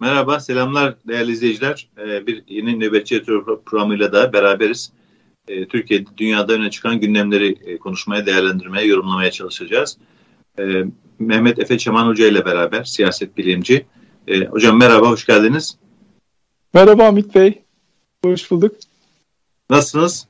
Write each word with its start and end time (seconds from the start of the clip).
Merhaba, 0.00 0.40
selamlar 0.40 0.94
değerli 1.08 1.32
izleyiciler. 1.32 1.88
Ee, 1.98 2.26
bir 2.26 2.44
yeni 2.48 2.80
nöbetçi 2.80 3.22
programıyla 3.66 4.12
da 4.12 4.32
beraberiz. 4.32 4.92
Ee, 5.48 5.66
Türkiye'de, 5.66 6.10
dünyada 6.16 6.52
öne 6.52 6.70
çıkan 6.70 7.00
gündemleri 7.00 7.56
e, 7.64 7.78
konuşmaya, 7.78 8.26
değerlendirmeye, 8.26 8.86
yorumlamaya 8.86 9.30
çalışacağız. 9.30 9.96
Ee, 10.58 10.84
Mehmet 11.18 11.58
Efe 11.58 11.78
Çaman 11.78 12.06
Hoca 12.06 12.26
ile 12.26 12.44
beraber, 12.44 12.84
siyaset 12.84 13.36
bilimci. 13.36 13.86
Hocam 14.50 14.78
merhaba, 14.78 15.10
hoş 15.10 15.26
geldiniz. 15.26 15.76
Merhaba 16.74 17.04
Hamit 17.04 17.34
Bey, 17.34 17.62
hoş 18.24 18.50
bulduk. 18.50 18.76
Nasılsınız? 19.70 20.26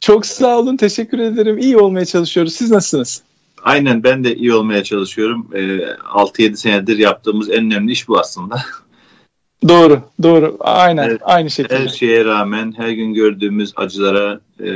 Çok 0.00 0.26
sağ 0.26 0.58
olun, 0.58 0.76
teşekkür 0.76 1.18
ederim. 1.18 1.58
İyi 1.58 1.76
olmaya 1.76 2.04
çalışıyoruz. 2.04 2.52
Siz 2.52 2.70
nasılsınız? 2.70 3.22
Aynen 3.62 4.02
ben 4.04 4.24
de 4.24 4.36
iyi 4.36 4.54
olmaya 4.54 4.84
çalışıyorum. 4.84 5.50
E, 5.52 5.60
ee, 5.60 5.96
6-7 6.14 6.56
senedir 6.56 6.98
yaptığımız 6.98 7.50
en 7.50 7.64
önemli 7.64 7.92
iş 7.92 8.08
bu 8.08 8.18
aslında. 8.18 8.62
Doğru, 9.68 10.02
doğru. 10.22 10.56
Aynen, 10.60 11.08
evet, 11.08 11.20
aynı 11.24 11.50
şekilde. 11.50 11.78
Her 11.78 11.88
şeye 11.88 12.24
rağmen, 12.24 12.74
her 12.76 12.90
gün 12.90 13.14
gördüğümüz 13.14 13.72
acılara, 13.76 14.40
e, 14.64 14.70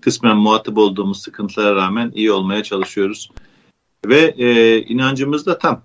kısmen 0.00 0.36
muhatap 0.36 0.78
olduğumuz 0.78 1.22
sıkıntılara 1.22 1.74
rağmen 1.74 2.12
iyi 2.14 2.32
olmaya 2.32 2.62
çalışıyoruz. 2.62 3.30
Ve 4.06 4.34
e, 4.38 4.78
inancımız 4.82 5.46
da 5.46 5.58
tam. 5.58 5.82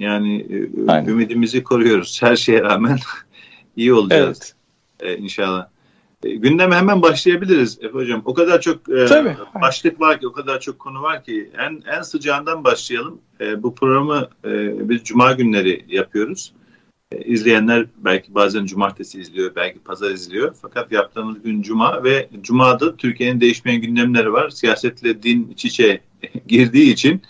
Yani 0.00 0.46
e, 0.88 1.10
ümidimizi 1.10 1.62
koruyoruz. 1.62 2.22
Her 2.22 2.36
şeye 2.36 2.62
rağmen 2.62 2.98
iyi 3.76 3.94
olacağız. 3.94 4.54
Evet. 5.00 5.18
E, 5.18 5.22
inşallah. 5.22 5.66
E, 6.24 6.30
gündeme 6.30 6.76
hemen 6.76 7.02
başlayabiliriz 7.02 7.78
Efe 7.82 7.94
Hocam. 7.94 8.22
O 8.24 8.34
kadar 8.34 8.60
çok 8.60 8.88
e, 8.88 9.06
başlık 9.62 10.00
var 10.00 10.20
ki, 10.20 10.28
o 10.28 10.32
kadar 10.32 10.60
çok 10.60 10.78
konu 10.78 11.02
var 11.02 11.24
ki. 11.24 11.50
En 11.58 11.82
en 11.96 12.02
sıcağından 12.02 12.64
başlayalım. 12.64 13.20
E, 13.40 13.62
bu 13.62 13.74
programı 13.74 14.28
e, 14.44 14.88
biz 14.88 15.04
Cuma 15.04 15.32
günleri 15.32 15.84
yapıyoruz. 15.88 16.52
E, 17.12 17.24
izleyenler 17.24 17.86
belki 17.96 18.34
bazen 18.34 18.66
Cumartesi 18.66 19.20
izliyor, 19.20 19.54
belki 19.56 19.78
Pazar 19.78 20.10
izliyor. 20.10 20.54
Fakat 20.62 20.92
yaptığımız 20.92 21.42
gün 21.42 21.62
Cuma 21.62 22.04
ve 22.04 22.28
Cuma'da 22.42 22.96
Türkiye'nin 22.96 23.40
değişmeyen 23.40 23.80
gündemleri 23.80 24.32
var. 24.32 24.50
Siyasetle 24.50 25.22
din 25.22 25.48
iç 25.52 25.64
içe 25.64 26.00
girdiği 26.46 26.92
için 26.92 27.22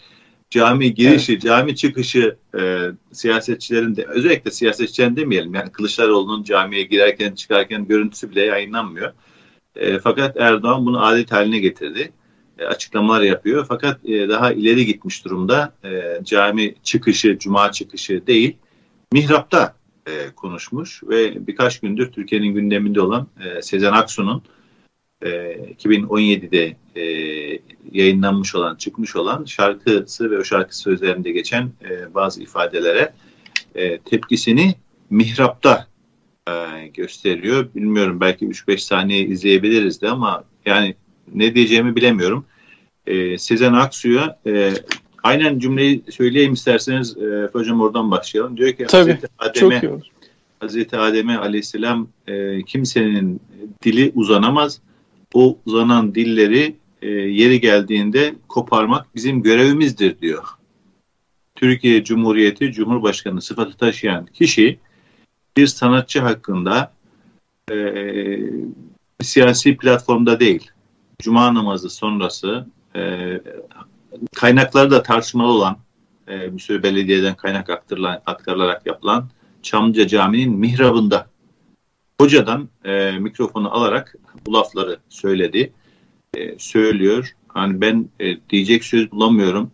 cami 0.50 0.94
girişi, 0.94 1.32
evet. 1.32 1.42
cami 1.42 1.76
çıkışı 1.76 2.36
e, 2.58 2.90
siyasetçilerin 3.12 3.96
de 3.96 4.04
özellikle 4.04 4.50
siyasetçilerin 4.50 5.16
demeyelim 5.16 5.54
yani 5.54 5.72
Kılıçdaroğlu'nun 5.72 6.42
camiye 6.42 6.82
girerken 6.82 7.34
çıkarken 7.34 7.86
görüntüsü 7.86 8.30
bile 8.30 8.42
yayınlanmıyor. 8.42 9.12
E, 9.76 9.98
fakat 9.98 10.36
Erdoğan 10.36 10.86
bunu 10.86 11.04
adet 11.06 11.32
haline 11.32 11.58
getirdi. 11.58 12.12
E, 12.58 12.64
açıklamalar 12.64 13.22
yapıyor. 13.22 13.66
Fakat 13.68 14.04
e, 14.04 14.28
daha 14.28 14.52
ileri 14.52 14.86
gitmiş 14.86 15.24
durumda. 15.24 15.72
E, 15.84 16.20
cami 16.24 16.74
çıkışı, 16.82 17.38
cuma 17.38 17.72
çıkışı 17.72 18.26
değil, 18.26 18.56
mihrapta 19.12 19.74
e, 20.06 20.30
konuşmuş 20.36 21.02
ve 21.04 21.46
birkaç 21.46 21.80
gündür 21.80 22.12
Türkiye'nin 22.12 22.54
gündeminde 22.54 23.00
olan 23.00 23.26
e, 23.44 23.62
Sezen 23.62 23.92
Aksu'nun 23.92 24.42
e, 25.22 25.28
2017'de 25.78 26.76
e, 26.96 27.02
yayınlanmış 27.92 28.54
olan, 28.54 28.76
çıkmış 28.76 29.16
olan 29.16 29.44
şarkısı 29.44 30.30
ve 30.30 30.38
o 30.38 30.44
şarkı 30.44 30.78
sözlerinde 30.78 31.30
geçen 31.32 31.72
e, 31.90 32.14
bazı 32.14 32.42
ifadelere 32.42 33.12
e, 33.74 33.98
tepkisini 33.98 34.74
mihrapta 35.10 35.86
e, 36.48 36.52
gösteriyor. 36.86 37.68
Bilmiyorum 37.74 38.20
belki 38.20 38.46
3-5 38.46 38.78
saniye 38.78 39.26
izleyebiliriz 39.26 40.02
de 40.02 40.08
ama 40.08 40.44
yani 40.66 40.94
ne 41.34 41.54
diyeceğimi 41.54 41.96
bilemiyorum. 41.96 42.44
E, 43.06 43.38
Sezen 43.38 43.72
Aksu'ya 43.72 44.38
e, 44.46 44.72
aynen 45.22 45.58
cümleyi 45.58 46.02
söyleyeyim 46.10 46.52
isterseniz 46.52 47.16
e, 47.16 47.48
hocam 47.52 47.80
oradan 47.80 48.10
başlayalım. 48.10 48.56
Diyor 48.56 48.72
ki 48.72 48.86
Tabii, 48.88 49.18
Adem'e, 49.38 49.80
iyi 49.82 49.88
olur. 49.90 50.06
Hazreti 50.60 50.96
Adem'e 50.96 51.38
aleyhisselam 51.38 52.08
e, 52.26 52.62
kimsenin 52.62 53.40
dili 53.82 54.12
uzanamaz. 54.14 54.80
O 55.34 55.58
uzanan 55.66 56.14
dilleri 56.14 56.76
e, 57.02 57.08
yeri 57.10 57.60
geldiğinde 57.60 58.34
koparmak 58.48 59.14
bizim 59.14 59.42
görevimizdir 59.42 60.20
diyor. 60.20 60.44
Türkiye 61.54 62.04
Cumhuriyeti 62.04 62.72
Cumhurbaşkanı 62.72 63.42
sıfatı 63.42 63.76
taşıyan 63.76 64.26
kişi 64.26 64.78
bir 65.56 65.66
sanatçı 65.66 66.20
hakkında 66.20 66.92
e, 67.72 67.76
siyasi 69.22 69.76
platformda 69.76 70.40
değil, 70.40 70.70
Cuma 71.22 71.54
namazı 71.54 71.90
sonrası 71.90 72.66
e, 72.96 73.00
kaynakları 74.34 74.90
da 74.90 75.02
tartışmalı 75.02 75.52
olan 75.52 75.76
e, 76.28 76.56
bir 76.56 76.60
sürü 76.60 76.82
belediyeden 76.82 77.34
kaynak 77.34 77.70
aktarılan, 77.70 78.22
aktarılarak 78.26 78.86
yapılan 78.86 79.28
Çamlıca 79.62 80.06
Camii'nin 80.06 80.58
mihrabında 80.58 81.26
hocadan 82.20 82.68
e, 82.84 83.10
mikrofonu 83.18 83.74
alarak 83.74 84.16
bu 84.46 84.52
lafları 84.52 84.98
söyledi 85.08 85.72
e, 86.34 86.58
söylüyor. 86.58 87.36
Hani 87.48 87.80
ben 87.80 88.08
e, 88.20 88.40
diyecek 88.50 88.84
söz 88.84 89.12
bulamıyorum. 89.12 89.70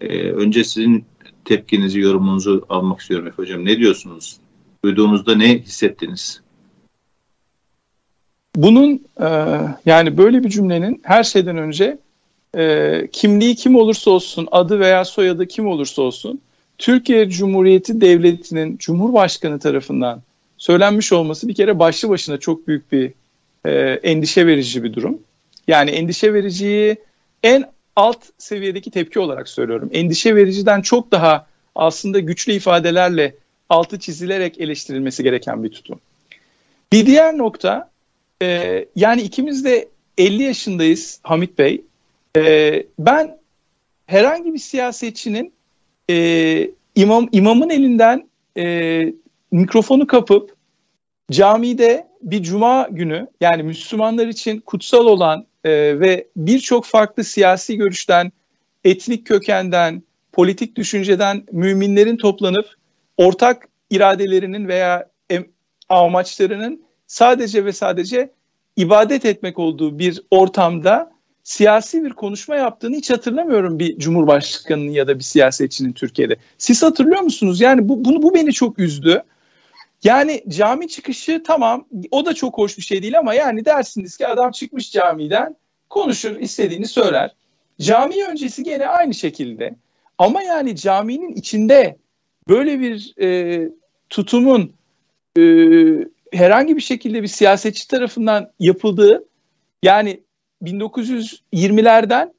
E, 0.00 0.30
önce 0.30 0.64
sizin 0.64 1.04
tepkinizi, 1.44 2.00
yorumunuzu 2.00 2.66
almak 2.68 3.00
istiyorum 3.00 3.26
Efe 3.26 3.36
Hocam. 3.36 3.64
Ne 3.64 3.78
diyorsunuz? 3.78 4.36
Duyduğunuzda 4.84 5.34
ne 5.36 5.58
hissettiniz? 5.58 6.40
Bunun 8.56 9.06
e, 9.20 9.28
yani 9.86 10.18
böyle 10.18 10.44
bir 10.44 10.48
cümlenin 10.48 11.00
her 11.04 11.24
şeyden 11.24 11.56
önce 11.56 11.98
e, 12.56 13.08
kimliği 13.12 13.54
kim 13.54 13.76
olursa 13.76 14.10
olsun, 14.10 14.48
adı 14.52 14.80
veya 14.80 15.04
soyadı 15.04 15.46
kim 15.46 15.66
olursa 15.66 16.02
olsun 16.02 16.40
Türkiye 16.78 17.28
Cumhuriyeti 17.30 18.00
Devleti'nin 18.00 18.76
Cumhurbaşkanı 18.76 19.58
tarafından 19.58 20.22
söylenmiş 20.58 21.12
olması 21.12 21.48
bir 21.48 21.54
kere 21.54 21.78
başlı 21.78 22.08
başına 22.08 22.38
çok 22.38 22.68
büyük 22.68 22.92
bir 22.92 23.12
e, 23.64 23.72
endişe 24.02 24.46
verici 24.46 24.84
bir 24.84 24.92
durum. 24.92 25.18
Yani 25.68 25.90
endişe 25.90 26.34
vericiyi 26.34 26.96
en 27.42 27.64
alt 27.96 28.18
seviyedeki 28.38 28.90
tepki 28.90 29.20
olarak 29.20 29.48
söylüyorum. 29.48 29.90
Endişe 29.92 30.36
vericiden 30.36 30.82
çok 30.82 31.12
daha 31.12 31.46
aslında 31.74 32.18
güçlü 32.18 32.52
ifadelerle 32.52 33.34
altı 33.68 33.98
çizilerek 33.98 34.60
eleştirilmesi 34.60 35.22
gereken 35.22 35.64
bir 35.64 35.70
tutum. 35.70 36.00
Bir 36.92 37.06
diğer 37.06 37.38
nokta 37.38 37.90
e, 38.42 38.84
yani 38.96 39.22
ikimiz 39.22 39.64
de 39.64 39.88
50 40.18 40.42
yaşındayız 40.42 41.20
Hamit 41.22 41.58
Bey. 41.58 41.82
E, 42.36 42.86
ben 42.98 43.38
herhangi 44.06 44.54
bir 44.54 44.58
siyasetçinin 44.58 45.52
e, 46.10 46.70
imam 46.94 47.28
imamın 47.32 47.70
elinden 47.70 48.28
e, 48.58 49.14
mikrofonu 49.52 50.06
kapıp 50.06 50.56
camide 51.30 52.08
bir 52.22 52.42
cuma 52.42 52.88
günü 52.90 53.28
yani 53.40 53.62
Müslümanlar 53.62 54.26
için 54.26 54.60
kutsal 54.60 55.06
olan 55.06 55.46
e, 55.64 55.70
ve 56.00 56.26
birçok 56.36 56.84
farklı 56.84 57.24
siyasi 57.24 57.76
görüşten, 57.76 58.32
etnik 58.84 59.26
kökenden, 59.26 60.02
politik 60.32 60.76
düşünceden 60.76 61.44
müminlerin 61.52 62.16
toplanıp 62.16 62.66
ortak 63.16 63.68
iradelerinin 63.90 64.68
veya 64.68 65.10
amaçlarının 65.88 66.84
sadece 67.06 67.64
ve 67.64 67.72
sadece 67.72 68.30
ibadet 68.76 69.24
etmek 69.24 69.58
olduğu 69.58 69.98
bir 69.98 70.22
ortamda 70.30 71.13
siyasi 71.44 72.04
bir 72.04 72.10
konuşma 72.10 72.56
yaptığını 72.56 72.96
hiç 72.96 73.10
hatırlamıyorum 73.10 73.78
bir 73.78 73.98
cumhurbaşkanının 73.98 74.90
ya 74.90 75.06
da 75.06 75.18
bir 75.18 75.24
siyasetçinin 75.24 75.92
Türkiye'de. 75.92 76.36
Siz 76.58 76.82
hatırlıyor 76.82 77.20
musunuz? 77.20 77.60
Yani 77.60 77.88
bu 77.88 78.04
bunu 78.04 78.22
bu 78.22 78.34
beni 78.34 78.52
çok 78.52 78.78
üzdü. 78.78 79.22
Yani 80.04 80.44
cami 80.48 80.88
çıkışı 80.88 81.42
tamam 81.46 81.86
o 82.10 82.26
da 82.26 82.34
çok 82.34 82.58
hoş 82.58 82.78
bir 82.78 82.82
şey 82.82 83.02
değil 83.02 83.18
ama 83.18 83.34
yani 83.34 83.64
dersiniz 83.64 84.16
ki 84.16 84.26
adam 84.26 84.50
çıkmış 84.50 84.92
camiden 84.92 85.56
konuşur 85.90 86.36
istediğini 86.36 86.86
söyler. 86.86 87.34
Cami 87.80 88.24
öncesi 88.24 88.62
gene 88.62 88.86
aynı 88.86 89.14
şekilde 89.14 89.74
ama 90.18 90.42
yani 90.42 90.76
caminin 90.76 91.32
içinde 91.32 91.96
böyle 92.48 92.80
bir 92.80 93.14
e, 93.20 93.68
tutumun 94.10 94.72
e, 95.38 95.42
herhangi 96.32 96.76
bir 96.76 96.82
şekilde 96.82 97.22
bir 97.22 97.28
siyasetçi 97.28 97.88
tarafından 97.88 98.50
yapıldığı 98.60 99.24
yani 99.82 100.20
1920'lerden 100.64 102.34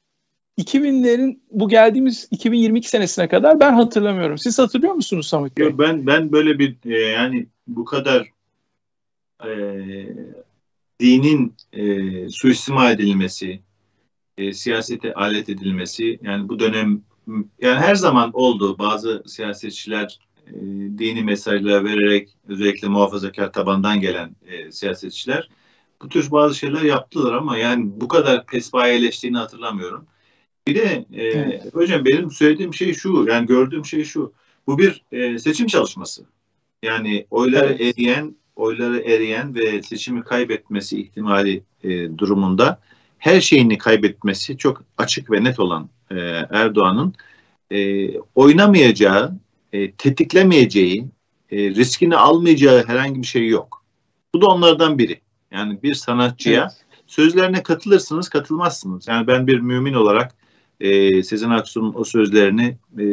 2000'lerin 0.57 1.39
bu 1.51 1.69
geldiğimiz 1.69 2.27
2022 2.31 2.89
senesine 2.89 3.27
kadar 3.27 3.59
ben 3.59 3.73
hatırlamıyorum. 3.73 4.37
Siz 4.37 4.59
hatırlıyor 4.59 4.93
musunuz 4.93 5.27
Samet 5.27 5.57
Bey? 5.57 5.77
Ben 5.77 6.07
ben 6.07 6.31
böyle 6.31 6.59
bir 6.59 6.75
e, 6.85 6.97
yani 6.97 7.47
bu 7.67 7.85
kadar 7.85 8.27
e, 9.45 9.49
dinin 10.99 11.55
e, 11.73 12.29
suistimal 12.29 12.93
edilmesi, 12.93 13.59
e, 14.37 14.53
siyasete 14.53 15.13
alet 15.13 15.49
edilmesi 15.49 16.19
yani 16.21 16.49
bu 16.49 16.59
dönem 16.59 17.01
yani 17.61 17.79
her 17.79 17.95
zaman 17.95 18.31
oldu 18.33 18.77
bazı 18.79 19.23
siyasetçiler 19.25 20.19
e, 20.47 20.53
dini 20.97 21.23
mesajlar 21.23 21.85
vererek 21.85 22.29
özellikle 22.47 22.87
muhafazakar 22.87 23.51
tabandan 23.51 24.01
gelen 24.01 24.35
e, 24.47 24.71
siyasetçiler 24.71 25.49
bu 26.01 26.09
tür 26.09 26.31
bazı 26.31 26.55
şeyler 26.55 26.81
yaptılar 26.81 27.33
ama 27.33 27.57
yani 27.57 27.85
bu 28.01 28.07
kadar 28.07 28.45
pesbayeleştiğini 28.45 29.37
hatırlamıyorum. 29.37 30.05
Bir 30.67 30.75
de 30.75 31.05
e, 31.13 31.23
evet. 31.23 31.73
hocam 31.73 32.05
benim 32.05 32.31
söylediğim 32.31 32.73
şey 32.73 32.93
şu 32.93 33.25
yani 33.29 33.47
gördüğüm 33.47 33.85
şey 33.85 34.03
şu 34.03 34.33
bu 34.67 34.77
bir 34.77 35.03
e, 35.11 35.39
seçim 35.39 35.67
çalışması. 35.67 36.25
Yani 36.83 37.27
oyları 37.31 37.65
evet. 37.65 37.81
eriyen, 37.81 38.35
oyları 38.55 38.99
eriyen 38.99 39.55
ve 39.55 39.83
seçimi 39.83 40.23
kaybetmesi 40.23 41.01
ihtimali 41.01 41.63
e, 41.83 42.17
durumunda 42.17 42.79
her 43.17 43.41
şeyini 43.41 43.77
kaybetmesi 43.77 44.57
çok 44.57 44.83
açık 44.97 45.31
ve 45.31 45.43
net 45.43 45.59
olan 45.59 45.89
e, 46.11 46.15
Erdoğan'ın 46.49 47.13
e, 47.71 48.09
oynamayacağı, 48.19 49.35
e, 49.73 49.91
tetiklemeyeceği, 49.91 51.07
e, 51.51 51.57
riskini 51.57 52.15
almayacağı 52.15 52.87
herhangi 52.87 53.21
bir 53.21 53.27
şey 53.27 53.47
yok. 53.47 53.83
Bu 54.33 54.41
da 54.41 54.47
onlardan 54.47 54.97
biri. 54.97 55.21
Yani 55.51 55.83
bir 55.83 55.93
sanatçıya 55.93 56.61
evet. 56.61 56.85
sözlerine 57.07 57.63
katılırsınız, 57.63 58.29
katılmazsınız. 58.29 59.07
Yani 59.07 59.27
ben 59.27 59.47
bir 59.47 59.59
mümin 59.59 59.93
olarak 59.93 60.35
e, 60.79 61.23
Sezen 61.23 61.49
Aksu'nun 61.49 61.93
o 61.95 62.03
sözlerini, 62.03 62.77
e, 62.99 63.03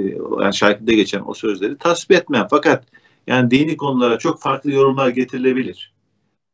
yani 0.42 0.54
şarkıda 0.54 0.92
geçen 0.92 1.22
o 1.26 1.34
sözleri 1.34 1.78
tasvip 1.78 2.10
etmem. 2.10 2.46
Fakat 2.50 2.84
yani 3.26 3.50
dini 3.50 3.76
konulara 3.76 4.18
çok 4.18 4.40
farklı 4.40 4.70
yorumlar 4.70 5.08
getirilebilir. 5.08 5.92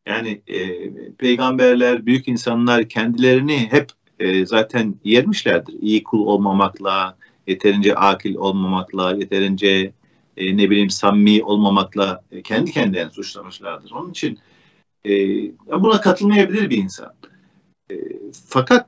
Yani 0.07 0.41
e, 0.47 0.91
peygamberler, 1.13 2.07
büyük 2.07 2.29
insanlar 2.29 2.89
kendilerini 2.89 3.69
hep 3.71 3.91
e, 4.19 4.47
zaten 4.47 4.95
yermişlerdir. 5.05 5.75
İyi 5.81 6.03
kul 6.03 6.27
olmamakla, 6.27 7.17
yeterince 7.47 7.95
akil 7.95 8.35
olmamakla, 8.35 9.15
yeterince 9.15 9.93
e, 10.37 10.57
ne 10.57 10.71
bileyim 10.71 10.91
samimi 10.91 11.45
olmamakla 11.45 12.23
e, 12.33 12.43
kendi 12.43 12.73
kendilerini 12.73 13.11
suçlamışlardır. 13.11 13.91
Onun 13.91 14.11
için 14.11 14.39
e, 15.07 15.11
buna 15.83 16.01
katılmayabilir 16.01 16.71
bir 16.71 16.77
insan. 16.77 17.15
E, 17.91 17.95
fakat 18.49 18.87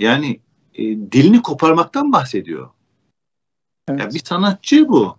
yani 0.00 0.40
e, 0.74 0.82
dilini 0.84 1.42
koparmaktan 1.42 2.12
bahsediyor. 2.12 2.70
Evet. 3.88 4.00
Yani 4.00 4.14
bir 4.14 4.24
sanatçı 4.24 4.88
bu. 4.88 5.16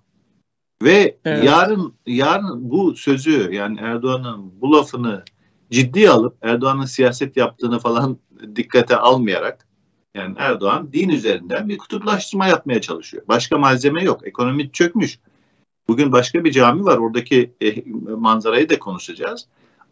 Ve 0.83 1.18
evet. 1.25 1.44
yarın 1.44 1.94
yarın 2.06 2.71
bu 2.71 2.95
sözü 2.95 3.50
yani 3.54 3.80
Erdoğan'ın 3.80 4.62
bu 4.62 4.71
lafını 4.74 5.24
ciddiye 5.71 6.10
alıp 6.10 6.38
Erdoğan'ın 6.42 6.86
siyaset 6.86 7.38
yaptığını 7.38 7.80
falan 7.80 8.18
dikkate 8.56 8.95
almayarak 8.95 9.68
yani 10.15 10.36
Erdoğan 10.38 10.94
din 10.94 11.10
üzerinden 11.10 11.69
bir 11.69 11.77
kutuplaştırma 11.77 12.48
yapmaya 12.48 12.81
çalışıyor. 12.81 13.24
Başka 13.27 13.57
malzeme 13.57 14.04
yok. 14.04 14.27
Ekonomi 14.27 14.72
çökmüş. 14.72 15.19
Bugün 15.88 16.12
başka 16.12 16.44
bir 16.44 16.51
cami 16.51 16.86
var. 16.86 16.98
Oradaki 16.98 17.54
e, 17.62 17.83
manzarayı 18.15 18.69
da 18.69 18.80
konuşacağız. 18.80 19.48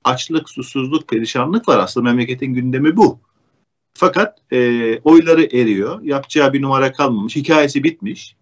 Açlık, 0.07 0.49
susuzluk, 0.49 1.07
perişanlık 1.07 1.67
var. 1.67 1.77
Aslında 1.77 2.09
memleketin 2.09 2.53
gündemi 2.53 2.97
bu. 2.97 3.19
Fakat 3.93 4.37
e, 4.51 4.99
oyları 4.99 5.43
eriyor. 5.43 6.01
Yapacağı 6.01 6.53
bir 6.53 6.61
numara 6.61 6.91
kalmamış. 6.91 7.35
Hikayesi 7.35 7.83
bitmiş. 7.83 8.35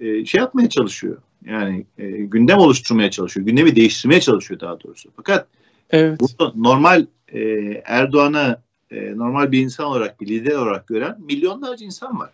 E, 0.00 0.24
şey 0.24 0.40
yapmaya 0.40 0.68
çalışıyor. 0.68 1.16
Yani 1.44 1.86
e, 1.98 2.08
gündem 2.10 2.58
oluşturmaya 2.58 3.10
çalışıyor. 3.10 3.46
Gündemi 3.46 3.76
değiştirmeye 3.76 4.20
çalışıyor 4.20 4.60
daha 4.60 4.80
doğrusu. 4.80 5.10
Fakat 5.16 5.46
evet. 5.90 6.20
burada 6.20 6.52
normal 6.56 7.06
e, 7.28 7.40
Erdoğan'ı 7.84 8.60
e, 8.90 9.16
normal 9.16 9.52
bir 9.52 9.60
insan 9.60 9.86
olarak, 9.86 10.20
bir 10.20 10.26
lider 10.26 10.56
olarak 10.56 10.86
gören 10.86 11.16
milyonlarca 11.20 11.86
insan 11.86 12.18
var. 12.18 12.30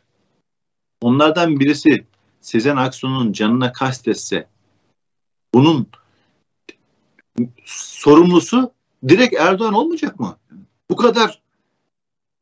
Onlardan 1.01 1.61
birisi 1.61 2.05
Sezen 2.41 2.77
Aksu'nun 2.77 3.33
canına 3.33 3.73
kastetse 3.73 4.47
bunun 5.55 5.87
sorumlusu 7.65 8.73
direkt 9.09 9.35
Erdoğan 9.35 9.75
olmayacak 9.75 10.21
mı? 10.21 10.37
Bu 10.91 10.97
kadar 10.97 11.41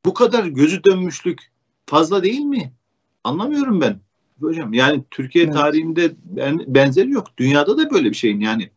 bu 0.04 0.14
kadar 0.14 0.44
gözü 0.44 0.84
dönmüşlük 0.84 1.50
fazla 1.86 2.22
değil 2.22 2.40
mi? 2.40 2.72
Anlamıyorum 3.24 3.80
ben. 3.80 4.00
Hocam 4.40 4.72
yani 4.72 5.04
Türkiye 5.10 5.44
evet. 5.44 5.54
tarihinde 5.54 6.12
ben, 6.24 6.60
benzeri 6.66 7.10
yok. 7.10 7.26
Dünyada 7.36 7.78
da 7.78 7.90
böyle 7.90 8.10
bir 8.10 8.14
şeyin 8.14 8.40
yani. 8.40 8.70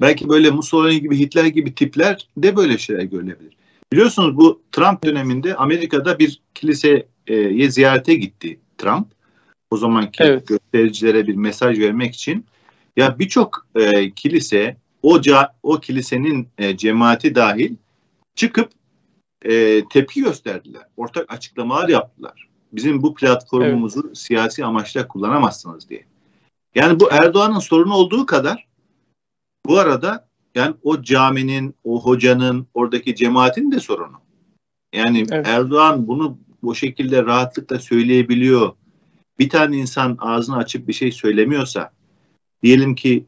Belki 0.00 0.28
böyle 0.28 0.50
Mussolini 0.50 1.00
gibi 1.00 1.18
Hitler 1.18 1.44
gibi 1.44 1.74
tipler 1.74 2.28
de 2.36 2.56
böyle 2.56 2.78
şeyler 2.78 3.02
görülebilir. 3.02 3.56
Biliyorsunuz 3.92 4.36
bu 4.36 4.62
Trump 4.72 5.04
döneminde 5.04 5.56
Amerika'da 5.56 6.18
bir 6.18 6.42
kiliseye 6.54 7.06
ziyarete 7.68 8.14
gitti 8.14 8.60
Trump. 8.78 9.06
O 9.70 9.76
zamanki 9.76 10.22
evet. 10.22 10.46
göstericilere 10.46 11.26
bir 11.26 11.34
mesaj 11.34 11.78
vermek 11.78 12.14
için. 12.14 12.46
Ya 12.96 13.18
birçok 13.18 13.66
e, 13.74 14.10
kilise 14.10 14.76
o 15.02 15.20
ca, 15.20 15.54
o 15.62 15.80
kilisenin 15.80 16.48
e, 16.58 16.76
cemaati 16.76 17.34
dahil 17.34 17.76
çıkıp 18.34 18.70
e, 19.42 19.84
tepki 19.88 20.22
gösterdiler. 20.22 20.82
Ortak 20.96 21.32
açıklamalar 21.32 21.88
yaptılar. 21.88 22.48
Bizim 22.72 23.02
bu 23.02 23.14
platformumuzu 23.14 24.02
evet. 24.06 24.18
siyasi 24.18 24.64
amaçla 24.64 25.08
kullanamazsınız 25.08 25.88
diye. 25.88 26.04
Yani 26.74 27.00
bu 27.00 27.08
Erdoğan'ın 27.10 27.58
sorunu 27.58 27.94
olduğu 27.94 28.26
kadar 28.26 28.66
bu 29.66 29.78
arada 29.78 30.28
yani 30.54 30.74
o 30.82 31.02
caminin, 31.02 31.74
o 31.84 32.02
hocanın, 32.02 32.66
oradaki 32.74 33.14
cemaatin 33.14 33.72
de 33.72 33.80
sorunu. 33.80 34.16
Yani 34.94 35.26
evet. 35.30 35.46
Erdoğan 35.48 36.08
bunu 36.08 36.38
bu 36.62 36.74
şekilde 36.74 37.22
rahatlıkla 37.24 37.78
söyleyebiliyor. 37.78 38.72
Bir 39.38 39.48
tane 39.48 39.76
insan 39.76 40.16
ağzını 40.20 40.56
açıp 40.56 40.88
bir 40.88 40.92
şey 40.92 41.12
söylemiyorsa, 41.12 41.92
diyelim 42.62 42.94
ki 42.94 43.26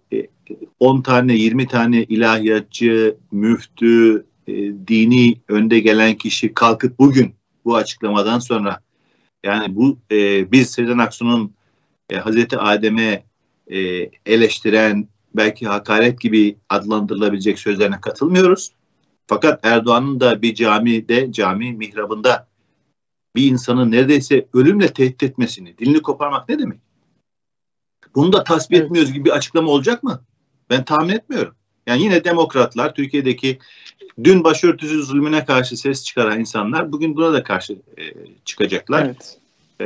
10 0.81 0.99
e, 0.99 1.03
tane, 1.03 1.35
20 1.35 1.67
tane 1.67 2.03
ilahiyatçı, 2.03 3.17
müftü, 3.33 4.27
e, 4.47 4.53
dini 4.89 5.41
önde 5.49 5.81
gelen 5.81 6.15
kişi 6.15 6.55
kalkıp 6.55 6.99
bugün 6.99 7.35
bu 7.65 7.77
açıklamadan 7.77 8.39
sonra 8.39 8.81
yani 9.45 9.77
bu 9.77 9.99
e, 10.11 10.53
biz 10.53 10.71
Sezen 10.71 10.99
Aksu'nun 10.99 11.55
e, 12.11 12.17
Hazreti 12.17 12.59
Adem'e 12.59 13.25
e, 13.67 13.79
eleştiren 14.27 15.09
belki 15.35 15.67
hakaret 15.67 16.21
gibi 16.21 16.57
adlandırılabilecek 16.69 17.59
sözlerine 17.59 18.01
katılmıyoruz. 18.01 18.73
Fakat 19.27 19.67
Erdoğan'ın 19.67 20.21
da 20.21 20.43
bir 20.43 20.55
camide, 20.55 21.33
cami 21.33 21.73
mihrabında 21.73 22.49
bir 23.37 23.51
insanı 23.51 23.91
neredeyse 23.91 24.47
ölümle 24.55 24.93
tehdit 24.93 25.23
etmesini, 25.23 25.79
dilini 25.79 26.03
koparmak 26.03 26.49
ne 26.49 26.59
demek? 26.59 26.81
Bunu 28.15 28.33
da 28.33 28.45
tasvip 28.45 28.73
evet. 28.73 28.85
etmiyoruz 28.85 29.13
gibi 29.13 29.25
bir 29.25 29.31
açıklama 29.31 29.71
olacak 29.71 30.03
mı? 30.03 30.21
Ben 30.71 30.85
tahmin 30.85 31.09
etmiyorum. 31.09 31.55
Yani 31.87 32.03
yine 32.03 32.25
demokratlar, 32.25 32.95
Türkiye'deki 32.95 33.59
dün 34.25 34.45
başörtüsü 34.45 35.03
zulmüne 35.03 35.45
karşı 35.45 35.77
ses 35.77 36.05
çıkaran 36.05 36.41
insanlar 36.41 36.93
bugün 36.93 37.17
buna 37.17 37.33
da 37.33 37.43
karşı 37.43 37.73
e, 37.73 38.03
çıkacaklar. 38.45 39.05
Evet. 39.05 39.39
E, 39.81 39.85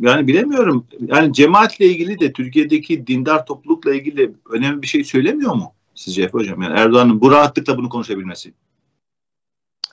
yani 0.00 0.26
bilemiyorum. 0.26 0.86
Yani 1.06 1.32
cemaatle 1.32 1.86
ilgili 1.86 2.20
de 2.20 2.32
Türkiye'deki 2.32 3.06
dindar 3.06 3.46
toplulukla 3.46 3.94
ilgili 3.94 4.32
önemli 4.50 4.82
bir 4.82 4.86
şey 4.86 5.04
söylemiyor 5.04 5.54
mu 5.54 5.72
sizce 5.94 6.22
Efe 6.22 6.32
Hocam? 6.32 6.62
Yani 6.62 6.78
Erdoğan'ın 6.78 7.20
bu 7.20 7.30
rahatlıkla 7.30 7.78
bunu 7.78 7.88
konuşabilmesi. 7.88 8.52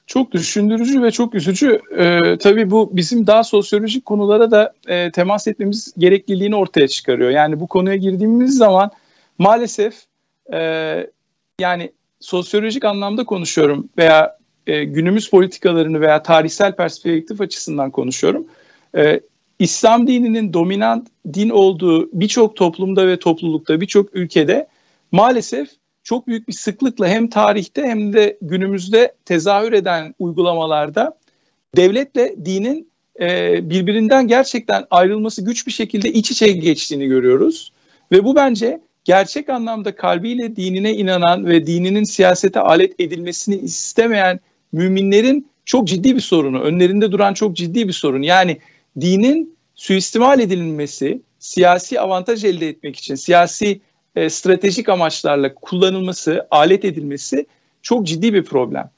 Çok 0.08 0.32
düşündürücü 0.32 1.04
ve 1.04 1.12
çok 1.12 1.36
üzücü. 1.36 1.82
Ee, 1.98 2.38
tabii 2.38 2.72
bu 2.72 2.90
bizim 2.94 3.28
daha 3.28 3.44
sosyolojik 3.44 4.06
konulara 4.06 4.52
da 4.52 4.74
e, 4.88 5.12
temas 5.12 5.48
etmemiz 5.48 5.94
gerekliliğini 5.98 6.56
ortaya 6.56 6.88
çıkarıyor. 6.88 7.30
Yani 7.30 7.60
bu 7.60 7.68
konuya 7.68 7.96
girdiğimiz 7.96 8.58
zaman 8.58 8.92
maalesef 9.38 10.07
e, 10.54 10.60
yani 11.60 11.92
sosyolojik 12.20 12.86
anlamda 12.86 13.26
konuşuyorum 13.26 13.90
veya 13.98 14.38
e, 14.68 14.84
günümüz 14.84 15.30
politikalarını 15.30 16.02
veya 16.02 16.24
tarihsel 16.24 16.76
perspektif 16.76 17.42
açısından 17.42 17.92
konuşuyorum. 17.92 18.48
E, 18.98 19.20
İslam 19.60 20.08
dininin 20.08 20.54
dominant 20.54 21.08
din 21.34 21.50
olduğu 21.50 22.10
birçok 22.14 22.56
toplumda 22.56 23.08
ve 23.08 23.20
toplulukta 23.20 23.82
birçok 23.82 24.16
ülkede 24.16 24.68
maalesef 25.12 25.70
çok 26.04 26.28
büyük 26.28 26.48
bir 26.48 26.54
sıklıkla 26.54 27.08
hem 27.08 27.28
tarihte 27.28 27.84
hem 27.84 28.14
de 28.14 28.38
günümüzde 28.42 29.16
tezahür 29.26 29.74
eden 29.74 30.16
uygulamalarda 30.20 31.18
devletle 31.76 32.36
dinin 32.46 32.92
e, 33.20 33.60
birbirinden 33.70 34.28
gerçekten 34.28 34.86
ayrılması 34.90 35.46
güç 35.46 35.68
bir 35.68 35.72
şekilde 35.72 36.12
iç 36.12 36.32
içe 36.32 36.52
geçtiğini 36.52 37.08
görüyoruz. 37.08 37.72
Ve 38.12 38.24
bu 38.24 38.36
bence 38.36 38.82
gerçek 39.08 39.50
anlamda 39.50 39.96
kalbiyle 39.96 40.56
dinine 40.56 40.94
inanan 40.94 41.46
ve 41.46 41.68
dininin 41.68 42.04
siyasete 42.04 42.60
alet 42.60 43.00
edilmesini 43.00 43.56
istemeyen 43.56 44.40
müminlerin 44.72 45.50
çok 45.66 45.88
ciddi 45.88 46.16
bir 46.16 46.22
sorunu, 46.22 46.60
önlerinde 46.60 47.12
duran 47.12 47.34
çok 47.34 47.56
ciddi 47.56 47.88
bir 47.88 47.94
sorun. 47.94 48.22
Yani 48.22 48.58
dinin 49.02 49.56
suistimal 49.76 50.40
edilmesi, 50.40 51.22
siyasi 51.40 52.02
avantaj 52.02 52.44
elde 52.44 52.70
etmek 52.70 52.96
için, 52.96 53.16
siyasi 53.16 53.82
e, 54.16 54.30
stratejik 54.30 54.90
amaçlarla 54.90 55.56
kullanılması, 55.56 56.48
alet 56.52 56.86
edilmesi 56.86 57.46
çok 57.82 58.08
ciddi 58.08 58.34
bir 58.34 58.44
problem. 58.44 58.90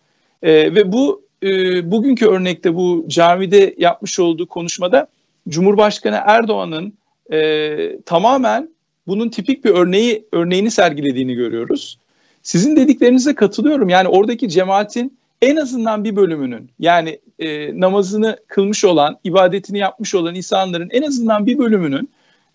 E, 0.44 0.52
ve 0.76 0.92
bu 0.92 1.22
e, 1.44 1.48
bugünkü 1.92 2.26
örnekte 2.26 2.76
bu 2.76 3.06
camide 3.08 3.76
yapmış 3.78 4.20
olduğu 4.20 4.48
konuşmada 4.48 5.08
Cumhurbaşkanı 5.50 6.22
Erdoğan'ın 6.26 6.94
e, 7.32 8.02
tamamen 8.06 8.70
bunun 9.10 9.30
tipik 9.30 9.66
bir 9.66 9.70
örneği 9.70 10.26
örneğini 10.32 10.72
sergilediğini 10.72 11.36
görüyoruz. 11.36 12.00
Sizin 12.44 12.76
dediklerinize 12.76 13.36
katılıyorum. 13.36 13.90
Yani 13.90 14.08
oradaki 14.08 14.50
cemaatin 14.50 15.20
en 15.42 15.56
azından 15.56 16.04
bir 16.04 16.16
bölümünün 16.16 16.70
yani 16.80 17.20
e, 17.40 17.80
namazını 17.80 18.38
kılmış 18.48 18.86
olan, 18.86 19.18
ibadetini 19.24 19.78
yapmış 19.78 20.16
olan 20.16 20.36
insanların 20.36 20.90
en 20.92 21.02
azından 21.02 21.46
bir 21.46 21.58
bölümünün 21.58 22.10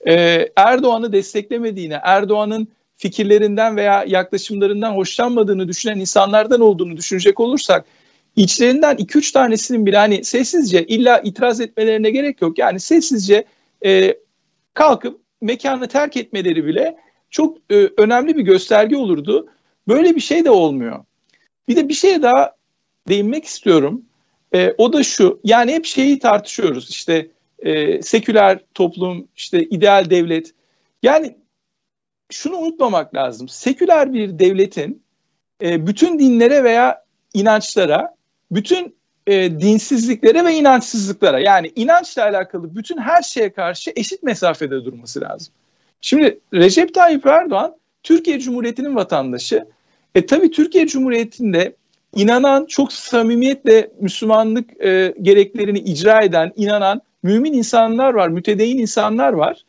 e, 0.06 0.48
Erdoğan'ı 0.56 1.12
desteklemediğine, 1.12 2.00
Erdoğan'ın 2.02 2.68
fikirlerinden 2.96 3.76
veya 3.76 4.04
yaklaşımlarından 4.06 4.92
hoşlanmadığını 4.92 5.68
düşünen 5.68 5.98
insanlardan 5.98 6.60
olduğunu 6.60 6.96
düşünecek 6.96 7.40
olursak 7.40 7.84
içlerinden 8.36 8.96
2-3 8.96 9.32
tanesinin 9.32 9.86
bile 9.86 9.96
hani 9.96 10.24
sessizce 10.24 10.86
illa 10.86 11.18
itiraz 11.18 11.60
etmelerine 11.60 12.10
gerek 12.10 12.42
yok. 12.42 12.58
Yani 12.58 12.80
sessizce 12.80 13.44
e, 13.84 14.16
kalkıp 14.74 15.20
mekanı 15.44 15.88
terk 15.88 16.16
etmeleri 16.16 16.66
bile 16.66 16.96
çok 17.30 17.58
e, 17.70 17.90
önemli 17.96 18.36
bir 18.36 18.42
gösterge 18.42 18.96
olurdu. 18.96 19.48
Böyle 19.88 20.16
bir 20.16 20.20
şey 20.20 20.44
de 20.44 20.50
olmuyor. 20.50 21.04
Bir 21.68 21.76
de 21.76 21.88
bir 21.88 21.94
şeye 21.94 22.22
daha 22.22 22.52
değinmek 23.08 23.44
istiyorum. 23.44 24.02
E, 24.54 24.74
o 24.78 24.92
da 24.92 25.02
şu, 25.02 25.40
yani 25.44 25.72
hep 25.72 25.84
şeyi 25.84 26.18
tartışıyoruz 26.18 26.90
işte 26.90 27.30
e, 27.58 28.02
seküler 28.02 28.58
toplum, 28.74 29.28
işte 29.36 29.62
ideal 29.62 30.10
devlet. 30.10 30.54
Yani 31.02 31.36
şunu 32.30 32.56
unutmamak 32.56 33.14
lazım. 33.14 33.48
Seküler 33.48 34.12
bir 34.12 34.38
devletin 34.38 35.02
e, 35.62 35.86
bütün 35.86 36.18
dinlere 36.18 36.64
veya 36.64 37.04
inançlara, 37.34 38.14
bütün 38.50 38.96
e, 39.26 39.60
dinsizliklere 39.60 40.44
ve 40.44 40.54
inançsızlıklara 40.54 41.40
yani 41.40 41.72
inançla 41.76 42.22
alakalı 42.22 42.76
bütün 42.76 42.98
her 42.98 43.22
şeye 43.22 43.52
karşı 43.52 43.92
eşit 43.96 44.22
mesafede 44.22 44.84
durması 44.84 45.20
lazım. 45.20 45.54
Şimdi 46.00 46.38
Recep 46.54 46.94
Tayyip 46.94 47.26
Erdoğan 47.26 47.76
Türkiye 48.02 48.40
Cumhuriyeti'nin 48.40 48.96
vatandaşı. 48.96 49.66
E 50.14 50.26
tabii 50.26 50.50
Türkiye 50.50 50.86
Cumhuriyeti'nde 50.86 51.76
inanan, 52.14 52.66
çok 52.66 52.92
samimiyetle 52.92 53.90
Müslümanlık 54.00 54.84
e, 54.84 55.14
gereklerini 55.22 55.78
icra 55.78 56.22
eden, 56.22 56.52
inanan 56.56 57.00
mümin 57.22 57.52
insanlar 57.52 58.14
var, 58.14 58.28
mütedeyyin 58.28 58.78
insanlar 58.78 59.32
var. 59.32 59.64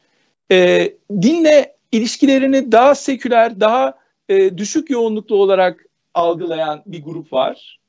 E, 0.52 0.90
dinle 1.22 1.76
ilişkilerini 1.92 2.72
daha 2.72 2.96
seküler, 2.96 3.60
daha 3.60 3.94
e, 4.30 4.58
düşük 4.58 4.90
yoğunluklu 4.90 5.36
olarak 5.36 5.86
algılayan 6.14 6.84
bir 6.86 7.04
grup 7.04 7.34
var. 7.34 7.80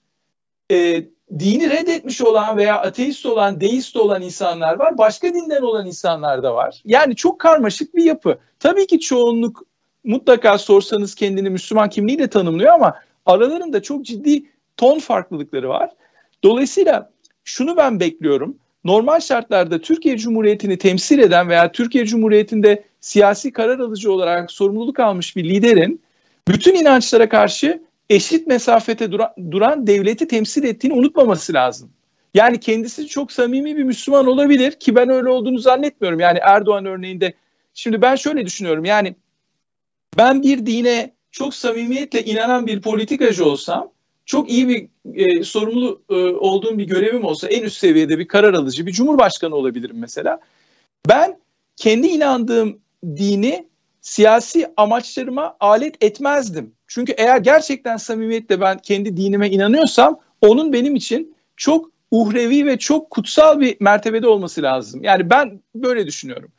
E, 0.70 1.04
dini 1.38 1.70
reddetmiş 1.70 2.20
olan 2.20 2.56
veya 2.56 2.80
ateist 2.80 3.26
olan, 3.26 3.60
deist 3.60 3.96
olan 3.96 4.22
insanlar 4.22 4.78
var. 4.78 4.98
Başka 4.98 5.28
dinden 5.34 5.62
olan 5.62 5.86
insanlar 5.86 6.42
da 6.42 6.54
var. 6.54 6.82
Yani 6.84 7.16
çok 7.16 7.38
karmaşık 7.38 7.94
bir 7.94 8.04
yapı. 8.04 8.38
Tabii 8.60 8.86
ki 8.86 9.00
çoğunluk 9.00 9.62
mutlaka 10.04 10.58
sorsanız 10.58 11.14
kendini 11.14 11.50
Müslüman 11.50 11.88
kimliğiyle 11.88 12.28
tanımlıyor 12.28 12.72
ama 12.72 12.94
aralarında 13.26 13.82
çok 13.82 14.04
ciddi 14.04 14.42
ton 14.76 14.98
farklılıkları 14.98 15.68
var. 15.68 15.90
Dolayısıyla 16.44 17.10
şunu 17.44 17.76
ben 17.76 18.00
bekliyorum. 18.00 18.56
Normal 18.84 19.20
şartlarda 19.20 19.80
Türkiye 19.80 20.18
Cumhuriyeti'ni 20.18 20.78
temsil 20.78 21.18
eden 21.18 21.48
veya 21.48 21.72
Türkiye 21.72 22.06
Cumhuriyeti'nde 22.06 22.84
siyasi 23.00 23.52
karar 23.52 23.78
alıcı 23.78 24.12
olarak 24.12 24.50
sorumluluk 24.50 25.00
almış 25.00 25.36
bir 25.36 25.44
liderin 25.44 26.02
bütün 26.48 26.74
inançlara 26.74 27.28
karşı 27.28 27.82
eşit 28.10 28.46
mesafete 28.46 29.12
duran, 29.12 29.32
duran 29.50 29.86
devleti 29.86 30.28
temsil 30.28 30.64
ettiğini 30.64 30.94
unutmaması 30.94 31.52
lazım. 31.52 31.90
Yani 32.34 32.60
kendisi 32.60 33.06
çok 33.06 33.32
samimi 33.32 33.76
bir 33.76 33.82
Müslüman 33.82 34.26
olabilir 34.26 34.72
ki 34.72 34.94
ben 34.94 35.08
öyle 35.08 35.28
olduğunu 35.28 35.58
zannetmiyorum. 35.58 36.20
Yani 36.20 36.38
Erdoğan 36.42 36.86
örneğinde 36.86 37.34
şimdi 37.74 38.02
ben 38.02 38.16
şöyle 38.16 38.46
düşünüyorum. 38.46 38.84
Yani 38.84 39.14
ben 40.18 40.42
bir 40.42 40.66
dine 40.66 41.14
çok 41.30 41.54
samimiyetle 41.54 42.24
inanan 42.24 42.66
bir 42.66 42.80
politikacı 42.82 43.44
olsam 43.44 43.90
çok 44.26 44.50
iyi 44.50 44.68
bir 44.68 44.88
e, 45.14 45.44
sorumlu 45.44 46.02
e, 46.10 46.14
olduğum 46.14 46.78
bir 46.78 46.84
görevim 46.84 47.24
olsa 47.24 47.48
en 47.48 47.62
üst 47.62 47.76
seviyede 47.76 48.18
bir 48.18 48.28
karar 48.28 48.54
alıcı 48.54 48.86
bir 48.86 48.92
cumhurbaşkanı 48.92 49.54
olabilirim 49.54 49.96
mesela. 49.98 50.40
Ben 51.08 51.38
kendi 51.76 52.06
inandığım 52.06 52.78
dini 53.04 53.66
siyasi 54.06 54.72
amaçlarıma 54.76 55.56
alet 55.60 56.04
etmezdim. 56.04 56.72
Çünkü 56.86 57.12
eğer 57.12 57.38
gerçekten 57.38 57.96
samimiyetle 57.96 58.60
ben 58.60 58.78
kendi 58.78 59.16
dinime 59.16 59.50
inanıyorsam 59.50 60.20
onun 60.40 60.72
benim 60.72 60.96
için 60.96 61.34
çok 61.56 61.90
uhrevi 62.10 62.66
ve 62.66 62.78
çok 62.78 63.10
kutsal 63.10 63.60
bir 63.60 63.76
mertebede 63.80 64.28
olması 64.28 64.62
lazım. 64.62 65.04
Yani 65.04 65.30
ben 65.30 65.60
böyle 65.74 66.06
düşünüyorum. 66.06 66.50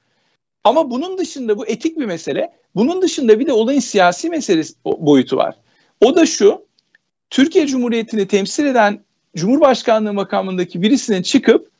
Ama 0.63 0.92
bunun 0.92 1.18
dışında 1.18 1.58
bu 1.58 1.68
etik 1.68 2.00
bir 2.00 2.06
mesele. 2.06 2.54
Bunun 2.75 3.01
dışında 3.01 3.39
bir 3.39 3.48
de 3.48 3.54
olayın 3.54 3.80
siyasi 3.80 4.30
meselesi 4.30 4.74
boyutu 4.86 5.38
var. 5.38 5.56
O 6.01 6.16
da 6.16 6.25
şu. 6.25 6.68
Türkiye 7.30 7.68
Cumhuriyeti'ni 7.68 8.27
temsil 8.27 8.66
eden 8.66 9.00
Cumhurbaşkanlığı 9.36 10.13
makamındaki 10.13 10.82
birisinin 10.82 11.22
çıkıp 11.22 11.72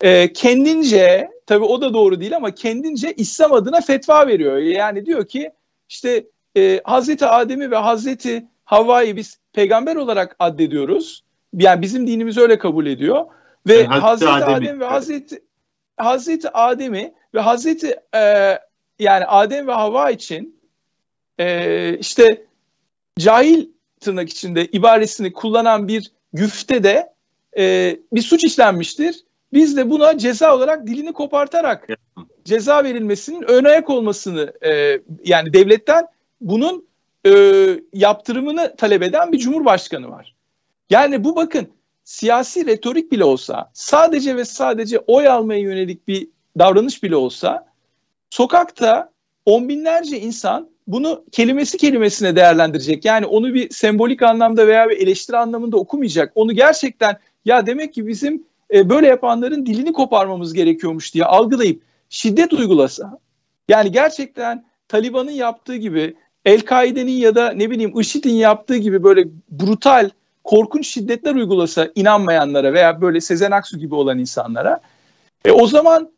e, 0.00 0.32
kendince 0.32 1.30
tabii 1.50 1.64
o 1.64 1.80
da 1.80 1.94
doğru 1.94 2.20
değil 2.20 2.36
ama 2.36 2.54
kendince 2.54 3.12
İslam 3.12 3.52
adına 3.52 3.80
fetva 3.80 4.26
veriyor. 4.26 4.56
Yani 4.56 5.06
diyor 5.06 5.28
ki 5.28 5.50
işte 5.88 6.24
e, 6.56 6.80
Hazreti 6.84 7.26
Adem'i 7.26 7.70
ve 7.70 7.76
Hazreti 7.76 8.46
Havva'yı 8.64 9.16
biz 9.16 9.38
peygamber 9.52 9.96
olarak 9.96 10.36
addediyoruz. 10.38 11.24
Yani 11.52 11.82
bizim 11.82 12.06
dinimiz 12.06 12.38
öyle 12.38 12.58
kabul 12.58 12.86
ediyor. 12.86 13.26
Ve 13.66 13.74
yani 13.74 13.86
Hazreti, 13.86 14.30
Hazreti 14.30 14.50
Adem 14.50 14.80
ve 14.80 14.84
Hazreti 14.84 15.42
Hazreti 15.96 16.50
Adem'i 16.50 17.14
ve 17.34 17.40
Hazreti 17.40 18.00
e, 18.14 18.58
yani 18.98 19.26
Adem 19.26 19.66
ve 19.66 19.72
Havva 19.72 20.10
için 20.10 20.60
e, 21.38 21.98
işte 21.98 22.46
cahil 23.18 23.68
tırnak 24.00 24.28
içinde 24.28 24.66
ibaresini 24.66 25.32
kullanan 25.32 25.88
bir 25.88 26.12
güfte 26.32 26.82
de 26.82 27.12
e, 27.58 27.96
bir 28.12 28.22
suç 28.22 28.44
işlenmiştir. 28.44 29.24
Biz 29.52 29.76
de 29.76 29.90
buna 29.90 30.18
ceza 30.18 30.56
olarak 30.56 30.86
dilini 30.86 31.12
kopartarak 31.12 31.88
ceza 32.44 32.84
verilmesinin 32.84 33.42
ön 33.42 33.64
ayak 33.64 33.90
olmasını 33.90 34.52
e, 34.64 35.00
yani 35.24 35.52
devletten 35.52 36.06
bunun 36.40 36.86
e, 37.26 37.32
yaptırımını 37.92 38.76
talep 38.76 39.02
eden 39.02 39.32
bir 39.32 39.38
cumhurbaşkanı 39.38 40.10
var. 40.10 40.34
Yani 40.90 41.24
bu 41.24 41.36
bakın 41.36 41.68
siyasi 42.04 42.66
retorik 42.66 43.12
bile 43.12 43.24
olsa 43.24 43.70
sadece 43.74 44.36
ve 44.36 44.44
sadece 44.44 44.98
oy 44.98 45.28
almaya 45.28 45.60
yönelik 45.60 46.08
bir 46.08 46.28
davranış 46.58 47.02
bile 47.02 47.16
olsa 47.16 47.66
sokakta 48.30 49.10
on 49.46 49.68
binlerce 49.68 50.20
insan 50.20 50.70
bunu 50.86 51.24
kelimesi 51.32 51.78
kelimesine 51.78 52.36
değerlendirecek. 52.36 53.04
Yani 53.04 53.26
onu 53.26 53.54
bir 53.54 53.70
sembolik 53.70 54.22
anlamda 54.22 54.66
veya 54.66 54.88
bir 54.88 54.96
eleştiri 54.96 55.36
anlamında 55.36 55.76
okumayacak. 55.76 56.32
Onu 56.34 56.52
gerçekten 56.52 57.18
ya 57.44 57.66
demek 57.66 57.94
ki 57.94 58.06
bizim 58.06 58.44
e, 58.74 58.90
böyle 58.90 59.06
yapanların 59.06 59.66
dilini 59.66 59.92
koparmamız 59.92 60.52
gerekiyormuş 60.52 61.14
diye 61.14 61.24
algılayıp 61.24 61.82
şiddet 62.08 62.52
uygulasa. 62.52 63.18
Yani 63.68 63.92
gerçekten 63.92 64.64
Taliban'ın 64.88 65.30
yaptığı 65.30 65.76
gibi 65.76 66.16
El-Kaide'nin 66.44 67.12
ya 67.12 67.34
da 67.34 67.52
ne 67.52 67.70
bileyim 67.70 68.00
IŞİD'in 68.00 68.34
yaptığı 68.34 68.76
gibi 68.76 69.02
böyle 69.02 69.24
brutal, 69.50 70.10
korkunç 70.44 70.88
şiddetler 70.88 71.34
uygulasa 71.34 71.88
inanmayanlara 71.94 72.72
veya 72.72 73.00
böyle 73.00 73.20
Sezen 73.20 73.50
Aksu 73.50 73.78
gibi 73.78 73.94
olan 73.94 74.18
insanlara 74.18 74.80
e, 75.44 75.50
o 75.50 75.66
zaman 75.66 76.10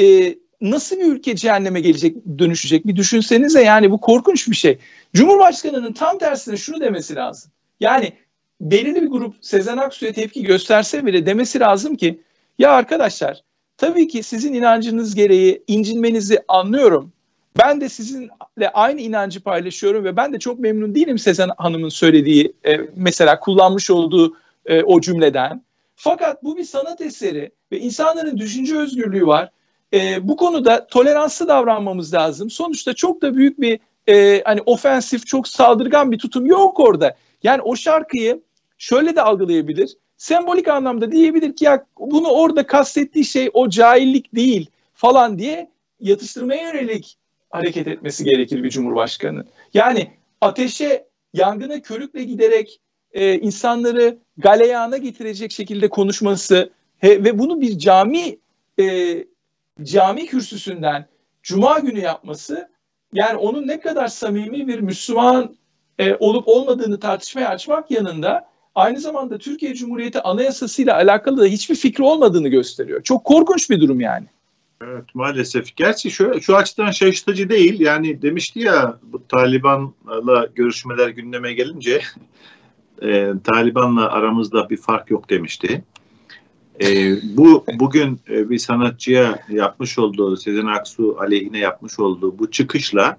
e, 0.00 0.34
nasıl 0.60 0.96
bir 0.96 1.04
ülke 1.04 1.36
cehenneme 1.36 1.80
gelecek, 1.80 2.16
dönüşecek 2.38 2.86
bir 2.86 2.96
düşünsenize 2.96 3.62
yani 3.62 3.90
bu 3.90 4.00
korkunç 4.00 4.48
bir 4.48 4.56
şey. 4.56 4.78
Cumhurbaşkanının 5.14 5.92
tam 5.92 6.18
tersine 6.18 6.56
şunu 6.56 6.80
demesi 6.80 7.14
lazım. 7.14 7.50
Yani 7.80 8.12
belirli 8.60 9.02
bir 9.02 9.06
grup 9.06 9.34
Sezen 9.40 9.76
Aksu'ya 9.76 10.12
tepki 10.12 10.42
gösterse 10.42 11.06
bile 11.06 11.26
demesi 11.26 11.60
lazım 11.60 11.96
ki 11.96 12.20
ya 12.58 12.70
arkadaşlar 12.70 13.42
tabii 13.76 14.08
ki 14.08 14.22
sizin 14.22 14.54
inancınız 14.54 15.14
gereği 15.14 15.62
incinmenizi 15.66 16.38
anlıyorum. 16.48 17.12
Ben 17.58 17.80
de 17.80 17.88
sizinle 17.88 18.70
aynı 18.74 19.00
inancı 19.00 19.40
paylaşıyorum 19.40 20.04
ve 20.04 20.16
ben 20.16 20.32
de 20.32 20.38
çok 20.38 20.58
memnun 20.58 20.94
değilim 20.94 21.18
Sezen 21.18 21.50
Hanım'ın 21.58 21.88
söylediği 21.88 22.52
e, 22.66 22.80
mesela 22.96 23.40
kullanmış 23.40 23.90
olduğu 23.90 24.36
e, 24.66 24.82
o 24.82 25.00
cümleden. 25.00 25.64
Fakat 25.96 26.44
bu 26.44 26.56
bir 26.56 26.64
sanat 26.64 27.00
eseri 27.00 27.50
ve 27.72 27.80
insanların 27.80 28.38
düşünce 28.38 28.76
özgürlüğü 28.76 29.26
var. 29.26 29.50
E, 29.94 30.28
bu 30.28 30.36
konuda 30.36 30.86
toleranslı 30.86 31.48
davranmamız 31.48 32.14
lazım. 32.14 32.50
Sonuçta 32.50 32.94
çok 32.94 33.22
da 33.22 33.36
büyük 33.36 33.60
bir 33.60 33.80
e, 34.08 34.42
hani 34.44 34.60
ofensif, 34.66 35.26
çok 35.26 35.48
saldırgan 35.48 36.12
bir 36.12 36.18
tutum 36.18 36.46
yok 36.46 36.80
orada. 36.80 37.16
Yani 37.42 37.62
o 37.62 37.76
şarkıyı 37.76 38.42
şöyle 38.78 39.16
de 39.16 39.22
algılayabilir. 39.22 39.96
Sembolik 40.16 40.68
anlamda 40.68 41.12
diyebilir 41.12 41.56
ki 41.56 41.64
ya 41.64 41.86
bunu 41.98 42.28
orada 42.28 42.66
kastettiği 42.66 43.24
şey 43.24 43.50
o 43.52 43.68
cahillik 43.68 44.34
değil 44.34 44.70
falan 44.94 45.38
diye 45.38 45.70
yatıştırmaya 46.00 46.62
yönelik 46.62 47.16
hareket 47.50 47.88
etmesi 47.88 48.24
gerekir 48.24 48.62
bir 48.62 48.70
cumhurbaşkanı. 48.70 49.44
Yani 49.74 50.10
ateşe, 50.40 51.06
yangına 51.34 51.82
körükle 51.82 52.24
giderek 52.24 52.80
e, 53.12 53.38
insanları 53.38 54.18
galeyana 54.38 54.96
getirecek 54.96 55.52
şekilde 55.52 55.88
konuşması 55.88 56.70
he, 56.98 57.24
ve 57.24 57.38
bunu 57.38 57.60
bir 57.60 57.78
cami 57.78 58.38
e, 58.80 59.16
cami 59.82 60.26
kürsüsünden 60.26 61.06
cuma 61.42 61.78
günü 61.78 62.00
yapması 62.00 62.68
yani 63.12 63.36
onun 63.36 63.66
ne 63.66 63.80
kadar 63.80 64.08
samimi 64.08 64.68
bir 64.68 64.80
Müslüman 64.80 65.56
e, 65.98 66.14
olup 66.14 66.48
olmadığını 66.48 67.00
tartışmaya 67.00 67.48
açmak 67.48 67.90
yanında 67.90 68.48
aynı 68.74 69.00
zamanda 69.00 69.38
Türkiye 69.38 69.74
Cumhuriyeti 69.74 70.20
Anayasası 70.20 70.82
ile 70.82 70.92
alakalı 70.92 71.36
da 71.36 71.44
hiçbir 71.44 71.74
fikri 71.74 72.04
olmadığını 72.04 72.48
gösteriyor. 72.48 73.02
Çok 73.02 73.24
korkunç 73.24 73.70
bir 73.70 73.80
durum 73.80 74.00
yani. 74.00 74.26
Evet 74.84 75.14
maalesef. 75.14 75.76
Gerçi 75.76 76.10
şu, 76.10 76.40
şu 76.40 76.56
açıdan 76.56 76.90
şaşırtıcı 76.90 77.48
değil. 77.48 77.80
Yani 77.80 78.22
demişti 78.22 78.60
ya 78.60 78.98
bu 79.02 79.22
Taliban'la 79.28 80.48
görüşmeler 80.54 81.08
gündeme 81.08 81.52
gelince 81.52 82.00
e, 83.02 83.32
Taliban'la 83.44 84.12
aramızda 84.12 84.70
bir 84.70 84.76
fark 84.76 85.10
yok 85.10 85.30
demişti. 85.30 85.84
E, 86.82 87.16
bu 87.36 87.64
bugün 87.74 88.20
e, 88.30 88.50
bir 88.50 88.58
sanatçıya 88.58 89.38
yapmış 89.48 89.98
olduğu 89.98 90.36
Sezen 90.36 90.66
Aksu 90.66 91.16
aleyhine 91.20 91.58
yapmış 91.58 91.98
olduğu 91.98 92.38
bu 92.38 92.50
çıkışla 92.50 93.18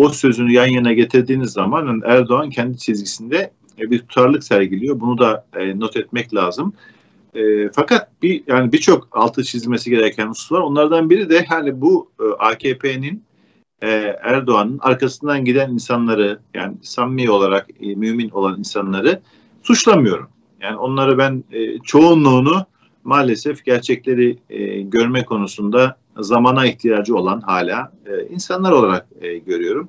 o 0.00 0.08
sözünü 0.08 0.52
yan 0.52 0.66
yana 0.66 0.92
getirdiğiniz 0.92 1.52
zaman 1.52 2.02
Erdoğan 2.04 2.50
kendi 2.50 2.78
çizgisinde 2.78 3.50
e, 3.78 3.90
bir 3.90 3.98
tutarlık 3.98 4.44
sergiliyor. 4.44 5.00
Bunu 5.00 5.18
da 5.18 5.46
e, 5.56 5.80
not 5.80 5.96
etmek 5.96 6.34
lazım. 6.34 6.72
E, 7.34 7.68
fakat 7.68 8.22
bir 8.22 8.42
yani 8.46 8.72
birçok 8.72 9.08
altı 9.12 9.44
çizilmesi 9.44 9.90
gereken 9.90 10.26
husus 10.26 10.52
var. 10.52 10.60
Onlardan 10.60 11.10
biri 11.10 11.30
de 11.30 11.44
hani 11.44 11.80
bu 11.80 12.10
e, 12.20 12.24
AKP'nin 12.38 13.22
e, 13.82 13.88
Erdoğan'ın 14.22 14.78
arkasından 14.82 15.44
giden 15.44 15.70
insanları 15.70 16.38
yani 16.54 16.74
samimi 16.82 17.30
olarak 17.30 17.68
e, 17.80 17.94
mümin 17.94 18.30
olan 18.30 18.58
insanları 18.58 19.20
suçlamıyorum. 19.62 20.28
Yani 20.60 20.76
onları 20.76 21.18
ben 21.18 21.44
e, 21.52 21.78
çoğunluğunu 21.78 22.66
maalesef 23.04 23.64
gerçekleri 23.64 24.38
e, 24.50 24.80
görme 24.80 25.24
konusunda 25.24 25.96
zamana 26.16 26.66
ihtiyacı 26.66 27.16
olan 27.16 27.40
hala 27.40 27.92
e, 28.06 28.34
insanlar 28.34 28.72
olarak 28.72 29.06
e, 29.20 29.38
görüyorum. 29.38 29.88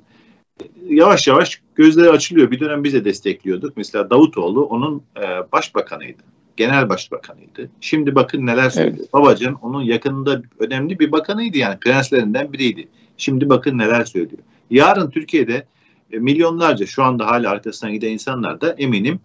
Yavaş 0.88 1.26
yavaş 1.26 1.62
gözleri 1.74 2.10
açılıyor. 2.10 2.50
Bir 2.50 2.60
dönem 2.60 2.84
bize 2.84 3.04
destekliyorduk. 3.04 3.76
Mesela 3.76 4.10
Davutoğlu 4.10 4.64
onun 4.64 5.02
e, 5.16 5.52
başbakanıydı. 5.52 6.22
Genel 6.56 6.88
başbakanıydı. 6.88 7.70
Şimdi 7.80 8.14
bakın 8.14 8.46
neler 8.46 8.70
söylüyor. 8.70 8.96
Evet. 8.98 9.12
Babacan 9.12 9.54
onun 9.54 9.82
yakınında 9.82 10.42
önemli 10.58 10.98
bir 10.98 11.12
bakanıydı 11.12 11.58
yani 11.58 11.78
prenslerinden 11.78 12.52
biriydi. 12.52 12.88
Şimdi 13.16 13.48
bakın 13.48 13.78
neler 13.78 14.04
söylüyor. 14.04 14.42
Yarın 14.70 15.10
Türkiye'de 15.10 15.66
e, 16.12 16.18
milyonlarca 16.18 16.86
şu 16.86 17.02
anda 17.02 17.26
hala 17.26 17.50
arkasına 17.50 17.90
giden 17.90 18.10
insanlar 18.10 18.60
da 18.60 18.72
eminim 18.72 19.20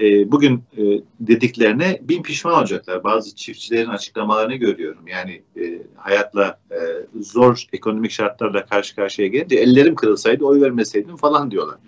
e, 0.00 0.32
bugün 0.32 0.64
e, 0.76 0.82
dediklerine 1.20 1.98
bin 2.02 2.22
pişman 2.22 2.54
olacaklar. 2.54 3.04
Bazı 3.04 3.36
çiftçilerin 3.36 3.88
açıklamalarını 3.88 4.54
görüyorum. 4.54 5.08
Yani 5.08 5.42
e, 5.56 5.82
hayatla 5.96 6.58
e, 6.70 6.78
zor 7.20 7.64
ekonomik 7.72 8.10
şartlarla 8.10 8.66
karşı 8.66 8.96
karşıya 8.96 9.28
gelince 9.28 9.56
ellerim 9.56 9.94
kırılsaydı 9.94 10.44
oy 10.44 10.60
vermeseydim 10.60 11.16
falan 11.16 11.50
diyorlar. 11.50 11.78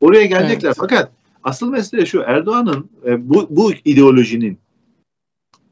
Oraya 0.00 0.26
gelecekler 0.26 0.68
evet. 0.68 0.76
fakat 0.80 1.12
asıl 1.42 1.70
mesele 1.70 2.06
şu 2.06 2.20
Erdoğan'ın 2.20 2.90
e, 3.06 3.28
bu, 3.30 3.46
bu 3.50 3.72
ideolojinin 3.84 4.58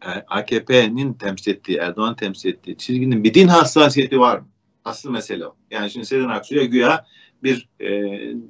e, 0.02 0.08
AKP'nin 0.08 1.12
temsil 1.12 1.50
ettiği, 1.50 1.78
Erdoğan 1.78 2.16
temsil 2.16 2.48
ettiği 2.48 2.76
çizginin 2.76 3.24
bir 3.24 3.34
din 3.34 3.48
hassasiyeti 3.48 4.20
var 4.20 4.38
mı? 4.38 4.46
Asıl 4.84 5.10
mesele 5.10 5.46
o. 5.46 5.54
Yani 5.70 5.90
şimdi 5.90 6.06
Sezen 6.06 6.28
Aksu'ya 6.28 6.64
güya 6.64 7.06
bir 7.42 7.68
e, 7.80 7.88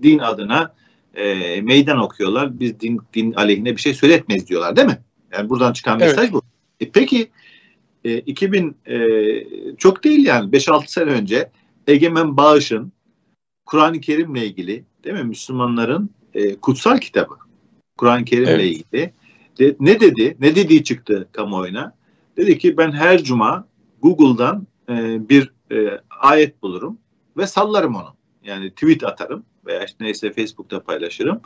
din 0.02 0.18
adına 0.18 0.74
e, 1.14 1.60
meydan 1.60 1.98
okuyorlar. 1.98 2.60
Biz 2.60 2.80
din, 2.80 3.00
din 3.14 3.32
aleyhine 3.32 3.76
bir 3.76 3.80
şey 3.80 3.94
söyletmeyiz 3.94 4.48
diyorlar 4.48 4.76
değil 4.76 4.88
mi? 4.88 4.98
Yani 5.32 5.48
buradan 5.48 5.72
çıkan 5.72 5.98
mesaj 5.98 6.18
evet. 6.18 6.32
bu. 6.32 6.42
E, 6.80 6.90
peki 6.90 7.30
e, 8.04 8.18
2000 8.18 8.76
e, 8.86 8.96
çok 9.78 10.04
değil 10.04 10.26
yani 10.26 10.50
5-6 10.50 10.86
sene 10.86 11.10
önce 11.10 11.50
Egemen 11.86 12.36
Bağış'ın 12.36 12.92
Kur'an-ı 13.66 14.00
Kerim'le 14.00 14.36
ilgili 14.36 14.84
değil 15.04 15.16
mi 15.16 15.24
Müslümanların 15.24 16.10
e, 16.34 16.56
kutsal 16.56 16.98
kitabı 16.98 17.34
Kur'an-ı 17.96 18.24
Kerim'le 18.24 18.46
evet. 18.46 18.64
ilgili 18.64 19.12
de, 19.58 19.76
ne 19.80 20.00
dedi? 20.00 20.36
Ne 20.40 20.54
dediği 20.54 20.84
çıktı 20.84 21.28
kamuoyuna? 21.32 21.96
Dedi 22.36 22.58
ki 22.58 22.76
ben 22.76 22.92
her 22.92 23.24
cuma 23.24 23.68
Google'dan 24.02 24.66
e, 24.88 25.28
bir 25.28 25.52
e, 25.72 26.00
ayet 26.20 26.62
bulurum 26.62 26.98
ve 27.36 27.46
sallarım 27.46 27.94
onu. 27.94 28.14
Yani 28.44 28.70
tweet 28.70 29.04
atarım 29.04 29.44
veya 29.66 29.84
işte 29.84 30.04
neyse 30.04 30.32
Facebook'ta 30.32 30.82
paylaşırım. 30.82 31.40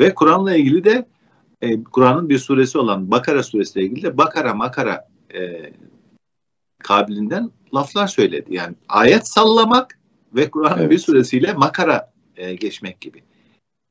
Ve 0.00 0.14
Kur'an'la 0.14 0.56
ilgili 0.56 0.84
de 0.84 1.06
e, 1.60 1.84
Kur'an'ın 1.84 2.28
bir 2.28 2.38
suresi 2.38 2.78
olan 2.78 3.10
Bakara 3.10 3.42
suresiyle 3.42 3.86
ilgili 3.86 4.02
de 4.02 4.18
Bakara 4.18 4.54
makara 4.54 5.08
e, 5.34 5.72
kabilinden 6.82 7.50
laflar 7.74 8.06
söyledi. 8.06 8.54
Yani 8.54 8.74
ayet 8.88 9.28
sallamak 9.28 9.98
ve 10.34 10.50
Kur'an'ın 10.50 10.80
evet. 10.80 10.90
bir 10.90 10.98
suresiyle 10.98 11.52
makara 11.52 12.12
e, 12.36 12.54
geçmek 12.54 13.00
gibi. 13.00 13.22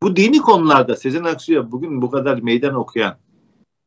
Bu 0.02 0.16
dini 0.16 0.38
konularda 0.38 0.96
Sezen 0.96 1.24
Aksu'ya 1.24 1.72
bugün 1.72 2.02
bu 2.02 2.12
kadar 2.12 2.40
meydan 2.40 2.76
okuyan 2.76 3.18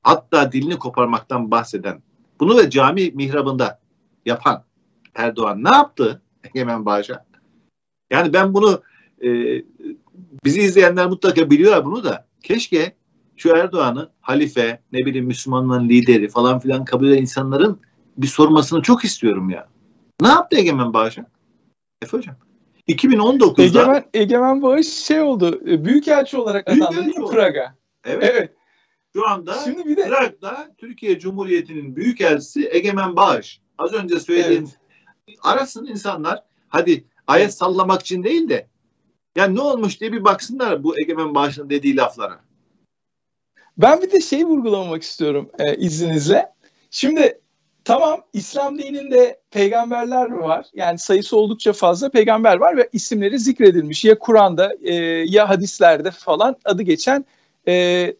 hatta 0.02 0.52
dilini 0.52 0.78
koparmaktan 0.78 1.50
bahseden 1.50 2.02
bunu 2.40 2.56
da 2.56 2.70
cami 2.70 3.10
mihrabında 3.14 3.80
yapan 4.26 4.64
Erdoğan 5.14 5.64
ne 5.64 5.70
yaptı 5.70 6.22
Egemen 6.44 6.86
Bağış'a? 6.86 7.26
Yani 8.10 8.32
ben 8.32 8.54
bunu 8.54 8.82
e, 9.20 9.28
bizi 10.44 10.60
izleyenler 10.60 11.06
mutlaka 11.06 11.50
biliyorlar 11.50 11.84
bunu 11.84 12.04
da. 12.04 12.26
Keşke 12.42 12.96
şu 13.36 13.48
Erdoğan'ı 13.48 14.10
halife, 14.20 14.80
ne 14.92 15.06
bileyim 15.06 15.26
Müslümanların 15.26 15.88
lideri 15.88 16.28
falan 16.28 16.58
filan 16.58 16.84
kabul 16.84 17.08
eden 17.08 17.22
insanların 17.22 17.80
bir 18.16 18.26
sormasını 18.26 18.82
çok 18.82 19.04
istiyorum 19.04 19.50
ya. 19.50 19.68
Ne 20.20 20.28
yaptı 20.28 20.56
Egemen 20.56 20.92
Bağış'a? 20.92 21.26
Efe 22.02 22.16
Hocam. 22.16 22.36
2019'da 22.88 23.62
Egemen, 23.62 24.04
Egemen 24.14 24.62
Bağış 24.62 24.88
şey 24.88 25.20
oldu. 25.20 25.60
E, 25.66 25.84
büyükelçi 25.84 26.36
olarak 26.36 26.70
atandı 26.70 27.12
Praga. 27.30 27.74
Evet. 28.04 28.30
evet. 28.32 28.52
Şu 29.16 29.28
anda 29.28 29.54
Şimdi 29.54 29.84
bir 29.84 29.96
de... 29.96 30.08
Prag'da 30.08 30.74
Türkiye 30.78 31.18
Cumhuriyeti'nin 31.18 31.96
büyükelçisi 31.96 32.68
Egemen 32.72 33.16
Bağış. 33.16 33.60
Az 33.78 33.92
önce 33.92 34.20
söylediğim 34.20 34.68
evet. 35.28 35.38
arasın 35.42 35.86
insanlar 35.86 36.42
hadi 36.68 37.04
ayet 37.26 37.54
sallamak 37.54 38.00
için 38.00 38.22
değil 38.22 38.48
de 38.48 38.68
yani 39.38 39.56
ne 39.56 39.60
olmuş 39.60 40.00
diye 40.00 40.12
bir 40.12 40.24
baksınlar 40.24 40.84
bu 40.84 41.00
Egemen 41.00 41.34
Bağış'ın 41.34 41.70
dediği 41.70 41.96
laflara. 41.96 42.40
Ben 43.78 44.02
bir 44.02 44.12
de 44.12 44.20
şeyi 44.20 44.44
vurgulamak 44.44 45.02
istiyorum 45.02 45.50
e, 45.58 45.76
izninizle. 45.76 46.52
Şimdi 46.90 47.40
tamam 47.84 48.20
İslam 48.32 48.78
dininde 48.78 49.40
peygamberler 49.50 50.30
var. 50.30 50.66
Yani 50.74 50.98
sayısı 50.98 51.36
oldukça 51.36 51.72
fazla 51.72 52.08
peygamber 52.10 52.56
var 52.56 52.76
ve 52.76 52.88
isimleri 52.92 53.38
zikredilmiş. 53.38 54.04
Ya 54.04 54.18
Kur'an'da 54.18 54.72
e, 54.82 54.94
ya 55.26 55.48
hadislerde 55.48 56.10
falan 56.10 56.56
adı 56.64 56.82
geçen 56.82 57.24
e, 57.68 58.14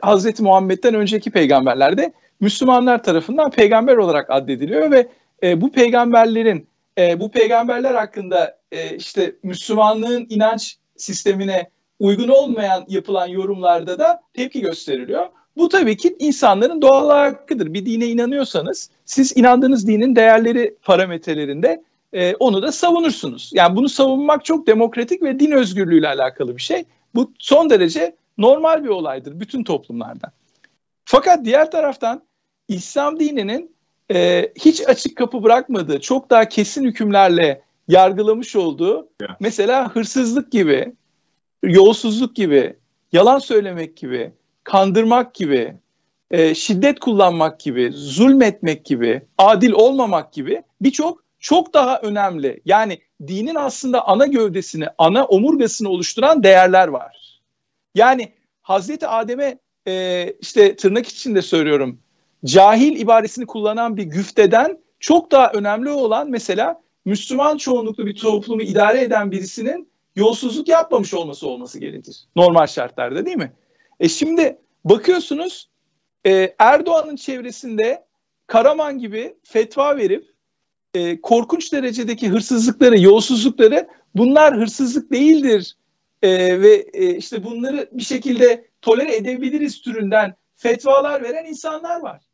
Hazreti 0.00 0.42
Muhammed'den 0.42 0.94
önceki 0.94 1.30
peygamberlerde 1.30 2.12
Müslümanlar 2.40 3.02
tarafından 3.02 3.50
peygamber 3.50 3.96
olarak 3.96 4.30
addediliyor 4.30 4.90
ve 4.90 5.08
e, 5.42 5.60
bu 5.60 5.72
peygamberlerin 5.72 6.68
e, 6.98 7.20
bu 7.20 7.30
peygamberler 7.30 7.94
hakkında 7.94 8.58
e, 8.72 8.96
işte 8.96 9.36
Müslümanlığın 9.42 10.26
inanç 10.28 10.76
sistemine 10.96 11.70
uygun 11.98 12.28
olmayan 12.28 12.84
yapılan 12.88 13.26
yorumlarda 13.26 13.98
da 13.98 14.22
tepki 14.34 14.60
gösteriliyor. 14.60 15.26
Bu 15.56 15.68
tabii 15.68 15.96
ki 15.96 16.16
insanların 16.18 16.82
doğal 16.82 17.10
hakkıdır. 17.10 17.74
Bir 17.74 17.86
dine 17.86 18.06
inanıyorsanız 18.06 18.90
siz 19.04 19.36
inandığınız 19.36 19.86
dinin 19.86 20.16
değerleri 20.16 20.76
parametrelerinde 20.82 21.82
e, 22.12 22.34
onu 22.34 22.62
da 22.62 22.72
savunursunuz. 22.72 23.50
Yani 23.54 23.76
bunu 23.76 23.88
savunmak 23.88 24.44
çok 24.44 24.66
demokratik 24.66 25.22
ve 25.22 25.40
din 25.40 25.50
özgürlüğüyle 25.50 26.08
alakalı 26.08 26.56
bir 26.56 26.62
şey. 26.62 26.84
Bu 27.14 27.32
son 27.38 27.70
derece 27.70 28.16
normal 28.38 28.84
bir 28.84 28.88
olaydır 28.88 29.40
bütün 29.40 29.64
toplumlarda. 29.64 30.32
Fakat 31.04 31.44
diğer 31.44 31.70
taraftan 31.70 32.22
İslam 32.68 33.20
dininin 33.20 33.75
e, 34.14 34.52
hiç 34.60 34.88
açık 34.88 35.16
kapı 35.16 35.42
bırakmadığı, 35.42 36.00
çok 36.00 36.30
daha 36.30 36.48
kesin 36.48 36.84
hükümlerle 36.84 37.62
yargılamış 37.88 38.56
olduğu 38.56 39.08
yeah. 39.20 39.36
mesela 39.40 39.94
hırsızlık 39.94 40.52
gibi, 40.52 40.92
yolsuzluk 41.62 42.36
gibi, 42.36 42.76
yalan 43.12 43.38
söylemek 43.38 43.96
gibi, 43.96 44.32
kandırmak 44.64 45.34
gibi, 45.34 45.74
e, 46.30 46.54
şiddet 46.54 47.00
kullanmak 47.00 47.60
gibi, 47.60 47.90
zulmetmek 47.94 48.84
gibi, 48.84 49.22
adil 49.38 49.72
olmamak 49.72 50.32
gibi 50.32 50.62
birçok 50.80 51.24
çok 51.38 51.74
daha 51.74 52.00
önemli. 52.00 52.60
Yani 52.64 52.98
dinin 53.26 53.54
aslında 53.54 54.08
ana 54.08 54.26
gövdesini, 54.26 54.86
ana 54.98 55.24
omurgasını 55.24 55.88
oluşturan 55.88 56.42
değerler 56.42 56.88
var. 56.88 57.40
Yani 57.94 58.32
Hazreti 58.62 59.06
Adem'e 59.06 59.58
e, 59.88 60.26
işte 60.40 60.76
tırnak 60.76 61.06
içinde 61.06 61.42
söylüyorum 61.42 61.98
cahil 62.46 63.00
ibaresini 63.00 63.46
kullanan 63.46 63.96
bir 63.96 64.02
güfteden 64.02 64.78
çok 65.00 65.32
daha 65.32 65.52
önemli 65.52 65.90
olan 65.90 66.30
mesela 66.30 66.82
Müslüman 67.04 67.56
çoğunluklu 67.56 68.06
bir 68.06 68.16
toplumu 68.16 68.62
idare 68.62 69.00
eden 69.00 69.30
birisinin 69.30 69.88
yolsuzluk 70.16 70.68
yapmamış 70.68 71.14
olması 71.14 71.48
olması 71.48 71.78
gerekir. 71.78 72.24
Normal 72.36 72.66
şartlarda 72.66 73.26
değil 73.26 73.36
mi? 73.36 73.52
E 74.00 74.08
şimdi 74.08 74.58
bakıyorsunuz 74.84 75.68
e, 76.26 76.54
Erdoğan'ın 76.58 77.16
çevresinde 77.16 78.06
Karaman 78.46 78.98
gibi 78.98 79.36
fetva 79.42 79.96
verip 79.96 80.26
e, 80.94 81.20
korkunç 81.20 81.72
derecedeki 81.72 82.28
hırsızlıkları, 82.28 83.00
yolsuzlukları 83.00 83.88
bunlar 84.14 84.56
hırsızlık 84.56 85.12
değildir 85.12 85.76
e, 86.22 86.60
ve 86.60 86.86
e, 86.92 87.16
işte 87.16 87.44
bunları 87.44 87.88
bir 87.92 88.02
şekilde 88.02 88.68
tolere 88.82 89.16
edebiliriz 89.16 89.80
türünden 89.80 90.34
fetvalar 90.56 91.22
veren 91.22 91.44
insanlar 91.44 92.00
var. 92.00 92.25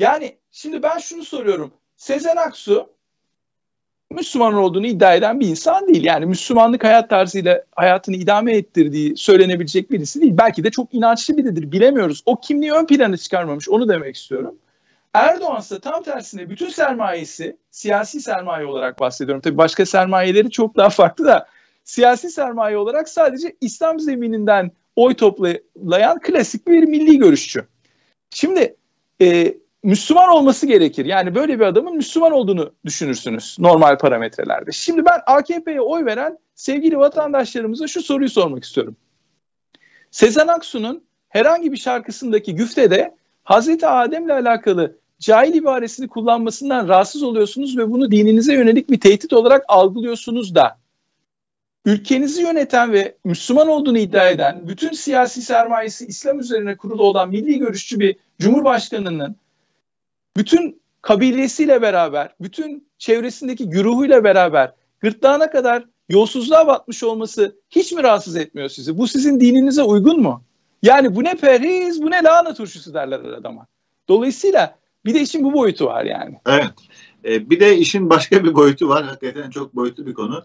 Yani 0.00 0.36
şimdi 0.50 0.82
ben 0.82 0.98
şunu 0.98 1.24
soruyorum. 1.24 1.72
Sezen 1.96 2.36
Aksu 2.36 2.90
Müslüman 4.10 4.54
olduğunu 4.54 4.86
iddia 4.86 5.14
eden 5.14 5.40
bir 5.40 5.46
insan 5.46 5.88
değil. 5.88 6.04
Yani 6.04 6.26
Müslümanlık 6.26 6.84
hayat 6.84 7.10
tarzıyla 7.10 7.64
hayatını 7.76 8.16
idame 8.16 8.56
ettirdiği 8.56 9.16
söylenebilecek 9.16 9.90
birisi 9.90 10.20
değil. 10.20 10.34
Belki 10.38 10.64
de 10.64 10.70
çok 10.70 10.94
inançlı 10.94 11.36
biridir 11.36 11.72
bilemiyoruz. 11.72 12.22
O 12.26 12.40
kimliği 12.40 12.72
ön 12.72 12.86
plana 12.86 13.16
çıkarmamış 13.16 13.68
onu 13.68 13.88
demek 13.88 14.16
istiyorum. 14.16 14.54
Erdoğan 15.14 15.60
ise 15.60 15.80
tam 15.80 16.02
tersine 16.02 16.50
bütün 16.50 16.68
sermayesi 16.68 17.56
siyasi 17.70 18.20
sermaye 18.20 18.66
olarak 18.66 19.00
bahsediyorum. 19.00 19.40
Tabii 19.40 19.58
başka 19.58 19.86
sermayeleri 19.86 20.50
çok 20.50 20.76
daha 20.76 20.90
farklı 20.90 21.24
da 21.24 21.46
siyasi 21.84 22.30
sermaye 22.30 22.76
olarak 22.76 23.08
sadece 23.08 23.56
İslam 23.60 24.00
zemininden 24.00 24.70
oy 24.96 25.14
toplayan 25.14 26.20
klasik 26.20 26.66
bir 26.66 26.82
milli 26.82 27.18
görüşçü. 27.18 27.66
Şimdi 28.30 28.76
e, 29.22 29.54
Müslüman 29.82 30.28
olması 30.28 30.66
gerekir. 30.66 31.04
Yani 31.04 31.34
böyle 31.34 31.60
bir 31.60 31.64
adamın 31.64 31.96
Müslüman 31.96 32.32
olduğunu 32.32 32.72
düşünürsünüz 32.84 33.56
normal 33.58 33.98
parametrelerde. 33.98 34.72
Şimdi 34.72 35.04
ben 35.04 35.20
AKP'ye 35.26 35.80
oy 35.80 36.04
veren 36.04 36.38
sevgili 36.54 36.98
vatandaşlarımıza 36.98 37.86
şu 37.86 38.02
soruyu 38.02 38.30
sormak 38.30 38.64
istiyorum. 38.64 38.96
Sezen 40.10 40.48
Aksu'nun 40.48 41.04
herhangi 41.28 41.72
bir 41.72 41.76
şarkısındaki 41.76 42.54
güftede 42.54 43.14
Hazreti 43.44 43.86
Adem'le 43.86 44.30
alakalı 44.30 44.96
cahil 45.18 45.54
ibaresini 45.54 46.08
kullanmasından 46.08 46.88
rahatsız 46.88 47.22
oluyorsunuz 47.22 47.78
ve 47.78 47.90
bunu 47.90 48.10
dininize 48.10 48.54
yönelik 48.54 48.90
bir 48.90 49.00
tehdit 49.00 49.32
olarak 49.32 49.64
algılıyorsunuz 49.68 50.54
da 50.54 50.78
ülkenizi 51.84 52.42
yöneten 52.42 52.92
ve 52.92 53.16
Müslüman 53.24 53.68
olduğunu 53.68 53.98
iddia 53.98 54.28
eden 54.28 54.68
bütün 54.68 54.92
siyasi 54.92 55.42
sermayesi 55.42 56.06
İslam 56.06 56.40
üzerine 56.40 56.76
kurulu 56.76 57.02
olan 57.02 57.28
milli 57.28 57.58
görüşçü 57.58 58.00
bir 58.00 58.16
cumhurbaşkanının 58.38 59.36
bütün 60.36 60.82
kabilesiyle 61.02 61.82
beraber, 61.82 62.34
bütün 62.40 62.88
çevresindeki 62.98 63.70
güruhuyla 63.70 64.24
beraber 64.24 64.72
gırtlağına 65.00 65.50
kadar 65.50 65.84
yolsuzluğa 66.08 66.66
batmış 66.66 67.02
olması 67.02 67.56
hiç 67.70 67.92
mi 67.92 68.02
rahatsız 68.02 68.36
etmiyor 68.36 68.68
sizi? 68.68 68.98
Bu 68.98 69.08
sizin 69.08 69.40
dininize 69.40 69.82
uygun 69.82 70.22
mu? 70.22 70.42
Yani 70.82 71.16
bu 71.16 71.24
ne 71.24 71.34
perhiz, 71.34 72.02
bu 72.02 72.10
ne 72.10 72.22
lahana 72.22 72.54
turşusu 72.54 72.94
derler 72.94 73.20
adama. 73.20 73.66
Dolayısıyla 74.08 74.78
bir 75.04 75.14
de 75.14 75.20
işin 75.20 75.44
bu 75.44 75.52
boyutu 75.52 75.86
var 75.86 76.04
yani. 76.04 76.40
Evet. 76.46 76.70
Ee, 77.24 77.50
bir 77.50 77.60
de 77.60 77.76
işin 77.76 78.10
başka 78.10 78.44
bir 78.44 78.54
boyutu 78.54 78.88
var. 78.88 79.04
Hakikaten 79.04 79.50
çok 79.50 79.76
boyutlu 79.76 80.06
bir 80.06 80.14
konu. 80.14 80.44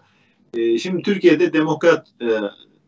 Ee, 0.54 0.78
şimdi 0.78 1.02
Türkiye'de 1.02 1.52
demokrat 1.52 2.08
e, 2.20 2.26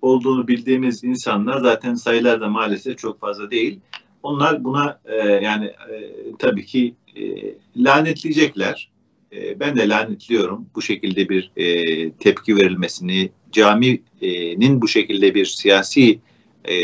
olduğunu 0.03 0.49
bildiğimiz 0.49 1.05
insanlar 1.05 1.61
zaten 1.61 1.95
sayılar 1.95 2.41
da 2.41 2.49
maalesef 2.49 2.99
çok 2.99 3.21
fazla 3.21 3.51
değil. 3.51 3.81
Onlar 4.29 4.65
buna 4.65 5.01
e, 5.05 5.17
yani 5.17 5.67
e, 5.67 6.13
tabii 6.39 6.67
ki 6.67 6.95
e, 7.17 7.23
lanetleyecekler. 7.77 8.91
E, 9.33 9.61
ben 9.61 9.77
de 9.77 9.89
lanetliyorum 9.89 10.67
bu 10.75 10.83
şekilde 10.83 11.29
bir 11.29 11.51
e, 11.57 12.13
tepki 12.13 12.57
verilmesini, 12.57 13.31
caminin 13.53 14.83
bu 14.83 14.89
şekilde 14.89 15.35
bir 15.35 15.47
siyasi 15.47 16.21
e, 16.65 16.75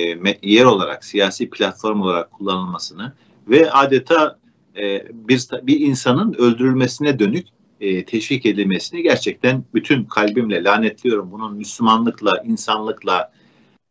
yer 0.42 0.64
olarak, 0.64 1.04
siyasi 1.04 1.50
platform 1.50 2.00
olarak 2.00 2.32
kullanılmasını 2.32 3.12
ve 3.48 3.70
adeta 3.70 4.38
e, 4.76 5.06
bir 5.28 5.48
bir 5.62 5.80
insanın 5.80 6.32
öldürülmesine 6.32 7.18
dönük 7.18 7.46
e, 7.80 8.04
teşvik 8.04 8.46
edilmesini 8.46 9.02
gerçekten 9.02 9.64
bütün 9.74 10.04
kalbimle 10.04 10.64
lanetliyorum. 10.64 11.32
Bunun 11.32 11.56
Müslümanlıkla, 11.56 12.32
insanlıkla, 12.44 13.32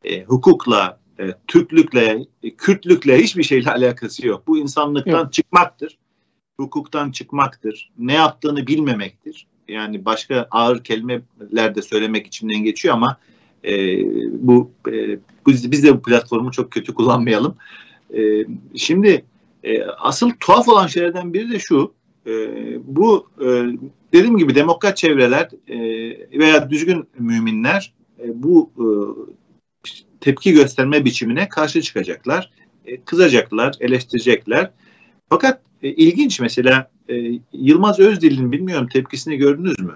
e, 0.04 0.24
hukukla, 0.24 1.03
e, 1.20 1.34
Türklükle, 1.48 2.26
e, 2.44 2.50
Kürtlükle 2.50 3.18
hiçbir 3.18 3.44
şeyle 3.44 3.72
alakası 3.72 4.28
yok. 4.28 4.48
Bu 4.48 4.58
insanlıktan 4.58 5.20
yok. 5.20 5.34
çıkmaktır. 5.34 5.98
Hukuktan 6.60 7.12
çıkmaktır. 7.12 7.92
Ne 7.98 8.14
yaptığını 8.14 8.68
bilmemektir. 8.68 9.48
Yani 9.68 10.06
başka 10.06 10.48
ağır 10.52 10.84
kelimeler 10.84 11.76
de 11.76 11.82
söylemek 11.82 12.28
içimden 12.28 12.64
geçiyor 12.64 12.96
ama 12.96 13.18
e, 13.64 13.74
bu 14.48 14.72
e, 14.88 15.20
biz, 15.48 15.72
biz 15.72 15.84
de 15.84 15.98
bu 15.98 16.02
platformu 16.02 16.52
çok 16.52 16.72
kötü 16.72 16.94
kullanmayalım. 16.94 17.56
E, 18.18 18.46
şimdi 18.76 19.26
e, 19.64 19.84
asıl 19.84 20.32
tuhaf 20.40 20.68
olan 20.68 20.88
şeylerden 20.88 21.34
biri 21.34 21.52
de 21.52 21.60
şu. 21.60 21.94
E, 22.28 22.32
bu 22.96 23.28
e, 23.42 23.46
dediğim 24.14 24.38
gibi 24.38 24.56
demokrat 24.56 24.98
çevreler 24.98 25.50
e, 25.68 25.80
veya 26.40 26.70
düzgün 26.70 27.08
müminler 27.20 27.94
e, 28.20 28.44
bu 28.44 28.72
e, 28.78 28.86
tepki 30.24 30.54
gösterme 30.54 31.06
biçimine 31.06 31.50
karşı 31.50 31.82
çıkacaklar. 31.82 32.50
E, 32.86 33.02
kızacaklar, 33.02 33.76
eleştirecekler. 33.80 34.70
Fakat 35.30 35.62
e, 35.84 35.90
ilginç 35.90 36.40
mesela 36.40 36.92
e, 37.10 37.14
Yılmaz 37.54 38.00
Özdil'in 38.00 38.52
bilmiyorum 38.52 38.88
tepkisini 38.88 39.38
gördünüz 39.38 39.80
mü? 39.80 39.96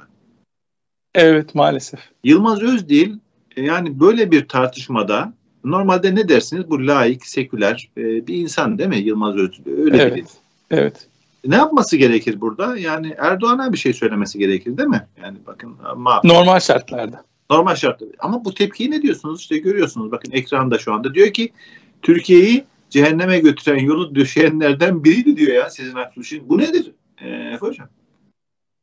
Evet 1.16 1.56
maalesef. 1.56 2.00
Yılmaz 2.24 2.62
Özdil 2.62 3.16
e, 3.56 3.62
yani 3.62 4.00
böyle 4.00 4.32
bir 4.32 4.48
tartışmada 4.48 5.34
normalde 5.64 6.16
ne 6.16 6.30
dersiniz? 6.30 6.70
Bu 6.70 6.88
laik, 6.88 7.26
seküler 7.26 7.90
e, 7.98 8.28
bir 8.28 8.36
insan 8.36 8.78
değil 8.78 8.90
mi 8.90 8.98
Yılmaz 8.98 9.36
Özdil? 9.36 9.72
Öyle 9.78 9.98
evet. 9.98 10.16
Değil. 10.16 10.28
Evet. 10.72 11.08
Ne 11.46 11.56
yapması 11.56 11.98
gerekir 11.98 12.42
burada? 12.42 12.78
Yani 12.78 13.16
Erdoğan'a 13.18 13.74
bir 13.74 13.78
şey 13.78 13.94
söylemesi 13.94 14.40
gerekir 14.40 14.78
değil 14.78 14.90
mi? 14.90 15.08
Yani 15.22 15.38
bakın 15.48 15.76
ama 15.86 16.22
normal 16.24 16.60
şartlarda. 16.60 17.24
Normal 17.52 17.76
şartlarda. 17.76 18.14
Ama 18.20 18.46
bu 18.46 18.54
tepkiyi 18.54 18.92
ne 18.92 19.02
diyorsunuz? 19.02 19.42
İşte 19.42 19.58
görüyorsunuz 19.58 20.12
bakın 20.12 20.32
ekranda 20.32 20.78
şu 20.78 20.94
anda 20.94 21.14
diyor 21.14 21.34
ki 21.34 21.54
Türkiye'yi 22.02 22.66
cehenneme 22.90 23.40
götüren 23.40 23.80
yolu 23.80 24.16
düşenlerden 24.16 25.04
biriydi 25.04 25.38
diyor 25.38 25.54
ya 25.54 25.70
sizin 25.70 25.96
Aksu. 25.96 26.50
Bu 26.50 26.58
nedir 26.58 26.92
ee, 27.22 27.58
hocam? 27.60 27.90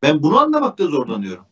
Ben 0.03 0.22
bunu 0.22 0.38
anlamakta 0.38 0.87
zorlanıyorum. 0.87 1.44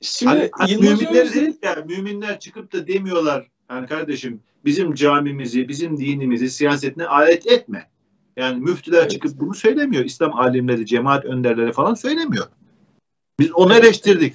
Şimdi 0.00 0.32
hani, 0.32 0.50
hani 0.52 0.76
müminler, 0.76 1.22
Özil... 1.22 1.52
ya, 1.62 1.84
müminler 1.88 2.40
çıkıp 2.40 2.72
da 2.72 2.86
demiyorlar 2.86 3.46
yani 3.70 3.86
kardeşim 3.86 4.40
bizim 4.64 4.94
camimizi, 4.94 5.68
bizim 5.68 5.96
dinimizi 5.98 6.50
siyasetine 6.50 7.06
alet 7.06 7.46
etme. 7.46 7.90
Yani 8.36 8.60
müftüler 8.60 9.00
evet. 9.00 9.10
çıkıp 9.10 9.40
bunu 9.40 9.54
söylemiyor. 9.54 10.04
İslam 10.04 10.34
alimleri, 10.34 10.86
cemaat 10.86 11.24
önderleri 11.24 11.72
falan 11.72 11.94
söylemiyor. 11.94 12.46
Biz 13.40 13.52
onu 13.52 13.74
eleştirdik. 13.74 14.34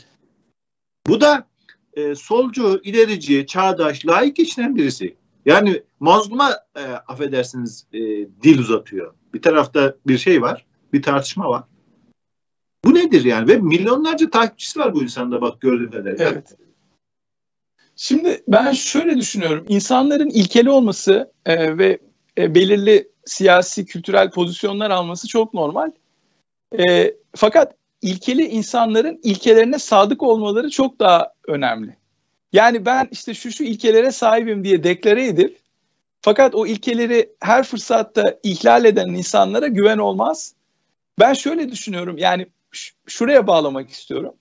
Bu 1.07 1.21
da 1.21 1.47
e, 1.93 2.15
solcu, 2.15 2.81
ilerici, 2.83 3.45
çağdaş, 3.45 4.05
layık 4.05 4.35
geçinen 4.35 4.75
birisi. 4.75 5.15
Yani 5.45 5.83
mazluma 5.99 6.51
e, 6.75 6.81
affedersiniz 6.81 7.85
e, 7.93 7.99
dil 8.43 8.59
uzatıyor. 8.59 9.13
Bir 9.33 9.41
tarafta 9.41 9.95
bir 10.07 10.17
şey 10.17 10.41
var, 10.41 10.65
bir 10.93 11.01
tartışma 11.01 11.49
var. 11.49 11.63
Bu 12.85 12.93
nedir 12.95 13.25
yani? 13.25 13.47
Ve 13.47 13.57
milyonlarca 13.57 14.29
takipçisi 14.29 14.79
var 14.79 14.93
bu 14.93 15.03
insanda 15.03 15.41
bak 15.41 15.61
gördüğüm 15.61 15.91
kadarıyla. 15.91 16.29
Evet. 16.29 16.55
Şimdi 17.95 18.43
ben 18.47 18.71
şöyle 18.71 19.17
düşünüyorum. 19.17 19.65
İnsanların 19.69 20.29
ilkeli 20.29 20.69
olması 20.69 21.31
e, 21.45 21.77
ve 21.77 21.99
e, 22.37 22.55
belirli 22.55 23.07
siyasi, 23.25 23.85
kültürel 23.85 24.31
pozisyonlar 24.31 24.91
alması 24.91 25.27
çok 25.27 25.53
normal. 25.53 25.91
E, 26.79 27.13
fakat 27.35 27.75
ilkeli 28.01 28.45
insanların 28.47 29.19
ilkelerine 29.23 29.79
sadık 29.79 30.23
olmaları 30.23 30.69
çok 30.69 30.99
daha 30.99 31.33
önemli. 31.47 31.97
Yani 32.53 32.85
ben 32.85 33.07
işte 33.11 33.33
şu 33.33 33.51
şu 33.51 33.63
ilkelere 33.63 34.11
sahibim 34.11 34.63
diye 34.63 34.83
deklare 34.83 35.27
edip 35.27 35.59
fakat 36.21 36.55
o 36.55 36.67
ilkeleri 36.67 37.29
her 37.39 37.63
fırsatta 37.63 38.39
ihlal 38.43 38.85
eden 38.85 39.07
insanlara 39.07 39.67
güven 39.67 39.97
olmaz. 39.97 40.53
Ben 41.19 41.33
şöyle 41.33 41.71
düşünüyorum 41.71 42.17
yani 42.17 42.47
şuraya 43.07 43.47
bağlamak 43.47 43.89
istiyorum. 43.89 44.33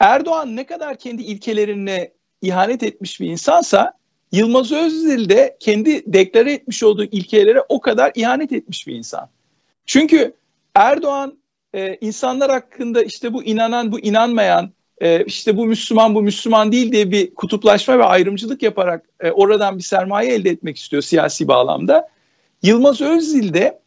Erdoğan 0.00 0.56
ne 0.56 0.66
kadar 0.66 0.98
kendi 0.98 1.22
ilkelerine 1.22 2.12
ihanet 2.42 2.82
etmiş 2.82 3.20
bir 3.20 3.28
insansa 3.28 3.92
Yılmaz 4.32 4.72
Özdil 4.72 5.28
de 5.28 5.56
kendi 5.60 6.12
deklare 6.12 6.52
etmiş 6.52 6.82
olduğu 6.82 7.04
ilkelere 7.04 7.60
o 7.68 7.80
kadar 7.80 8.12
ihanet 8.14 8.52
etmiş 8.52 8.86
bir 8.86 8.94
insan. 8.94 9.28
Çünkü 9.86 10.34
Erdoğan 10.74 11.38
e, 11.74 11.96
insanlar 12.00 12.50
hakkında 12.50 13.02
işte 13.02 13.32
bu 13.32 13.44
inanan 13.44 13.92
bu 13.92 14.00
inanmayan 14.00 14.70
e, 15.00 15.24
işte 15.24 15.56
bu 15.56 15.66
Müslüman 15.66 16.14
bu 16.14 16.22
Müslüman 16.22 16.72
değil 16.72 16.92
diye 16.92 17.10
bir 17.10 17.34
kutuplaşma 17.34 17.98
ve 17.98 18.04
ayrımcılık 18.04 18.62
yaparak 18.62 19.04
e, 19.20 19.30
oradan 19.30 19.78
bir 19.78 19.82
sermaye 19.82 20.34
elde 20.34 20.50
etmek 20.50 20.78
istiyor 20.78 21.02
siyasi 21.02 21.48
bağlamda. 21.48 22.08
Yılmaz 22.62 23.00
Özdil 23.00 23.54
de 23.54 23.80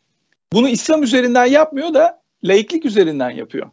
bunu 0.53 0.69
İslam 0.69 1.03
üzerinden 1.03 1.45
yapmıyor 1.45 1.93
da 1.93 2.21
laiklik 2.43 2.85
üzerinden 2.85 3.29
yapıyor. 3.29 3.69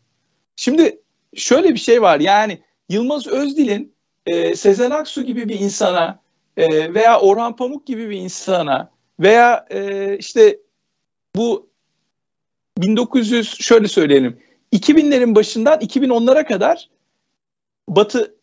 Şimdi 0.57 1.01
şöyle 1.35 1.75
bir 1.75 1.79
şey 1.79 2.03
var 2.03 2.21
yani 2.21 2.59
Yılmaz 2.89 3.27
Özdil'in 3.27 3.95
e, 4.27 4.57
Sezen 4.57 4.91
Aksu 4.91 5.23
gibi 5.23 5.49
bir 5.49 5.61
insana 5.61 6.21
e, 6.57 6.95
veya 6.95 7.21
Orhan 7.21 7.57
Pamuk 7.57 7.87
gibi 7.87 8.11
bir 8.11 8.17
insana 8.17 8.91
veya 9.21 9.67
e, 9.71 10.17
işte 10.19 10.59
bu 11.37 11.72
1900 12.79 13.55
şöyle 13.61 13.89
söyleyelim 13.89 14.39
2000'lerin 14.73 15.35
başından 15.35 15.81
2010'lara 15.81 16.47
kadar 16.47 16.89
Batı 17.89 18.35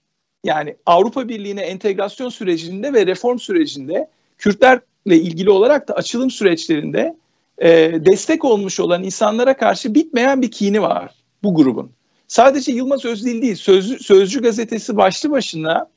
yani 0.44 0.76
Avrupa 0.86 1.30
Birliği'ne 1.30 1.62
entegrasyon 1.62 2.30
sürecinde 2.30 2.94
ve 2.94 3.06
reform 3.06 3.39
sürecinde 3.39 4.10
Kürtlerle 4.38 4.82
ilgili 5.08 5.50
olarak 5.50 5.88
da 5.88 5.94
açılım 5.94 6.32
süreçlerinde 6.32 7.15
e, 7.58 7.70
destek 8.06 8.46
olmuş 8.46 8.80
olan 8.80 9.04
insanlara 9.04 9.58
karşı 9.58 9.96
bitmeyen 9.96 10.42
bir 10.42 10.52
kini 10.52 10.82
var. 10.82 11.12
bu 11.44 11.56
grubun. 11.56 11.92
Sadece 12.28 12.72
Yılmaz 12.72 13.06
Özdil 13.06 13.42
değil, 13.42 13.56
Sözcü, 13.56 14.04
Sözcü 14.04 14.42
gazetesi 14.42 14.98
başlı 14.98 15.32
başına 15.32 15.88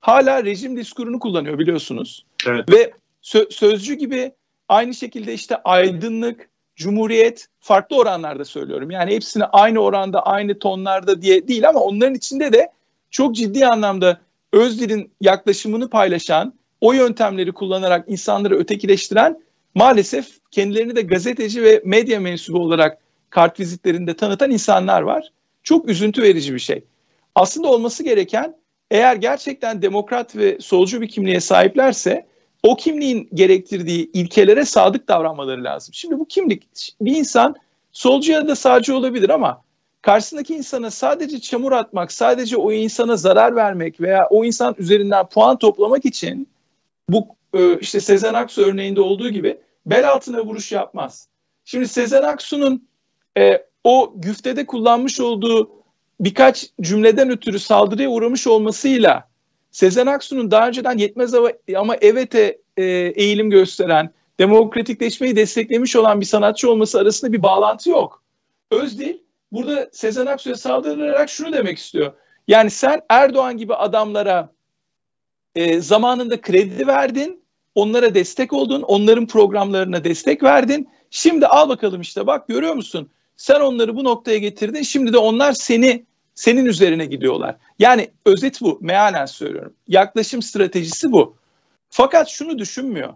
hala 0.00 0.44
rejim 0.44 0.76
diskurunu 0.76 1.18
kullanıyor 1.18 1.58
biliyorsunuz. 1.58 2.24
Evet. 2.46 2.70
Ve 2.72 2.92
sö- 3.22 3.52
Sözcü 3.52 3.94
gibi 3.94 4.32
aynı 4.68 4.94
şekilde 4.94 5.34
işte 5.34 5.56
aydınlık, 5.56 6.49
cumhuriyet 6.80 7.46
farklı 7.60 7.96
oranlarda 7.96 8.44
söylüyorum. 8.44 8.90
Yani 8.90 9.14
hepsini 9.14 9.44
aynı 9.44 9.78
oranda, 9.78 10.22
aynı 10.22 10.58
tonlarda 10.58 11.22
diye 11.22 11.48
değil 11.48 11.68
ama 11.68 11.80
onların 11.80 12.14
içinde 12.14 12.52
de 12.52 12.68
çok 13.10 13.34
ciddi 13.34 13.66
anlamda 13.66 14.20
Özdil'in 14.52 15.12
yaklaşımını 15.20 15.90
paylaşan, 15.90 16.54
o 16.80 16.92
yöntemleri 16.92 17.52
kullanarak 17.52 18.04
insanları 18.08 18.56
ötekileştiren 18.56 19.42
maalesef 19.74 20.26
kendilerini 20.50 20.96
de 20.96 21.02
gazeteci 21.02 21.62
ve 21.62 21.82
medya 21.84 22.20
mensubu 22.20 22.58
olarak 22.58 22.98
kart 23.30 23.60
vizitlerinde 23.60 24.16
tanıtan 24.16 24.50
insanlar 24.50 25.02
var. 25.02 25.32
Çok 25.62 25.88
üzüntü 25.88 26.22
verici 26.22 26.54
bir 26.54 26.58
şey. 26.58 26.84
Aslında 27.34 27.68
olması 27.68 28.02
gereken 28.02 28.56
eğer 28.90 29.16
gerçekten 29.16 29.82
demokrat 29.82 30.36
ve 30.36 30.58
solcu 30.60 31.00
bir 31.00 31.08
kimliğe 31.08 31.40
sahiplerse 31.40 32.26
o 32.62 32.76
kimliğin 32.76 33.28
gerektirdiği 33.34 34.10
ilkelere 34.12 34.64
sadık 34.64 35.08
davranmaları 35.08 35.64
lazım. 35.64 35.94
Şimdi 35.94 36.18
bu 36.18 36.28
kimlik 36.28 36.62
bir 37.00 37.16
insan 37.16 37.56
solcu 37.92 38.32
ya 38.32 38.48
da 38.48 38.56
sağcı 38.56 38.96
olabilir 38.96 39.30
ama 39.30 39.62
karşısındaki 40.02 40.54
insana 40.54 40.90
sadece 40.90 41.40
çamur 41.40 41.72
atmak, 41.72 42.12
sadece 42.12 42.56
o 42.56 42.72
insana 42.72 43.16
zarar 43.16 43.56
vermek 43.56 44.00
veya 44.00 44.26
o 44.30 44.44
insan 44.44 44.74
üzerinden 44.78 45.26
puan 45.26 45.58
toplamak 45.58 46.04
için 46.04 46.48
bu 47.08 47.26
e, 47.54 47.78
işte 47.78 48.00
Sezen 48.00 48.34
Aksu 48.34 48.62
örneğinde 48.62 49.00
olduğu 49.00 49.28
gibi 49.28 49.58
bel 49.86 50.10
altına 50.10 50.44
vuruş 50.44 50.72
yapmaz. 50.72 51.28
Şimdi 51.64 51.88
Sezen 51.88 52.22
Aksu'nun 52.22 52.88
e, 53.38 53.66
o 53.84 54.12
güftede 54.16 54.66
kullanmış 54.66 55.20
olduğu 55.20 55.70
birkaç 56.20 56.66
cümleden 56.80 57.30
ötürü 57.30 57.58
saldırıya 57.58 58.10
uğramış 58.10 58.46
olmasıyla 58.46 59.29
Sezen 59.70 60.06
Aksu'nun 60.06 60.50
daha 60.50 60.68
önceden 60.68 60.98
yetmez 60.98 61.34
ama 61.76 61.96
evet'e 61.96 62.58
e, 62.76 62.84
eğilim 63.14 63.50
gösteren, 63.50 64.10
demokratikleşmeyi 64.40 65.36
desteklemiş 65.36 65.96
olan 65.96 66.20
bir 66.20 66.26
sanatçı 66.26 66.70
olması 66.70 66.98
arasında 66.98 67.32
bir 67.32 67.42
bağlantı 67.42 67.90
yok. 67.90 68.22
Özdil 68.70 69.18
burada 69.52 69.88
Sezen 69.92 70.26
Aksu'ya 70.26 70.56
saldırarak 70.56 71.30
şunu 71.30 71.52
demek 71.52 71.78
istiyor. 71.78 72.12
Yani 72.48 72.70
sen 72.70 73.00
Erdoğan 73.08 73.56
gibi 73.56 73.74
adamlara 73.74 74.52
e, 75.54 75.80
zamanında 75.80 76.40
kredi 76.40 76.86
verdin, 76.86 77.42
onlara 77.74 78.14
destek 78.14 78.52
oldun, 78.52 78.82
onların 78.82 79.26
programlarına 79.26 80.04
destek 80.04 80.42
verdin. 80.42 80.88
Şimdi 81.10 81.46
al 81.46 81.68
bakalım 81.68 82.00
işte 82.00 82.26
bak 82.26 82.48
görüyor 82.48 82.74
musun? 82.74 83.10
Sen 83.36 83.60
onları 83.60 83.96
bu 83.96 84.04
noktaya 84.04 84.38
getirdin. 84.38 84.82
Şimdi 84.82 85.12
de 85.12 85.18
onlar 85.18 85.52
seni 85.52 86.06
senin 86.34 86.66
üzerine 86.66 87.06
gidiyorlar. 87.06 87.56
Yani 87.78 88.10
özet 88.26 88.60
bu. 88.60 88.78
Mealen 88.80 89.26
söylüyorum. 89.26 89.74
Yaklaşım 89.88 90.42
stratejisi 90.42 91.12
bu. 91.12 91.36
Fakat 91.90 92.28
şunu 92.28 92.58
düşünmüyor. 92.58 93.14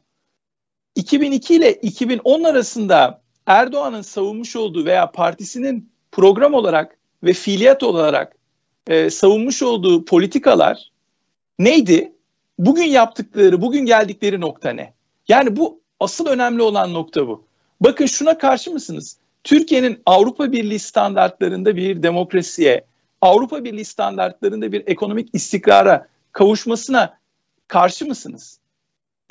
2002 0.95 1.55
ile 1.55 1.73
2010 1.73 2.45
arasında 2.45 3.21
Erdoğan'ın 3.47 4.03
savunmuş 4.03 4.57
olduğu 4.57 4.85
veya 4.85 5.11
partisinin 5.11 5.91
program 6.13 6.55
olarak 6.55 6.97
ve 7.23 7.33
fiiliyat 7.33 7.83
olarak 7.83 8.37
e, 8.87 9.11
savunmuş 9.11 9.63
olduğu 9.63 10.05
politikalar 10.05 10.91
neydi? 11.59 12.13
Bugün 12.59 12.85
yaptıkları, 12.85 13.63
bugün 13.63 13.87
geldikleri 13.87 14.41
nokta 14.41 14.71
ne? 14.71 14.93
Yani 15.29 15.57
bu 15.57 15.81
asıl 16.01 16.27
önemli 16.27 16.63
olan 16.63 16.95
nokta 16.95 17.29
bu. 17.29 17.45
Bakın 17.81 18.07
şuna 18.07 18.39
karşı 18.39 18.71
mısınız? 18.71 19.17
Türkiye'nin 19.45 20.03
Avrupa 20.07 20.53
Birliği 20.53 20.79
standartlarında 20.79 21.77
bir 21.77 22.03
demokrasiye, 22.03 22.85
Avrupa 23.25 23.65
Birliği 23.65 23.85
standartlarında 23.85 24.73
bir 24.73 24.83
ekonomik 24.87 25.29
istikrara 25.33 26.09
kavuşmasına 26.33 27.19
karşı 27.69 28.07
mısınız? 28.07 28.59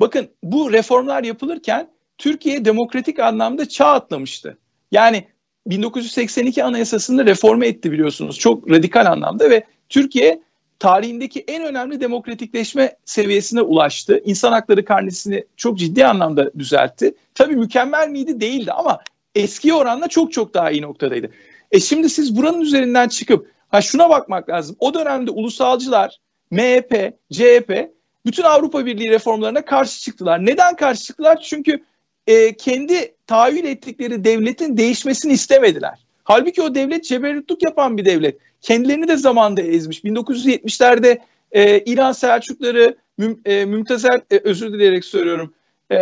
Bakın 0.00 0.28
bu 0.42 0.72
reformlar 0.72 1.24
yapılırken 1.24 1.88
Türkiye 2.18 2.64
demokratik 2.64 3.18
anlamda 3.18 3.68
çağ 3.68 3.86
atlamıştı. 3.86 4.58
Yani 4.92 5.28
1982 5.66 6.64
Anayasası'nı 6.64 7.26
reforme 7.26 7.66
etti 7.66 7.92
biliyorsunuz 7.92 8.38
çok 8.38 8.70
radikal 8.70 9.06
anlamda 9.06 9.50
ve 9.50 9.64
Türkiye 9.88 10.42
tarihindeki 10.78 11.44
en 11.48 11.64
önemli 11.64 12.00
demokratikleşme 12.00 12.96
seviyesine 13.04 13.60
ulaştı. 13.60 14.22
İnsan 14.24 14.52
hakları 14.52 14.84
karnesini 14.84 15.44
çok 15.56 15.78
ciddi 15.78 16.06
anlamda 16.06 16.52
düzeltti. 16.58 17.14
Tabii 17.34 17.56
mükemmel 17.56 18.08
miydi? 18.08 18.40
Değildi 18.40 18.72
ama 18.72 18.98
eski 19.34 19.74
oranla 19.74 20.08
çok 20.08 20.32
çok 20.32 20.54
daha 20.54 20.70
iyi 20.70 20.82
noktadaydı. 20.82 21.30
E 21.72 21.80
şimdi 21.80 22.08
siz 22.08 22.36
buranın 22.36 22.60
üzerinden 22.60 23.08
çıkıp 23.08 23.53
ha 23.74 23.82
şuna 23.82 24.10
bakmak 24.10 24.48
lazım. 24.48 24.76
O 24.78 24.94
dönemde 24.94 25.30
ulusalcılar, 25.30 26.18
MHP, 26.50 27.12
CHP 27.32 27.90
bütün 28.26 28.42
Avrupa 28.42 28.86
Birliği 28.86 29.10
reformlarına 29.10 29.64
karşı 29.64 30.00
çıktılar. 30.00 30.46
Neden 30.46 30.76
karşı 30.76 31.04
çıktılar? 31.04 31.40
Çünkü 31.40 31.84
e, 32.26 32.56
kendi 32.56 33.14
tahayyül 33.26 33.64
ettikleri 33.64 34.24
devletin 34.24 34.76
değişmesini 34.76 35.32
istemediler. 35.32 35.98
Halbuki 36.24 36.62
o 36.62 36.74
devlet 36.74 37.04
ceberrutluk 37.04 37.62
yapan 37.62 37.96
bir 37.96 38.04
devlet. 38.04 38.38
Kendilerini 38.60 39.08
de 39.08 39.16
zamanda 39.16 39.62
ezmiş. 39.62 40.04
1970'lerde 40.04 41.18
e, 41.52 41.80
İran 41.80 42.12
Selçukları, 42.12 42.96
müm, 43.18 43.40
e, 43.44 43.64
Mümtazer, 43.64 44.20
e, 44.30 44.38
özür 44.44 44.72
dileyerek 44.72 45.04
söylüyorum, 45.04 45.54
e, 45.92 45.98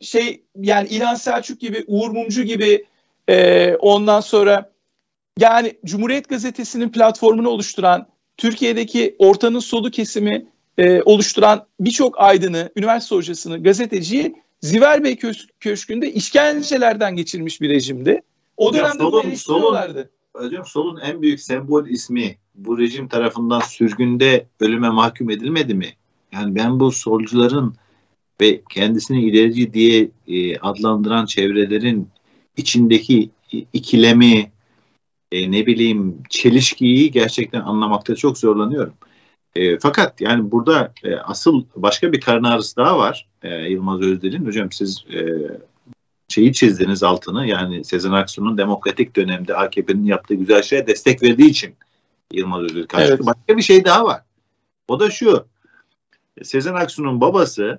şey 0.00 0.42
yani 0.56 0.88
İlhan 0.88 1.14
Selçuk 1.14 1.60
gibi, 1.60 1.84
Uğur 1.86 2.10
Mumcu 2.10 2.42
gibi 2.42 2.84
e, 3.28 3.74
ondan 3.74 4.20
sonra 4.20 4.70
yani 5.38 5.72
Cumhuriyet 5.84 6.28
Gazetesi'nin 6.28 6.88
platformunu 6.88 7.48
oluşturan, 7.48 8.06
Türkiye'deki 8.36 9.16
ortanın 9.18 9.58
solu 9.58 9.90
kesimi 9.90 10.46
e, 10.78 11.02
oluşturan 11.02 11.66
birçok 11.80 12.20
aydını, 12.20 12.70
üniversite 12.76 13.14
hocasını, 13.14 13.62
gazeteciyi 13.62 14.34
Ziver 14.60 15.04
Bey 15.04 15.18
Köşkü'nde 15.60 16.12
işkencelerden 16.12 17.16
geçirmiş 17.16 17.60
bir 17.60 17.68
rejimdi. 17.68 18.22
O 18.56 18.74
dönemde 18.74 18.98
solun, 18.98 19.22
eleştiriyorlardı. 19.22 20.10
Hocam 20.34 20.66
solun 20.66 21.00
en 21.00 21.22
büyük 21.22 21.40
sembol 21.40 21.86
ismi 21.86 22.36
bu 22.54 22.78
rejim 22.78 23.08
tarafından 23.08 23.60
sürgünde 23.60 24.46
ölüme 24.60 24.88
mahkum 24.88 25.30
edilmedi 25.30 25.74
mi? 25.74 25.86
Yani 26.32 26.54
ben 26.54 26.80
bu 26.80 26.92
solcuların 26.92 27.74
ve 28.40 28.60
kendisini 28.70 29.22
ilerici 29.24 29.72
diye 29.72 30.08
e, 30.28 30.58
adlandıran 30.58 31.26
çevrelerin 31.26 32.08
içindeki 32.56 33.30
ikilemi, 33.72 34.50
e, 35.32 35.50
ne 35.52 35.66
bileyim 35.66 36.22
çelişkiyi 36.28 37.10
gerçekten 37.10 37.60
anlamakta 37.60 38.14
çok 38.14 38.38
zorlanıyorum. 38.38 38.94
E, 39.56 39.78
fakat 39.78 40.20
yani 40.20 40.50
burada 40.50 40.92
e, 41.04 41.16
asıl 41.16 41.64
başka 41.76 42.12
bir 42.12 42.20
karın 42.20 42.44
ağrısı 42.44 42.76
daha 42.76 42.98
var 42.98 43.28
e, 43.42 43.54
Yılmaz 43.54 44.00
Özdil'in. 44.00 44.46
Hocam 44.46 44.72
siz 44.72 45.04
e, 45.14 45.20
şeyi 46.28 46.52
çizdiniz 46.52 47.02
altını 47.02 47.46
yani 47.46 47.84
Sezen 47.84 48.12
Aksu'nun 48.12 48.58
demokratik 48.58 49.16
dönemde 49.16 49.56
AKP'nin 49.56 50.04
yaptığı 50.04 50.34
güzel 50.34 50.62
şeye 50.62 50.86
destek 50.86 51.22
verdiği 51.22 51.50
için 51.50 51.74
Yılmaz 52.32 52.62
Özdil 52.62 52.86
karşıtı. 52.86 53.14
Evet. 53.14 53.26
Başka 53.26 53.56
bir 53.56 53.62
şey 53.62 53.84
daha 53.84 54.04
var. 54.04 54.22
O 54.88 55.00
da 55.00 55.10
şu. 55.10 55.46
Sezen 56.42 56.74
Aksu'nun 56.74 57.20
babası 57.20 57.78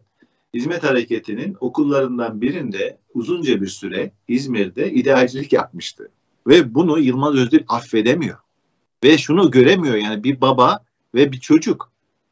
Hizmet 0.53 0.83
Hareketi'nin 0.83 1.57
okullarından 1.59 2.41
birinde 2.41 2.97
uzunca 3.13 3.61
bir 3.61 3.67
süre 3.67 4.11
İzmir'de 4.27 4.91
idealcilik 4.91 5.53
yapmıştı. 5.53 6.11
Ve 6.47 6.75
bunu 6.75 6.99
Yılmaz 6.99 7.35
Özdil 7.35 7.63
affedemiyor. 7.67 8.37
Ve 9.03 9.17
şunu 9.17 9.51
göremiyor 9.51 9.95
yani 9.95 10.23
bir 10.23 10.41
baba 10.41 10.83
ve 11.15 11.31
bir 11.31 11.39
çocuk. 11.39 11.91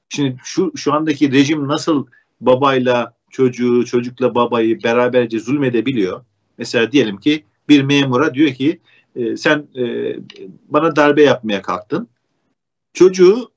Şimdi 0.09 0.37
şu 0.43 0.71
şu 0.75 0.93
andaki 0.93 1.31
rejim 1.31 1.67
nasıl 1.67 2.07
babayla 2.41 3.13
çocuğu, 3.29 3.85
çocukla 3.85 4.35
babayı 4.35 4.83
beraberce 4.83 5.39
zulmedebiliyor? 5.39 6.25
Mesela 6.57 6.91
diyelim 6.91 7.17
ki 7.17 7.43
bir 7.69 7.83
memura 7.83 8.33
diyor 8.33 8.53
ki 8.53 8.81
e, 9.15 9.37
sen 9.37 9.67
e, 9.77 10.15
bana 10.67 10.95
darbe 10.95 11.23
yapmaya 11.23 11.61
kalktın. 11.61 12.07
Çocuğu 12.93 13.51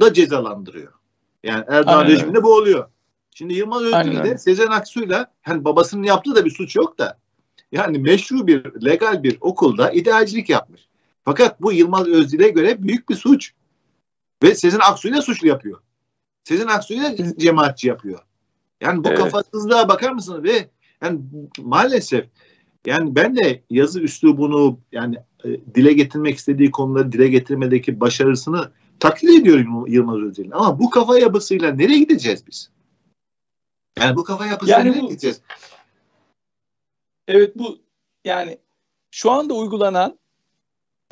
da 0.00 0.12
cezalandırıyor. 0.12 0.92
Yani 1.42 1.64
Erdoğan 1.68 1.98
Aynen. 1.98 2.10
rejiminde 2.10 2.42
bu 2.42 2.54
oluyor. 2.54 2.88
Şimdi 3.34 3.54
Yılmaz 3.54 3.82
Özdil 3.82 4.24
de 4.24 4.38
Sezen 4.38 4.66
Aksu'yla 4.66 5.32
hani 5.42 5.64
babasının 5.64 6.02
yaptığı 6.02 6.34
da 6.34 6.44
bir 6.44 6.50
suç 6.50 6.76
yok 6.76 6.98
da 6.98 7.18
yani 7.74 7.98
meşru 7.98 8.46
bir, 8.46 8.84
legal 8.84 9.22
bir 9.22 9.38
okulda 9.40 9.90
idealcilik 9.90 10.48
yapmış. 10.48 10.88
Fakat 11.24 11.62
bu 11.62 11.72
Yılmaz 11.72 12.08
Özdil'e 12.08 12.48
göre 12.48 12.82
büyük 12.82 13.08
bir 13.08 13.14
suç. 13.14 13.52
Ve 14.42 14.54
Sezen 14.54 14.78
Aksu'yu 14.78 15.14
da 15.14 15.22
suçlu 15.22 15.48
yapıyor. 15.48 15.80
Sezen 16.44 16.66
Aksu'yu 16.66 17.02
da 17.02 17.38
cemaatçi 17.38 17.88
yapıyor. 17.88 18.18
Yani 18.80 19.04
bu 19.04 19.08
evet. 19.08 19.18
kafasızlığa 19.18 19.88
bakar 19.88 20.12
mısınız? 20.12 20.44
Ve 20.44 20.68
yani 21.02 21.20
maalesef 21.58 22.26
yani 22.86 23.14
ben 23.14 23.36
de 23.36 23.62
yazı 23.70 24.00
üslubunu 24.00 24.78
yani 24.92 25.16
e, 25.44 25.48
dile 25.74 25.92
getirmek 25.92 26.36
istediği 26.36 26.70
konuları 26.70 27.12
dile 27.12 27.28
getirmedeki 27.28 28.00
başarısını 28.00 28.70
takdir 29.00 29.40
ediyorum 29.40 29.86
Yılmaz 29.86 30.18
Özdil'in. 30.18 30.50
Ama 30.50 30.78
bu 30.78 30.90
kafa 30.90 31.18
yapısıyla 31.18 31.72
nereye 31.72 31.98
gideceğiz 31.98 32.46
biz? 32.46 32.70
Yani 33.98 34.16
bu 34.16 34.24
kafa 34.24 34.46
yapısıyla 34.46 34.78
yani 34.78 34.90
nereye 34.90 35.02
bu, 35.02 35.08
gideceğiz? 35.08 35.40
Evet 37.28 37.58
bu 37.58 37.78
yani 38.24 38.58
şu 39.10 39.30
anda 39.30 39.54
uygulanan 39.54 40.18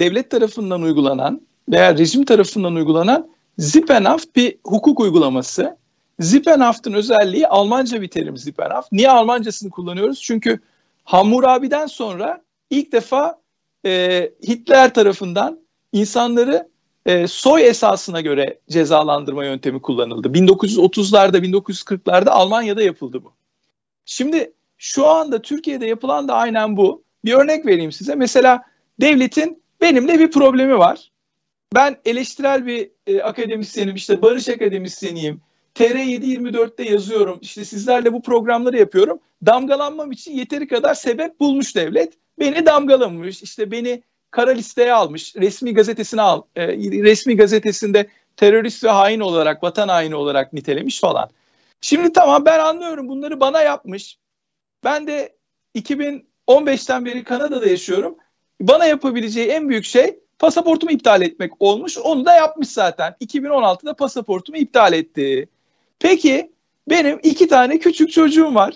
devlet 0.01 0.31
tarafından 0.31 0.83
uygulanan 0.83 1.40
veya 1.68 1.98
rejim 1.98 2.25
tarafından 2.25 2.75
uygulanan 2.75 3.31
Zippenhaft 3.59 4.37
bir 4.37 4.59
hukuk 4.64 5.01
uygulaması. 5.01 5.77
Zippenhaft'ın 6.20 6.92
özelliği 6.92 7.48
Almanca 7.48 8.03
bir 8.03 8.09
terim 8.09 8.37
Zippenhaft. 8.37 8.92
Niye 8.92 9.11
Almancasını 9.11 9.70
kullanıyoruz? 9.70 10.20
Çünkü 10.22 10.61
Hammurabi'den 11.05 11.87
sonra 11.87 12.42
ilk 12.70 12.92
defa 12.92 13.40
e, 13.87 14.31
Hitler 14.48 14.94
tarafından 14.94 15.61
insanları 15.92 16.68
e, 17.07 17.27
soy 17.27 17.66
esasına 17.68 18.20
göre 18.20 18.59
cezalandırma 18.70 19.44
yöntemi 19.44 19.83
kullanıldı. 19.83 20.29
1930'larda, 20.29 21.37
1940'larda 21.37 22.29
Almanya'da 22.31 22.83
yapıldı 22.83 23.25
bu. 23.25 23.33
Şimdi 24.05 24.53
şu 24.83 25.07
anda 25.09 25.42
Türkiye'de 25.42 25.87
yapılan 25.87 26.29
da 26.29 26.35
aynen 26.35 26.77
bu. 26.77 27.05
Bir 27.25 27.33
örnek 27.33 27.66
vereyim 27.66 27.92
size. 27.92 28.14
Mesela 28.14 28.62
devletin 29.01 29.62
benimle 29.81 30.18
bir 30.18 30.31
problemi 30.31 30.79
var. 30.79 31.11
Ben 31.75 31.97
eleştirel 32.05 32.66
bir 32.66 32.90
e, 33.07 33.23
akademisyenim, 33.23 33.95
işte 33.95 34.23
barış 34.23 34.49
akademisyeniyim. 34.49 35.40
TR724'te 35.75 36.83
yazıyorum. 36.83 37.38
İşte 37.42 37.64
sizlerle 37.64 38.12
bu 38.12 38.23
programları 38.23 38.79
yapıyorum. 38.79 39.18
Damgalanmam 39.47 40.12
için 40.12 40.33
yeteri 40.33 40.68
kadar 40.68 40.95
sebep 40.95 41.40
bulmuş 41.40 41.77
devlet. 41.77 42.12
Beni 42.38 42.66
damgalamış. 42.66 43.42
İşte 43.42 43.71
beni 43.71 44.03
kara 44.31 44.51
listeye 44.51 44.92
almış. 44.92 45.37
Resmi 45.37 45.75
gazetesine 45.75 46.23
al. 46.23 46.42
E, 46.57 46.68
resmi 46.79 47.37
gazetesinde 47.37 48.07
terörist 48.37 48.85
ve 48.85 48.88
hain 48.88 49.21
olarak, 49.21 49.62
vatan 49.62 49.88
haini 49.88 50.14
olarak 50.14 50.53
nitelemiş 50.53 51.01
falan. 51.01 51.31
Şimdi 51.81 52.12
tamam 52.12 52.45
ben 52.45 52.59
anlıyorum 52.59 53.09
bunları 53.09 53.40
bana 53.40 53.62
yapmış. 53.62 54.18
Ben 54.85 55.07
de 55.07 55.37
2015'ten 55.75 57.05
beri 57.05 57.25
Kanada'da 57.25 57.66
yaşıyorum. 57.66 58.16
Bana 58.61 58.85
yapabileceği 58.85 59.49
en 59.49 59.68
büyük 59.68 59.85
şey 59.85 60.18
pasaportumu 60.38 60.92
iptal 60.92 61.23
etmek 61.23 61.53
olmuş. 61.61 61.99
Onu 61.99 62.25
da 62.25 62.35
yapmış 62.35 62.68
zaten. 62.68 63.14
2016'da 63.21 63.97
pasaportumu 63.97 64.59
iptal 64.59 64.92
etti. 64.92 65.49
Peki 65.99 66.53
benim 66.90 67.21
iki 67.23 67.49
tane 67.49 67.79
küçük 67.79 68.12
çocuğum 68.12 68.55
var. 68.55 68.75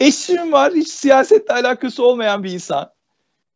Eşim 0.00 0.52
var. 0.52 0.72
Hiç 0.74 0.88
siyasetle 0.88 1.54
alakası 1.54 2.04
olmayan 2.04 2.44
bir 2.44 2.52
insan. 2.52 2.90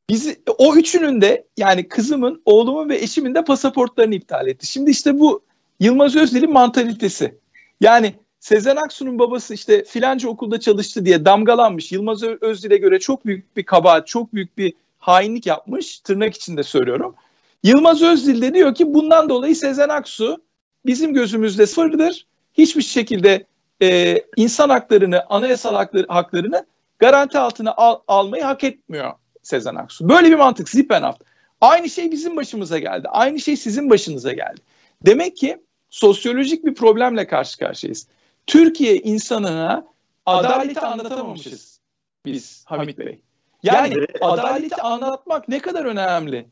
Bizi, 0.08 0.42
o 0.58 0.76
üçünün 0.76 1.20
de 1.20 1.46
yani 1.56 1.88
kızımın, 1.88 2.42
oğlumun 2.44 2.88
ve 2.88 2.98
eşimin 2.98 3.34
de 3.34 3.44
pasaportlarını 3.44 4.14
iptal 4.14 4.48
etti. 4.48 4.66
Şimdi 4.66 4.90
işte 4.90 5.20
bu 5.20 5.42
Yılmaz 5.80 6.16
Özdil'in 6.16 6.52
mantalitesi. 6.52 7.38
Yani 7.80 8.14
Sezen 8.40 8.76
Aksu'nun 8.76 9.18
babası 9.18 9.54
işte 9.54 9.84
filanca 9.84 10.28
okulda 10.28 10.60
çalıştı 10.60 11.04
diye 11.04 11.24
damgalanmış. 11.24 11.92
Yılmaz 11.92 12.22
Özdil'e 12.22 12.76
göre 12.76 12.98
çok 12.98 13.26
büyük 13.26 13.56
bir 13.56 13.62
kabahat, 13.62 14.06
çok 14.06 14.34
büyük 14.34 14.58
bir 14.58 14.72
hainlik 14.98 15.46
yapmış. 15.46 16.00
Tırnak 16.00 16.34
içinde 16.34 16.62
söylüyorum. 16.62 17.14
Yılmaz 17.62 18.02
Özdil 18.02 18.42
de 18.42 18.54
diyor 18.54 18.74
ki 18.74 18.94
bundan 18.94 19.28
dolayı 19.28 19.56
Sezen 19.56 19.88
Aksu 19.88 20.42
bizim 20.86 21.14
gözümüzde 21.14 21.66
sıfırdır. 21.66 22.26
Hiçbir 22.54 22.82
şekilde 22.82 23.46
e, 23.82 24.18
insan 24.36 24.68
haklarını, 24.68 25.24
anayasal 25.28 25.74
hakları, 25.74 26.06
haklarını 26.08 26.66
garanti 26.98 27.38
altına 27.38 27.74
al, 27.76 28.00
almayı 28.08 28.42
hak 28.42 28.64
etmiyor 28.64 29.12
Sezen 29.42 29.74
Aksu. 29.74 30.08
Böyle 30.08 30.30
bir 30.30 30.36
mantık 30.36 30.68
Zippenhaft. 30.68 31.22
Aynı 31.60 31.90
şey 31.90 32.10
bizim 32.10 32.36
başımıza 32.36 32.78
geldi. 32.78 33.08
Aynı 33.08 33.40
şey 33.40 33.56
sizin 33.56 33.90
başınıza 33.90 34.32
geldi. 34.32 34.60
Demek 35.06 35.36
ki 35.36 35.58
sosyolojik 35.90 36.64
bir 36.64 36.74
problemle 36.74 37.26
karşı 37.26 37.58
karşıyayız. 37.58 38.06
Türkiye 38.50 38.96
insanına 38.96 39.86
adaleti 40.26 40.80
anlatamamışız 40.80 41.80
biz 42.24 42.64
Hamit 42.66 42.98
Bey. 42.98 43.20
Yani 43.62 43.94
adaleti 44.20 44.82
anlatmak 44.82 45.48
ne 45.48 45.58
kadar 45.58 45.84
önemli. 45.84 46.46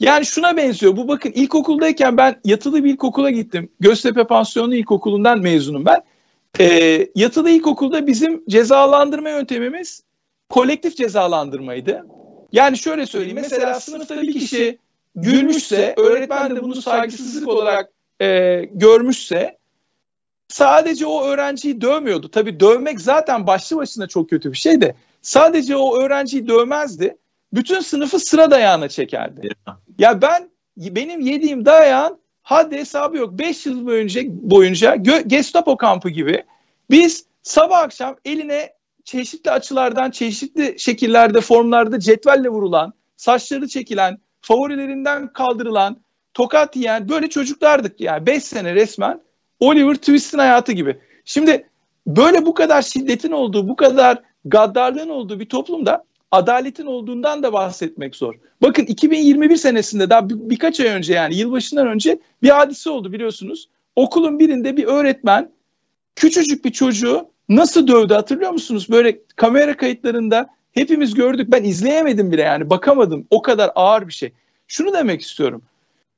Yani 0.00 0.26
şuna 0.26 0.56
benziyor. 0.56 0.96
Bu 0.96 1.08
bakın 1.08 1.30
ilkokuldayken 1.30 2.16
ben 2.16 2.40
yatılı 2.44 2.84
bir 2.84 2.90
ilkokula 2.90 3.30
gittim. 3.30 3.72
Göztepe 3.80 4.24
Pansiyonu 4.24 4.74
İlkokulu'ndan 4.74 5.40
mezunum 5.40 5.84
ben. 5.84 6.02
Ee, 6.60 7.08
yatılı 7.14 7.50
ilkokulda 7.50 8.06
bizim 8.06 8.44
cezalandırma 8.48 9.30
yöntemimiz 9.30 10.02
kolektif 10.48 10.96
cezalandırmaydı. 10.96 12.06
Yani 12.52 12.78
şöyle 12.78 13.06
söyleyeyim. 13.06 13.38
Mesela 13.42 13.80
sınıfta 13.80 14.22
bir 14.22 14.32
kişi 14.32 14.78
gülmüşse, 15.14 15.94
öğretmen 15.96 16.56
de 16.56 16.62
bunu 16.62 16.82
saygısızlık 16.82 17.48
olarak 17.48 17.92
e, 18.20 18.60
görmüşse 18.72 19.57
sadece 20.48 21.06
o 21.06 21.24
öğrenciyi 21.24 21.80
dövmüyordu. 21.80 22.30
Tabii 22.30 22.60
dövmek 22.60 23.00
zaten 23.00 23.46
başlı 23.46 23.76
başına 23.76 24.06
çok 24.06 24.30
kötü 24.30 24.52
bir 24.52 24.56
şey 24.56 24.80
de 24.80 24.94
sadece 25.22 25.76
o 25.76 26.02
öğrenciyi 26.02 26.48
dövmezdi. 26.48 27.16
Bütün 27.52 27.80
sınıfı 27.80 28.18
sıra 28.18 28.50
dayağına 28.50 28.88
çekerdi. 28.88 29.48
Ya 29.98 30.22
ben 30.22 30.50
benim 30.76 31.20
yediğim 31.20 31.64
dayağın 31.64 32.18
haddi 32.42 32.76
hesabı 32.76 33.16
yok. 33.16 33.38
5 33.38 33.66
yıl 33.66 33.86
boyunca 33.86 34.22
boyunca 34.26 34.94
Gestapo 35.26 35.76
kampı 35.76 36.10
gibi 36.10 36.44
biz 36.90 37.24
sabah 37.42 37.78
akşam 37.78 38.16
eline 38.24 38.72
çeşitli 39.04 39.50
açılardan, 39.50 40.10
çeşitli 40.10 40.74
şekillerde, 40.78 41.40
formlarda 41.40 42.00
cetvelle 42.00 42.48
vurulan, 42.48 42.92
saçları 43.16 43.68
çekilen, 43.68 44.18
favorilerinden 44.40 45.32
kaldırılan, 45.32 46.00
tokat 46.34 46.76
yiyen 46.76 47.08
böyle 47.08 47.28
çocuklardık 47.28 48.00
yani 48.00 48.26
5 48.26 48.44
sene 48.44 48.74
resmen 48.74 49.20
Oliver 49.60 49.94
Twist'in 49.94 50.38
hayatı 50.38 50.72
gibi. 50.72 50.98
Şimdi 51.24 51.66
böyle 52.06 52.46
bu 52.46 52.54
kadar 52.54 52.82
şiddetin 52.82 53.32
olduğu, 53.32 53.68
bu 53.68 53.76
kadar 53.76 54.22
gaddarlığın 54.44 55.08
olduğu 55.08 55.40
bir 55.40 55.46
toplumda 55.46 56.04
adaletin 56.30 56.86
olduğundan 56.86 57.42
da 57.42 57.52
bahsetmek 57.52 58.16
zor. 58.16 58.34
Bakın 58.62 58.84
2021 58.84 59.56
senesinde 59.56 60.10
daha 60.10 60.28
bir, 60.28 60.34
birkaç 60.34 60.80
ay 60.80 60.86
önce 60.86 61.14
yani 61.14 61.36
yılbaşından 61.36 61.86
önce 61.86 62.18
bir 62.42 62.48
hadise 62.48 62.90
oldu 62.90 63.12
biliyorsunuz. 63.12 63.68
Okulun 63.96 64.38
birinde 64.38 64.76
bir 64.76 64.84
öğretmen 64.84 65.50
küçücük 66.16 66.64
bir 66.64 66.72
çocuğu 66.72 67.28
nasıl 67.48 67.88
dövdü 67.88 68.14
hatırlıyor 68.14 68.50
musunuz? 68.50 68.86
Böyle 68.90 69.18
kamera 69.36 69.76
kayıtlarında 69.76 70.50
hepimiz 70.72 71.14
gördük. 71.14 71.48
Ben 71.50 71.64
izleyemedim 71.64 72.32
bile 72.32 72.42
yani 72.42 72.70
bakamadım. 72.70 73.26
O 73.30 73.42
kadar 73.42 73.70
ağır 73.74 74.08
bir 74.08 74.12
şey. 74.12 74.32
Şunu 74.68 74.92
demek 74.92 75.20
istiyorum. 75.20 75.62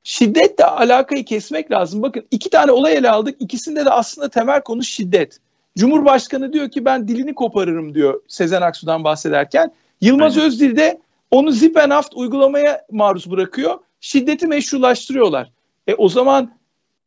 Şiddetle 0.03 0.65
alakayı 0.65 1.25
kesmek 1.25 1.71
lazım. 1.71 2.01
Bakın 2.01 2.27
iki 2.31 2.49
tane 2.49 2.71
olay 2.71 2.95
ele 2.95 3.09
aldık. 3.09 3.41
İkisinde 3.41 3.85
de 3.85 3.89
aslında 3.89 4.29
temel 4.29 4.61
konu 4.61 4.83
şiddet. 4.83 5.37
Cumhurbaşkanı 5.77 6.53
diyor 6.53 6.69
ki 6.69 6.85
ben 6.85 7.07
dilini 7.07 7.35
koparırım 7.35 7.95
diyor 7.95 8.21
Sezen 8.27 8.61
Aksu'dan 8.61 9.03
bahsederken. 9.03 9.71
Yılmaz 10.01 10.37
Aynen. 10.37 10.47
Özdil 10.47 10.77
de 10.77 11.01
onu 11.31 11.51
Zippenhaft 11.51 12.13
uygulamaya 12.15 12.85
maruz 12.91 13.31
bırakıyor. 13.31 13.79
Şiddeti 13.99 14.47
meşrulaştırıyorlar. 14.47 15.51
E 15.87 15.95
o 15.95 16.09
zaman 16.09 16.51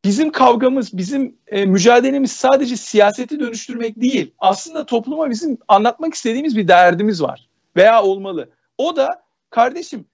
bizim 0.05 0.33
kavgamız, 0.33 0.99
bizim 0.99 1.37
e, 1.47 1.67
mücadelemiz 1.67 2.33
sadece 2.33 2.77
siyaseti 2.77 3.41
dönüştürmek 3.41 4.01
değil. 4.01 4.35
Aslında 4.39 4.87
topluma 4.87 5.31
bizim 5.31 5.59
anlatmak 5.69 6.15
istediğimiz 6.15 6.57
bir 6.57 6.69
derdimiz 6.69 7.23
var 7.23 7.49
veya 7.77 8.03
olmalı. 8.03 8.49
O 8.79 8.97
da 8.97 9.23
kardeşim 9.51 10.07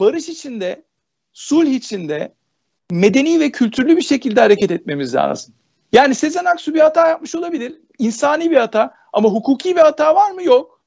barış 0.00 0.28
içinde, 0.28 0.82
sulh 1.38 1.66
içinde 1.66 2.34
medeni 2.90 3.40
ve 3.40 3.50
kültürlü 3.50 3.96
bir 3.96 4.02
şekilde 4.02 4.40
hareket 4.40 4.70
etmemiz 4.70 5.14
lazım. 5.14 5.54
Yani 5.92 6.14
Sezen 6.14 6.44
Aksu 6.44 6.74
bir 6.74 6.80
hata 6.80 7.08
yapmış 7.08 7.34
olabilir. 7.34 7.80
insani 7.98 8.50
bir 8.50 8.56
hata 8.56 8.94
ama 9.12 9.28
hukuki 9.28 9.76
bir 9.76 9.80
hata 9.80 10.14
var 10.14 10.30
mı? 10.30 10.42
Yok. 10.42 10.80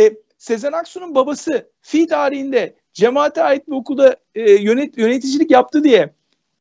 E, 0.00 0.12
Sezen 0.38 0.72
Aksu'nun 0.72 1.14
babası 1.14 1.70
fi 1.80 2.06
tarihinde 2.06 2.76
cemaate 2.92 3.42
ait 3.42 3.68
bir 3.68 3.72
okulda 3.72 4.16
e, 4.34 4.50
yönet, 4.52 4.98
yöneticilik 4.98 5.50
yaptı 5.50 5.84
diye 5.84 6.14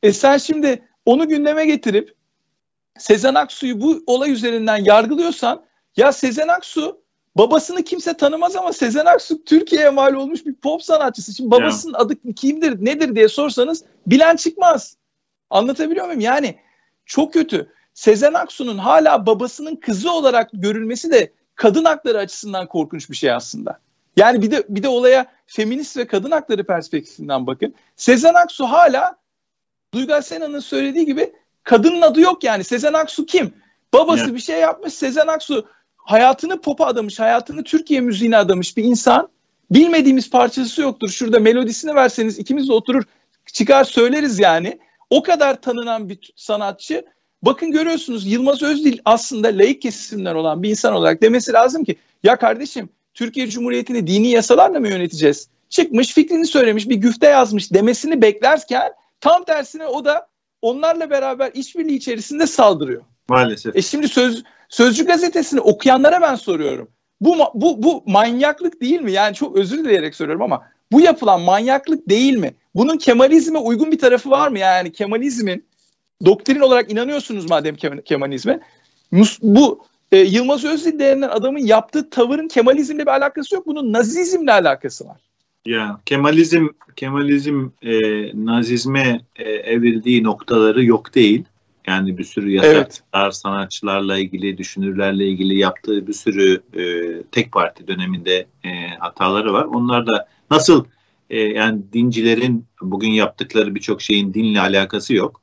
e, 0.04 0.14
sen 0.14 0.38
şimdi 0.38 0.88
onu 1.06 1.28
gündeme 1.28 1.66
getirip 1.66 2.16
Sezen 2.98 3.36
Aksu'yu 3.36 3.82
bu 3.82 4.04
olay 4.08 4.32
üzerinden 4.32 4.78
yargılıyorsan 4.78 5.66
ya 5.98 6.12
Sezen 6.12 6.48
Aksu 6.48 7.02
babasını 7.38 7.84
kimse 7.84 8.14
tanımaz 8.14 8.56
ama 8.56 8.74
Sezen 8.74 9.06
Aksu 9.06 9.44
Türkiye'ye 9.44 9.90
mal 9.90 10.14
olmuş 10.14 10.46
bir 10.46 10.54
pop 10.54 10.84
sanatçısı. 10.84 11.34
Şimdi 11.34 11.52
babasının 11.52 11.94
ya. 11.94 12.00
adı 12.00 12.34
kimdir 12.36 12.86
nedir 12.86 13.16
diye 13.16 13.28
sorsanız 13.28 13.84
bilen 14.08 14.36
çıkmaz. 14.36 14.98
Anlatabiliyor 15.50 16.06
muyum? 16.06 16.20
Yani 16.20 16.56
çok 17.06 17.34
kötü. 17.34 17.74
Sezen 17.94 18.34
Aksu'nun 18.34 18.78
hala 18.78 19.26
babasının 19.26 19.76
kızı 19.76 20.12
olarak 20.12 20.50
görülmesi 20.54 21.12
de 21.12 21.34
kadın 21.56 21.86
hakları 21.86 22.18
açısından 22.18 22.68
korkunç 22.68 23.10
bir 23.10 23.16
şey 23.16 23.32
aslında. 23.32 23.80
Yani 24.18 24.42
bir 24.42 24.52
de 24.52 24.64
bir 24.70 24.84
de 24.84 24.88
olaya 24.88 25.26
feminist 25.48 25.98
ve 25.98 26.08
kadın 26.08 26.32
hakları 26.32 26.64
perspektifinden 26.64 27.48
bakın. 27.48 27.76
Sezen 27.96 28.34
Aksu 28.34 28.66
hala 28.66 29.16
Duygu 29.94 30.22
Sena'nın 30.22 30.60
söylediği 30.60 31.06
gibi 31.06 31.34
kadının 31.64 32.02
adı 32.02 32.22
yok 32.22 32.44
yani. 32.44 32.64
Sezen 32.64 32.94
Aksu 32.94 33.26
kim? 33.26 33.54
Babası 33.94 34.24
evet. 34.24 34.34
bir 34.34 34.40
şey 34.40 34.60
yapmış. 34.60 34.94
Sezen 34.94 35.28
Aksu 35.28 35.68
hayatını 36.06 36.62
pop'a 36.62 36.86
adamış, 36.86 37.20
hayatını 37.20 37.64
Türkiye 37.64 38.02
müziğine 38.02 38.38
adamış 38.38 38.78
bir 38.78 38.84
insan. 38.84 39.30
Bilmediğimiz 39.72 40.30
parçası 40.30 40.82
yoktur. 40.82 41.10
Şurada 41.10 41.40
melodisini 41.40 41.96
verseniz 41.96 42.40
ikimiz 42.40 42.70
de 42.70 42.74
oturur 42.74 43.04
çıkar 43.54 43.84
söyleriz 43.84 44.40
yani. 44.40 44.80
O 45.10 45.24
kadar 45.24 45.62
tanınan 45.62 46.10
bir 46.10 46.34
sanatçı. 46.36 47.06
Bakın 47.42 47.72
görüyorsunuz 47.72 48.28
Yılmaz 48.28 48.64
Özdil 48.64 49.00
aslında 49.06 49.48
laik 49.48 49.82
kesimden 49.82 50.36
olan 50.36 50.64
bir 50.64 50.70
insan 50.70 50.94
olarak 50.94 51.22
demesi 51.22 51.54
lazım 51.54 51.84
ki 51.84 51.96
ya 52.24 52.36
kardeşim 52.36 52.90
Türkiye 53.14 53.50
Cumhuriyeti'ni 53.50 54.08
dini 54.08 54.28
yasalarla 54.28 54.80
mı 54.80 54.88
yöneteceğiz? 54.88 55.48
çıkmış 55.70 56.14
fikrini 56.14 56.48
söylemiş 56.48 56.90
bir 56.90 56.96
güfte 56.96 57.28
yazmış 57.28 57.74
demesini 57.74 58.22
beklerken 58.22 58.92
tam 59.22 59.44
tersine 59.44 59.88
o 59.88 60.06
da 60.06 60.28
onlarla 60.62 61.10
beraber 61.10 61.52
işbirliği 61.54 61.96
içerisinde 61.96 62.48
saldırıyor. 62.48 63.02
Maalesef. 63.30 63.76
E 63.76 63.82
şimdi 63.82 64.08
söz 64.08 64.44
Sözcü 64.70 65.06
gazetesini 65.06 65.62
okuyanlara 65.62 66.22
ben 66.22 66.36
soruyorum. 66.36 66.88
Bu 67.22 67.38
bu 67.54 67.84
bu 67.84 68.04
manyaklık 68.06 68.82
değil 68.82 69.02
mi? 69.02 69.12
Yani 69.12 69.36
çok 69.36 69.58
özür 69.58 69.78
dileyerek 69.78 70.16
söylüyorum 70.16 70.42
ama 70.42 70.62
bu 70.92 71.02
yapılan 71.02 71.42
manyaklık 71.42 72.10
değil 72.10 72.38
mi? 72.38 72.54
Bunun 72.76 72.98
Kemalizme 72.98 73.60
uygun 73.60 73.92
bir 73.92 74.00
tarafı 74.00 74.30
var 74.30 74.48
mı? 74.48 74.60
Yani 74.60 74.92
Kemalizmin 74.92 75.66
doktrin 76.26 76.60
olarak 76.60 76.92
inanıyorsunuz 76.92 77.50
madem 77.50 77.76
Kemalizme. 78.06 78.60
Bu 79.42 79.86
e, 80.12 80.18
Yılmaz 80.18 80.66
Özdil 80.66 81.00
denilen 81.00 81.30
adamın 81.30 81.60
yaptığı 81.60 82.10
tavırın 82.10 82.48
Kemalizmle 82.48 83.02
bir 83.02 83.12
alakası 83.12 83.56
yok. 83.56 83.68
Bunun 83.68 83.94
Nazizmle 83.94 84.52
alakası 84.52 85.08
var. 85.08 85.18
Ya 85.66 86.00
Kemalizm 86.06 86.68
Kemalizm 86.96 87.68
e, 87.82 87.92
Nazizme 88.46 89.22
e, 89.36 89.44
evrildiği 89.50 90.24
noktaları 90.24 90.84
yok 90.84 91.16
değil. 91.16 91.44
Yani 91.90 92.18
bir 92.18 92.24
sürü 92.24 92.52
yasaklar, 92.52 93.24
evet. 93.24 93.36
sanatçılarla 93.36 94.18
ilgili, 94.18 94.58
düşünürlerle 94.58 95.28
ilgili 95.28 95.58
yaptığı 95.58 96.08
bir 96.08 96.14
sürü 96.14 96.62
e, 96.74 96.84
tek 97.32 97.52
parti 97.52 97.88
döneminde 97.88 98.46
e, 98.64 98.88
hataları 99.00 99.54
var. 99.54 99.66
Onlar 99.66 100.08
da 100.08 100.28
nasıl 100.52 100.86
e, 101.30 101.40
yani 101.40 101.82
dincilerin 101.94 102.66
bugün 102.82 103.10
yaptıkları 103.10 103.76
birçok 103.76 104.02
şeyin 104.02 104.34
dinle 104.34 104.62
alakası 104.62 105.14
yok. 105.14 105.42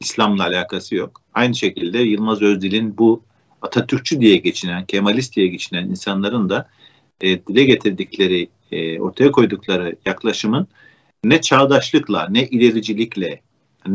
İslam'la 0.00 0.44
alakası 0.44 0.94
yok. 0.94 1.22
Aynı 1.34 1.54
şekilde 1.54 1.98
Yılmaz 1.98 2.42
Özdil'in 2.42 2.98
bu 2.98 3.22
Atatürkçü 3.62 4.20
diye 4.20 4.36
geçinen, 4.36 4.84
Kemalist 4.86 5.36
diye 5.36 5.46
geçinen 5.46 5.88
insanların 5.88 6.48
da 6.48 6.68
e, 7.20 7.46
dile 7.46 7.64
getirdikleri, 7.64 8.48
e, 8.72 9.00
ortaya 9.00 9.30
koydukları 9.30 9.96
yaklaşımın 10.06 10.68
ne 11.24 11.40
çağdaşlıkla, 11.40 12.28
ne 12.30 12.46
ilericilikle, 12.46 13.40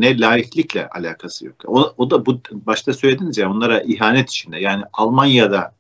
ne 0.02 0.20
laiklikle 0.20 0.90
alakası 0.90 1.46
yok. 1.46 1.56
O, 1.66 1.94
o 1.98 2.10
da 2.10 2.26
bu 2.26 2.42
başta 2.52 2.94
söylediniz 2.94 3.38
ya 3.38 3.52
onlara 3.52 3.82
ihanet 3.82 4.30
içinde. 4.30 4.60
Yani 4.60 4.84
Almanya'da, 4.94 5.74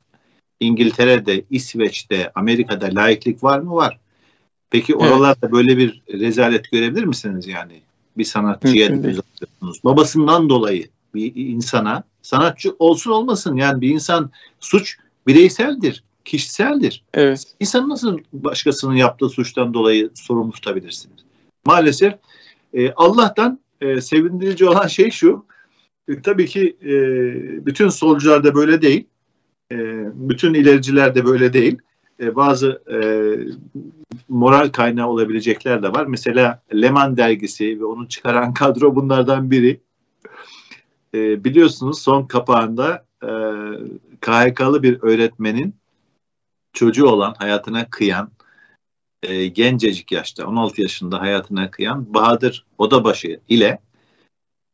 İngiltere'de, 0.59 1.43
İsveç'te, 1.49 2.31
Amerika'da 2.35 2.89
laiklik 2.95 3.43
var 3.43 3.59
mı? 3.59 3.75
Var. 3.75 3.99
Peki 4.69 4.95
oralarda 4.95 5.37
evet. 5.43 5.53
böyle 5.53 5.77
bir 5.77 6.01
rezalet 6.13 6.71
görebilir 6.71 7.03
misiniz 7.03 7.47
yani? 7.47 7.81
Bir 8.17 8.23
sanatçıya 8.23 8.89
düzeltiyorsunuz. 9.03 9.83
Babasından 9.83 10.49
dolayı 10.49 10.87
bir 11.15 11.35
insana 11.35 12.03
sanatçı 12.21 12.75
olsun 12.79 13.11
olmasın 13.11 13.55
yani 13.55 13.81
bir 13.81 13.89
insan 13.89 14.31
suç 14.59 14.97
bireyseldir, 15.27 16.03
kişiseldir. 16.25 17.03
Evet. 17.13 17.43
İnsan 17.59 17.89
nasıl 17.89 18.19
başkasının 18.33 18.95
yaptığı 18.95 19.29
suçtan 19.29 19.73
dolayı 19.73 20.09
sorumlu 20.13 20.51
tutabilirsiniz? 20.51 21.17
Maalesef 21.65 22.13
e, 22.73 22.91
Allah'tan 22.91 23.59
e, 23.81 24.01
sevindirici 24.01 24.65
olan 24.65 24.87
şey 24.87 25.11
şu. 25.11 25.45
E, 26.07 26.21
tabii 26.21 26.45
ki 26.45 26.77
e, 26.81 26.95
bütün 27.65 27.89
solcular 27.89 28.43
da 28.43 28.55
böyle 28.55 28.81
değil. 28.81 29.07
E, 29.71 29.77
bütün 30.13 30.53
ilericiler 30.53 31.15
de 31.15 31.25
böyle 31.25 31.53
değil. 31.53 31.77
E, 32.19 32.35
bazı 32.35 32.81
e, 32.91 32.97
moral 34.29 34.69
kaynağı 34.69 35.07
olabilecekler 35.07 35.83
de 35.83 35.93
var. 35.93 36.05
Mesela 36.05 36.61
Leman 36.73 37.17
dergisi 37.17 37.79
ve 37.79 37.85
onu 37.85 38.09
çıkaran 38.09 38.53
kadro 38.53 38.95
bunlardan 38.95 39.51
biri. 39.51 39.79
E, 41.13 41.43
biliyorsunuz 41.43 42.01
son 42.01 42.25
kapağında 42.25 43.05
e, 43.23 43.29
KHK'lı 44.21 44.83
bir 44.83 44.97
öğretmenin 45.01 45.75
çocuğu 46.73 47.07
olan, 47.07 47.35
hayatına 47.37 47.89
kıyan, 47.89 48.29
e, 49.23 49.47
gencecik 49.47 50.11
yaşta 50.11 50.47
16 50.47 50.81
yaşında 50.81 51.21
hayatına 51.21 51.71
kıyan 51.71 52.13
Bahadır 52.13 52.65
Odabaşı 52.77 53.39
ile 53.49 53.79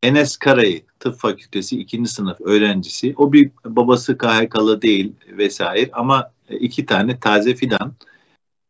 Enes 0.03 0.37
Karayı 0.37 0.81
tıp 0.99 1.15
fakültesi 1.15 1.79
ikinci 1.79 2.09
sınıf 2.09 2.41
öğrencisi. 2.41 3.13
O 3.17 3.33
bir 3.33 3.51
babası 3.65 4.17
KHK'lı 4.17 4.81
değil 4.81 5.13
vesaire 5.27 5.89
ama 5.93 6.31
iki 6.49 6.85
tane 6.85 7.19
taze 7.19 7.55
fidan 7.55 7.93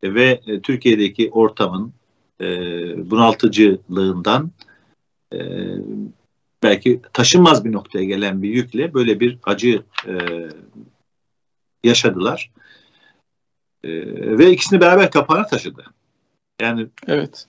ve 0.04 0.42
e, 0.48 0.60
Türkiye'deki 0.62 1.30
ortamın 1.32 1.94
e, 2.42 2.46
bunaltıcılığından 3.12 4.52
e, 5.34 5.40
belki 6.64 7.02
taşınmaz 7.14 7.66
bir 7.66 7.72
noktaya 7.72 8.06
gelen 8.06 8.42
bir 8.42 8.50
yükle 8.50 8.94
böyle 8.94 9.20
bir 9.20 9.38
acı 9.44 9.84
e, 10.08 10.14
yaşadılar. 11.84 12.52
E, 13.84 13.90
ve 14.38 14.52
ikisini 14.52 14.82
beraber 14.82 15.12
kapağına 15.12 15.48
taşıdı. 15.48 15.86
Yani 16.62 16.88
evet. 17.08 17.46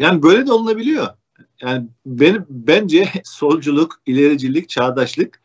Yani 0.00 0.22
böyle 0.22 0.46
de 0.46 0.52
olunabiliyor. 0.52 1.06
Yani 1.60 1.86
benim 2.06 2.46
bence 2.48 3.08
solculuk, 3.24 4.00
ilericilik, 4.06 4.68
çağdaşlık 4.68 5.40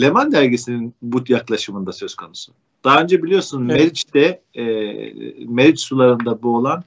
Leman 0.00 0.32
dergisinin 0.32 0.94
bu 1.02 1.24
yaklaşımında 1.28 1.92
söz 1.92 2.14
konusu. 2.14 2.52
Daha 2.84 3.02
önce 3.02 3.22
biliyorsun 3.22 3.68
evet. 3.68 3.80
Meriç'te 3.80 4.42
e, 4.54 4.64
Meriç 5.46 5.80
sularında 5.80 6.42
boğulan 6.42 6.84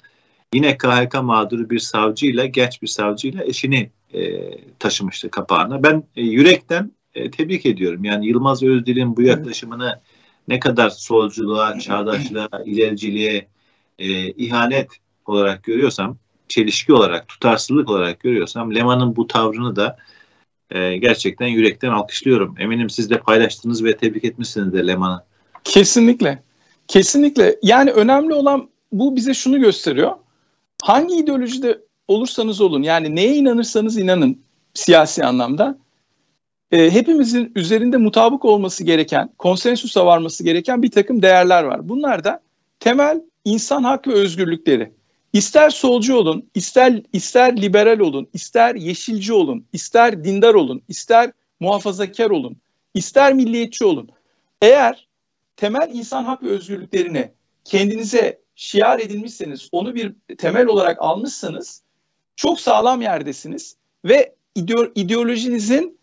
yine 0.54 0.78
KHK 0.78 1.24
mağduru 1.24 1.70
bir 1.70 1.80
savcıyla, 1.80 2.46
genç 2.46 2.82
bir 2.82 2.88
savcıyla 2.88 3.44
eşini 3.44 3.90
e, 4.14 4.52
taşımıştı 4.80 5.32
kapağına. 5.32 5.84
Ben 5.84 6.04
e, 6.16 6.22
yürekten 6.22 6.92
e, 7.16 7.32
tebrik 7.32 7.66
ediyorum. 7.66 8.04
Yani 8.04 8.28
Yılmaz 8.28 8.64
Özdil'in 8.64 9.18
bu 9.18 9.22
yaklaşımını 9.22 10.00
ne 10.48 10.60
kadar 10.60 10.90
solculuğa, 10.90 11.80
çağdaşlığa, 11.80 12.50
ilericiliğe 12.66 13.48
e, 14.00 14.32
ihanet 14.32 14.90
olarak 15.26 15.64
görüyorsam, 15.64 16.18
çelişki 16.48 16.94
olarak, 16.94 17.28
tutarsızlık 17.28 17.90
olarak 17.90 18.20
görüyorsam 18.20 18.76
Leman'ın 18.76 19.16
bu 19.16 19.28
tavrını 19.28 19.76
da 19.76 19.98
e, 20.72 20.98
gerçekten 20.98 21.48
yürekten 21.48 21.90
alkışlıyorum. 21.90 22.56
Eminim 22.60 22.90
siz 22.90 23.10
de 23.10 23.20
paylaştınız 23.20 23.84
ve 23.84 23.98
tebrik 23.98 24.24
etmişsiniz 24.24 24.74
de 24.74 24.88
Leman'ı. 24.88 25.24
Kesinlikle. 25.64 26.44
Kesinlikle. 26.88 27.56
Yani 27.64 27.92
önemli 27.92 28.34
olan 28.34 28.70
bu 28.92 29.16
bize 29.16 29.34
şunu 29.34 29.60
gösteriyor. 29.60 30.12
Hangi 30.82 31.16
ideolojide 31.16 31.80
olursanız 32.08 32.62
olun 32.62 32.84
yani 32.84 33.16
neye 33.16 33.36
inanırsanız 33.36 33.98
inanın 33.98 34.42
siyasi 34.74 35.26
anlamda 35.26 35.78
e, 36.72 36.92
hepimizin 36.92 37.52
üzerinde 37.56 37.98
mutabık 37.98 38.46
olması 38.46 38.84
gereken, 38.84 39.30
konsensüse 39.38 40.02
varması 40.02 40.44
gereken 40.44 40.84
bir 40.84 40.92
takım 40.92 41.22
değerler 41.22 41.64
var. 41.64 41.90
Bunlar 41.90 42.24
da 42.24 42.42
temel 42.80 43.22
insan 43.46 43.84
hak 43.84 44.08
ve 44.08 44.14
özgürlükleri. 44.14 44.92
İster 45.34 45.70
solcu 45.70 46.16
olun, 46.16 46.50
ister 46.56 47.02
ister 47.14 47.62
liberal 47.62 48.00
olun, 48.00 48.28
ister 48.34 48.76
yeşilci 48.76 49.34
olun, 49.34 49.66
ister 49.74 50.24
dindar 50.24 50.54
olun, 50.54 50.82
ister 50.88 51.32
muhafazakar 51.60 52.30
olun, 52.30 52.58
ister 52.94 53.34
milliyetçi 53.34 53.86
olun. 53.86 54.10
Eğer 54.62 55.08
temel 55.56 55.90
insan 55.94 56.24
hak 56.24 56.44
ve 56.44 56.48
özgürlüklerini 56.48 57.32
kendinize 57.64 58.40
şiar 58.56 59.00
edinmişseniz, 59.00 59.70
onu 59.72 59.96
bir 59.96 60.16
temel 60.38 60.68
olarak 60.68 61.02
almışsanız 61.02 61.82
çok 62.36 62.60
sağlam 62.60 63.02
yerdesiniz 63.02 63.76
ve 64.06 64.36
ideolojinizin 64.96 65.97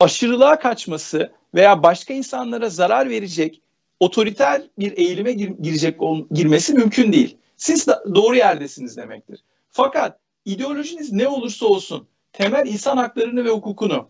aşırılığa 0.00 0.58
kaçması 0.58 1.32
veya 1.54 1.82
başka 1.82 2.14
insanlara 2.14 2.68
zarar 2.68 3.10
verecek 3.10 3.62
otoriter 4.00 4.62
bir 4.78 4.98
eğilime 4.98 5.32
gir, 5.32 5.48
girecek 5.60 6.00
girmesi 6.32 6.74
mümkün 6.74 7.12
değil. 7.12 7.36
Siz 7.56 7.86
de 7.86 7.92
doğru 8.14 8.36
yerdesiniz 8.36 8.96
demektir. 8.96 9.40
Fakat 9.70 10.18
ideolojiniz 10.44 11.12
ne 11.12 11.28
olursa 11.28 11.66
olsun 11.66 12.06
temel 12.32 12.66
insan 12.66 12.96
haklarını 12.96 13.44
ve 13.44 13.50
hukukunu 13.50 14.08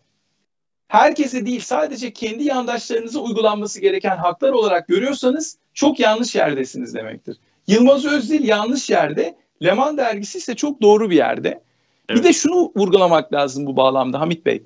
herkese 0.89 1.47
değil 1.47 1.61
sadece 1.61 2.13
kendi 2.13 2.45
yandaşlarınıza 2.45 3.21
uygulanması 3.21 3.81
gereken 3.81 4.17
haklar 4.17 4.53
olarak 4.53 4.89
görüyorsanız 4.89 5.59
çok 5.75 6.01
yanlış 6.01 6.35
yerdesiniz 6.35 6.95
demektir. 6.95 7.37
Yılmaz 7.67 8.05
Özdil 8.05 8.49
yanlış 8.49 8.91
yerde, 8.91 9.37
Leman 9.63 9.97
dergisi 9.97 10.39
ise 10.39 10.55
çok 10.55 10.83
doğru 10.83 11.11
bir 11.11 11.17
yerde. 11.17 11.63
Evet. 12.09 12.19
Bir 12.19 12.29
de 12.29 12.33
şunu 12.33 12.73
vurgulamak 12.77 13.33
lazım 13.33 13.67
bu 13.67 13.77
bağlamda 13.77 14.21
Hamit 14.21 14.47
Bey. 14.47 14.63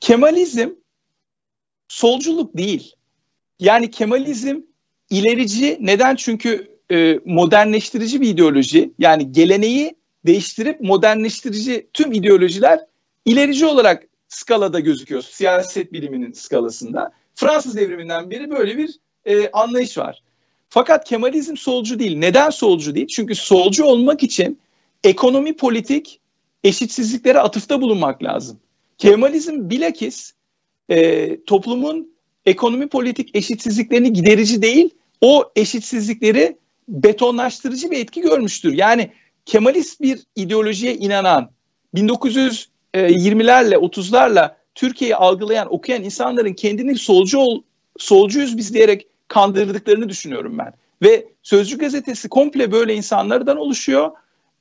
Kemalizm 0.00 0.68
solculuk 1.88 2.56
değil. 2.56 2.94
Yani 3.58 3.90
Kemalizm 3.90 4.60
ilerici 5.10 5.78
neden? 5.80 6.16
Çünkü 6.16 6.78
e, 6.92 7.18
modernleştirici 7.24 8.20
bir 8.20 8.28
ideoloji. 8.28 8.92
Yani 8.98 9.32
geleneği 9.32 9.94
değiştirip 10.26 10.80
modernleştirici 10.80 11.86
tüm 11.92 12.12
ideolojiler 12.12 12.80
ilerici 13.24 13.66
olarak 13.66 14.06
skalada 14.28 14.80
gözüküyor. 14.80 15.22
Siyaset 15.22 15.92
biliminin 15.92 16.32
skalasında. 16.32 17.12
Fransız 17.34 17.76
devriminden 17.76 18.30
beri 18.30 18.50
böyle 18.50 18.78
bir 18.78 18.98
e, 19.24 19.50
anlayış 19.50 19.98
var. 19.98 20.22
Fakat 20.68 21.04
Kemalizm 21.04 21.56
solcu 21.56 21.98
değil. 21.98 22.18
Neden 22.18 22.50
solcu 22.50 22.94
değil? 22.94 23.06
Çünkü 23.06 23.34
solcu 23.34 23.84
olmak 23.84 24.22
için 24.22 24.60
ekonomi 25.04 25.56
politik 25.56 26.20
eşitsizliklere 26.64 27.40
atıfta 27.40 27.80
bulunmak 27.80 28.22
lazım. 28.22 28.60
Kemalizm 29.00 29.70
bilakis 29.70 30.32
e, 30.88 31.36
toplumun 31.44 32.14
ekonomi 32.46 32.88
politik 32.88 33.36
eşitsizliklerini 33.36 34.12
giderici 34.12 34.62
değil, 34.62 34.90
o 35.20 35.52
eşitsizlikleri 35.56 36.56
betonlaştırıcı 36.88 37.90
bir 37.90 37.98
etki 37.98 38.20
görmüştür. 38.20 38.72
Yani 38.72 39.10
Kemalist 39.46 40.00
bir 40.00 40.20
ideolojiye 40.36 40.94
inanan 40.94 41.50
1920'lerle 41.94 43.74
30'larla 43.74 44.54
Türkiye'yi 44.74 45.16
algılayan, 45.16 45.74
okuyan 45.74 46.02
insanların 46.02 46.52
kendini 46.52 46.98
solcu 46.98 47.38
ol, 47.38 47.62
solcuyuz 47.98 48.56
biz 48.56 48.74
diyerek 48.74 49.06
kandırdıklarını 49.28 50.08
düşünüyorum 50.08 50.58
ben. 50.58 50.72
Ve 51.02 51.26
Sözcü 51.42 51.78
gazetesi 51.78 52.28
komple 52.28 52.72
böyle 52.72 52.94
insanlardan 52.94 53.56
oluşuyor. 53.56 54.10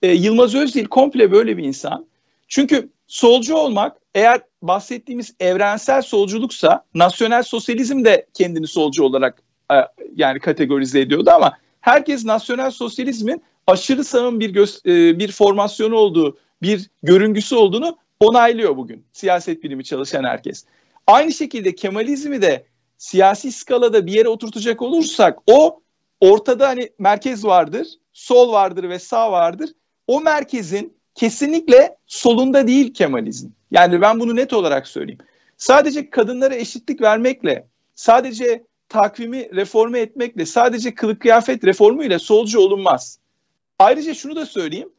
E, 0.02 0.14
Yılmaz 0.14 0.56
Özdil 0.56 0.86
komple 0.86 1.32
böyle 1.32 1.58
bir 1.58 1.64
insan. 1.64 2.06
Çünkü 2.48 2.90
solcu 3.08 3.56
olmak 3.56 3.99
eğer 4.16 4.42
bahsettiğimiz 4.62 5.34
evrensel 5.40 6.02
solculuksa 6.02 6.86
nasyonel 6.94 7.44
sosyalizm 7.44 8.06
de 8.06 8.26
kendini 8.34 8.68
solcu 8.68 9.04
olarak 9.04 9.42
e, 9.72 9.76
yani 10.16 10.40
kategorize 10.40 11.00
ediyordu 11.00 11.30
ama 11.34 11.58
herkes 11.82 12.26
nasyonel 12.26 12.72
sosyalizmin 12.72 13.44
aşırı 13.68 14.04
sağın 14.04 14.40
bir 14.40 14.50
göz, 14.50 14.82
e, 14.86 15.20
bir 15.20 15.32
formasyonu 15.32 15.96
olduğu, 15.96 16.38
bir 16.62 16.90
görüngüsü 17.04 17.56
olduğunu 17.56 17.98
onaylıyor 18.20 18.78
bugün 18.78 19.06
siyaset 19.14 19.64
bilimi 19.64 19.84
çalışan 19.84 20.24
herkes. 20.24 20.66
Aynı 21.08 21.34
şekilde 21.34 21.76
Kemalizmi 21.76 22.42
de 22.42 22.66
siyasi 22.98 23.52
skalada 23.52 24.06
bir 24.06 24.12
yere 24.12 24.30
oturtacak 24.30 24.82
olursak 24.82 25.40
o 25.48 25.82
ortada 26.20 26.68
hani 26.68 26.90
merkez 27.00 27.46
vardır, 27.46 27.88
sol 28.14 28.52
vardır 28.52 28.90
ve 28.90 29.00
sağ 29.00 29.32
vardır. 29.32 29.70
O 30.08 30.22
merkezin 30.22 30.94
kesinlikle 31.16 31.98
solunda 32.08 32.68
değil 32.68 32.94
Kemalizm. 32.94 33.48
Yani 33.72 34.02
ben 34.02 34.20
bunu 34.20 34.36
net 34.36 34.54
olarak 34.54 34.88
söyleyeyim. 34.88 35.20
Sadece 35.58 36.10
kadınlara 36.10 36.56
eşitlik 36.56 37.02
vermekle, 37.02 37.68
sadece 37.96 38.64
takvimi 38.90 39.56
reforme 39.56 40.00
etmekle, 40.00 40.46
sadece 40.46 40.96
kılık 40.96 41.22
kıyafet 41.22 41.64
reformu 41.64 42.04
ile 42.04 42.20
solcu 42.20 42.60
olunmaz. 42.60 43.20
Ayrıca 43.80 44.14
şunu 44.14 44.36
da 44.36 44.46
söyleyeyim. 44.46 44.90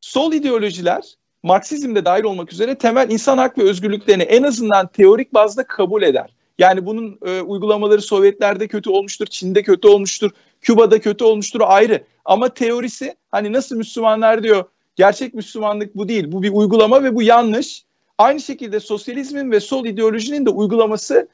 Sol 0.00 0.32
ideolojiler 0.32 1.16
Marksizmde 1.44 2.04
dahil 2.04 2.24
olmak 2.24 2.52
üzere 2.52 2.74
temel 2.74 3.10
insan 3.10 3.38
hak 3.38 3.58
ve 3.58 3.62
özgürlüklerini 3.62 4.22
en 4.22 4.42
azından 4.42 4.86
teorik 4.86 5.34
bazda 5.34 5.66
kabul 5.66 6.02
eder. 6.02 6.30
Yani 6.58 6.86
bunun 6.86 7.18
e, 7.26 7.40
uygulamaları 7.40 8.02
Sovyetlerde 8.02 8.68
kötü 8.68 8.90
olmuştur, 8.90 9.26
Çin'de 9.26 9.62
kötü 9.62 9.88
olmuştur, 9.88 10.30
Küba'da 10.60 11.00
kötü 11.00 11.24
olmuştur 11.24 11.60
ayrı. 11.64 12.04
Ama 12.24 12.48
teorisi 12.48 13.14
hani 13.30 13.52
nasıl 13.52 13.76
Müslümanlar 13.76 14.42
diyor 14.42 14.64
gerçek 14.96 15.34
Müslümanlık 15.34 15.96
bu 15.96 16.08
değil. 16.08 16.32
Bu 16.32 16.42
bir 16.42 16.50
uygulama 16.50 17.02
ve 17.02 17.14
bu 17.14 17.22
yanlış. 17.22 17.84
Aynı 18.18 18.40
şekilde 18.40 18.80
sosyalizmin 18.80 19.50
ve 19.50 19.60
sol 19.60 19.86
ideolojinin 19.86 20.46
de 20.46 20.50
uygulaması 20.50 21.28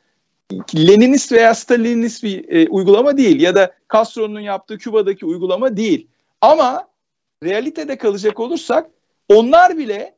Leninist 0.74 1.32
veya 1.32 1.54
Stalinist 1.54 2.22
bir 2.22 2.48
e, 2.48 2.68
uygulama 2.68 3.16
değil 3.16 3.40
ya 3.40 3.54
da 3.54 3.72
Castro'nun 3.92 4.40
yaptığı 4.40 4.78
Küba'daki 4.78 5.26
uygulama 5.26 5.76
değil. 5.76 6.06
Ama 6.40 6.88
realitede 7.44 7.98
kalacak 7.98 8.40
olursak 8.40 8.90
onlar 9.28 9.78
bile 9.78 10.14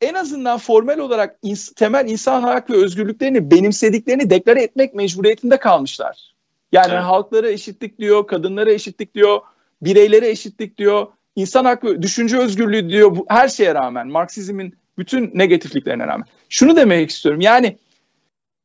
en 0.00 0.14
azından 0.14 0.58
formel 0.58 0.98
olarak 0.98 1.38
ins- 1.44 1.74
temel 1.74 2.08
insan 2.08 2.42
hak 2.42 2.70
ve 2.70 2.74
özgürlüklerini 2.74 3.50
benimsediklerini 3.50 4.30
deklare 4.30 4.62
etmek 4.62 4.94
mecburiyetinde 4.94 5.56
kalmışlar. 5.56 6.34
Yani 6.72 6.92
evet. 6.92 7.02
halklara 7.02 7.50
eşitlik 7.50 7.98
diyor, 7.98 8.26
kadınlara 8.26 8.72
eşitlik 8.72 9.14
diyor, 9.14 9.40
bireylere 9.82 10.28
eşitlik 10.28 10.78
diyor, 10.78 11.06
insan 11.36 11.64
hakkı, 11.64 12.02
düşünce 12.02 12.38
özgürlüğü 12.38 12.88
diyor 12.90 13.16
bu, 13.16 13.26
her 13.28 13.48
şeye 13.48 13.74
rağmen, 13.74 14.08
Marksizmin 14.08 14.74
bütün 14.98 15.30
negatifliklerine 15.34 16.06
rağmen. 16.06 16.26
Şunu 16.48 16.76
demek 16.76 17.10
istiyorum 17.10 17.40
yani 17.40 17.78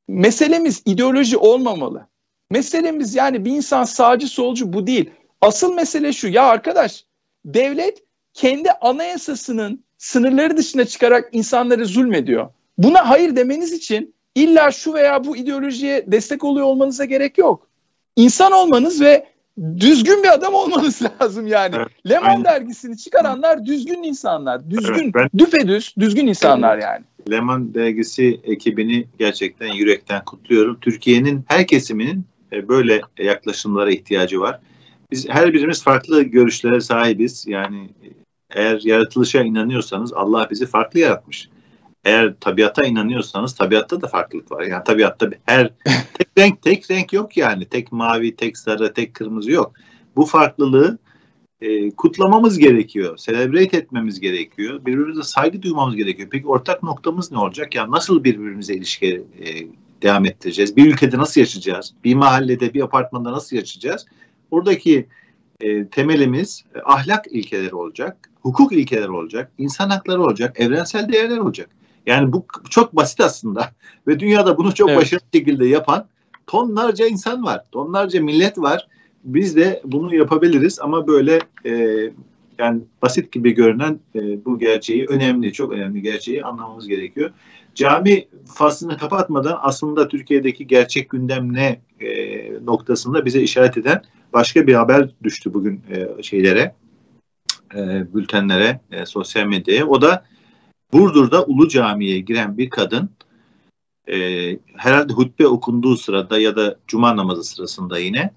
meselemiz 0.08 0.82
ideoloji 0.86 1.38
olmamalı. 1.38 2.08
Meselemiz 2.52 3.16
yani 3.16 3.46
bir 3.46 3.52
insan 3.52 3.84
sağcı 3.84 4.28
solcu 4.28 4.74
bu 4.74 4.88
değil. 4.88 5.10
Asıl 5.42 5.74
mesele 5.74 6.14
şu 6.14 6.28
ya 6.28 6.44
arkadaş 6.44 7.06
devlet 7.46 8.04
kendi 8.34 8.72
anayasasının 8.72 9.84
sınırları 9.98 10.58
dışına 10.58 10.86
çıkarak 10.86 11.30
insanları 11.32 11.86
zulmediyor. 11.86 12.50
Buna 12.78 13.10
hayır 13.10 13.36
demeniz 13.36 13.74
için 13.74 14.16
illa 14.36 14.72
şu 14.72 14.94
veya 14.94 15.24
bu 15.24 15.38
ideolojiye 15.38 16.04
destek 16.08 16.44
oluyor 16.44 16.66
olmanıza 16.66 17.06
gerek 17.06 17.38
yok. 17.38 17.68
İnsan 18.16 18.52
olmanız 18.52 19.02
ve 19.02 19.28
düzgün 19.80 20.24
bir 20.24 20.34
adam 20.34 20.54
olmanız 20.54 21.02
lazım 21.22 21.48
yani. 21.48 21.76
Evet, 21.76 21.88
Le 22.10 22.20
Monde 22.20 22.44
dergisini 22.44 22.98
çıkaranlar 22.98 23.66
düzgün 23.66 24.04
insanlar. 24.04 24.70
Düzgün, 24.70 25.04
evet, 25.04 25.16
ben, 25.16 25.30
düpedüz, 25.38 25.96
düzgün 26.00 26.28
insanlar 26.28 26.78
yani. 26.78 27.06
Le 27.30 27.40
Monde 27.40 27.74
dergisi 27.74 28.40
ekibini 28.44 29.06
gerçekten 29.20 29.74
yürekten 29.74 30.26
kutluyorum. 30.26 30.78
Türkiye'nin 30.82 31.44
her 31.48 31.68
kesiminin 31.68 32.26
e, 32.54 32.68
böyle 32.68 33.02
yaklaşımlara 33.20 33.92
ihtiyacı 33.92 34.40
var. 34.40 34.60
Biz 35.12 35.30
her 35.30 35.54
birimiz 35.54 35.84
farklı 35.84 36.24
görüşlere 36.24 36.82
sahibiz. 36.82 37.46
Yani 37.48 37.90
eğer 38.50 38.82
yaratılışa 38.84 39.42
inanıyorsanız 39.42 40.14
Allah 40.14 40.48
bizi 40.52 40.66
farklı 40.66 41.00
yaratmış. 41.00 41.50
Eğer 42.06 42.36
tabiata 42.40 42.84
inanıyorsanız 42.86 43.56
tabiatta 43.56 44.02
da 44.02 44.08
farklılık 44.08 44.52
var. 44.52 44.64
Yani 44.64 44.84
tabiatta 44.84 45.30
her 45.46 45.74
tek 46.14 46.28
renk 46.38 46.62
tek 46.62 46.92
renk 46.92 47.14
yok 47.14 47.38
yani. 47.38 47.66
Tek 47.66 47.92
mavi, 47.92 48.36
tek 48.36 48.58
sarı, 48.58 48.94
tek 48.94 49.14
kırmızı 49.14 49.52
yok. 49.52 49.74
Bu 50.16 50.26
farklılığı 50.26 50.98
e, 51.62 51.92
kutlamamız 51.92 52.58
gerekiyor. 52.58 53.18
Celebrate 53.18 53.78
etmemiz 53.78 54.20
gerekiyor. 54.20 54.86
Birbirimize 54.86 55.24
saygı 55.24 55.62
duymamız 55.62 55.96
gerekiyor. 55.96 56.30
Peki 56.32 56.48
ortak 56.48 56.84
noktamız 56.84 57.32
ne 57.32 57.38
olacak? 57.38 57.76
Yani 57.76 57.92
nasıl 57.92 58.24
birbirimize 58.24 58.74
ilişki 58.74 59.24
e, 59.40 59.46
devam 60.02 60.26
ettireceğiz? 60.26 60.78
Bir 60.78 60.94
ülkede 60.94 61.18
nasıl 61.18 61.42
yaşayacağız? 61.42 61.94
Bir 62.04 62.16
mahallede, 62.16 62.74
bir 62.74 62.82
apartmanda 62.82 63.32
nasıl 63.32 63.56
yaşayacağız? 63.56 64.06
Buradaki 64.52 65.08
e, 65.62 65.88
temelimiz 65.88 66.64
e, 66.76 66.80
ahlak 66.86 67.26
ilkeleri 67.32 67.76
olacak, 67.76 68.30
hukuk 68.42 68.72
ilkeleri 68.72 69.12
olacak, 69.12 69.52
insan 69.58 69.90
hakları 69.90 70.22
olacak, 70.22 70.60
evrensel 70.60 71.10
değerler 71.10 71.38
olacak. 71.38 71.70
Yani 72.10 72.34
bu 72.34 72.46
çok 72.70 72.96
basit 72.96 73.22
aslında 73.22 73.72
ve 74.08 74.20
dünyada 74.20 74.58
bunu 74.58 74.74
çok 74.74 74.90
evet. 74.90 75.00
başarılı 75.00 75.26
şekilde 75.34 75.68
yapan 75.68 76.06
tonlarca 76.48 77.08
insan 77.08 77.44
var, 77.44 77.64
tonlarca 77.72 78.22
millet 78.22 78.58
var. 78.58 78.88
Biz 79.24 79.56
de 79.56 79.82
bunu 79.86 80.16
yapabiliriz 80.16 80.80
ama 80.80 81.08
böyle 81.08 81.40
e, 81.66 81.72
yani 82.58 82.82
basit 83.02 83.32
gibi 83.32 83.52
görünen 83.52 84.00
e, 84.16 84.46
bu 84.46 84.60
gerçeği 84.60 85.06
önemli, 85.06 85.54
çok 85.54 85.72
önemli 85.72 86.02
gerçeği 86.02 86.44
anlamamız 86.44 86.88
gerekiyor. 86.88 87.32
Cami 87.76 88.28
faslını 88.46 88.98
kapatmadan 88.98 89.58
aslında 89.62 90.08
Türkiye'deki 90.08 90.68
gerçek 90.68 91.10
gündem 91.10 91.54
ne 91.54 91.82
e, 92.00 92.10
noktasında 92.66 93.26
bize 93.26 93.42
işaret 93.42 93.78
eden 93.78 94.02
başka 94.34 94.68
bir 94.68 94.74
haber 94.74 95.10
düştü 95.24 95.54
bugün 95.54 95.82
e, 95.92 96.24
şeylere, 96.24 96.76
e, 97.76 98.14
bültenlere, 98.14 98.80
e, 98.92 99.06
sosyal 99.06 99.46
medyaya. 99.46 99.88
O 99.88 100.02
da 100.02 100.26
Burdur'da 100.94 101.46
Ulu 101.46 101.70
Cami'ye 101.70 102.20
giren 102.20 102.58
bir 102.58 102.70
kadın 102.70 103.10
e, 104.08 104.18
herhalde 104.76 105.14
hutbe 105.14 105.48
okunduğu 105.48 105.98
sırada 105.98 106.40
ya 106.40 106.56
da 106.56 106.80
cuma 106.88 107.18
namazı 107.18 107.44
sırasında 107.44 108.00
yine 108.00 108.34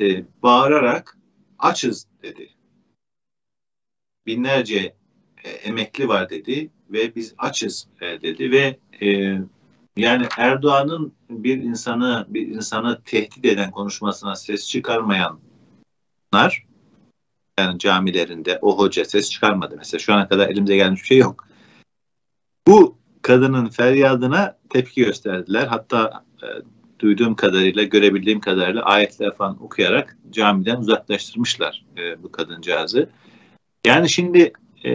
e, 0.00 0.24
bağırarak 0.42 1.18
açız 1.58 2.06
dedi. 2.22 2.48
Binlerce 4.26 4.94
e, 5.44 5.50
emekli 5.50 6.08
var 6.08 6.30
dedi 6.30 6.70
ve 6.90 7.14
biz 7.14 7.34
açız 7.38 7.86
e, 8.00 8.22
dedi 8.22 8.50
ve 8.50 8.78
e, 9.02 9.38
yani 9.96 10.26
Erdoğan'ın 10.38 11.12
bir 11.30 11.56
insanı 11.56 12.26
bir 12.28 12.48
insanı 12.48 13.02
tehdit 13.04 13.44
eden 13.44 13.70
konuşmasına 13.70 14.36
ses 14.36 14.68
çıkarmayanlar 14.68 16.66
yani 17.58 17.78
camilerinde 17.78 18.58
o 18.62 18.78
hoca 18.78 19.04
ses 19.04 19.30
çıkarmadı 19.30 19.74
mesela 19.78 19.98
şu 19.98 20.14
ana 20.14 20.28
kadar 20.28 20.48
elimize 20.48 20.76
gelmiş 20.76 21.02
bir 21.02 21.06
şey 21.06 21.18
yok. 21.18 21.53
Bu 22.66 22.96
kadının 23.22 23.68
feryadına 23.68 24.56
tepki 24.70 25.04
gösterdiler. 25.04 25.66
Hatta 25.66 26.24
e, 26.42 26.46
duyduğum 26.98 27.34
kadarıyla, 27.34 27.82
görebildiğim 27.82 28.40
kadarıyla 28.40 28.82
ayetler 28.82 29.36
falan 29.36 29.62
okuyarak 29.62 30.16
camiden 30.30 30.76
uzaklaştırmışlar 30.76 31.84
e, 31.98 32.22
bu 32.22 32.32
kadıncağızı. 32.32 33.08
Yani 33.86 34.08
şimdi 34.08 34.52
e, 34.84 34.90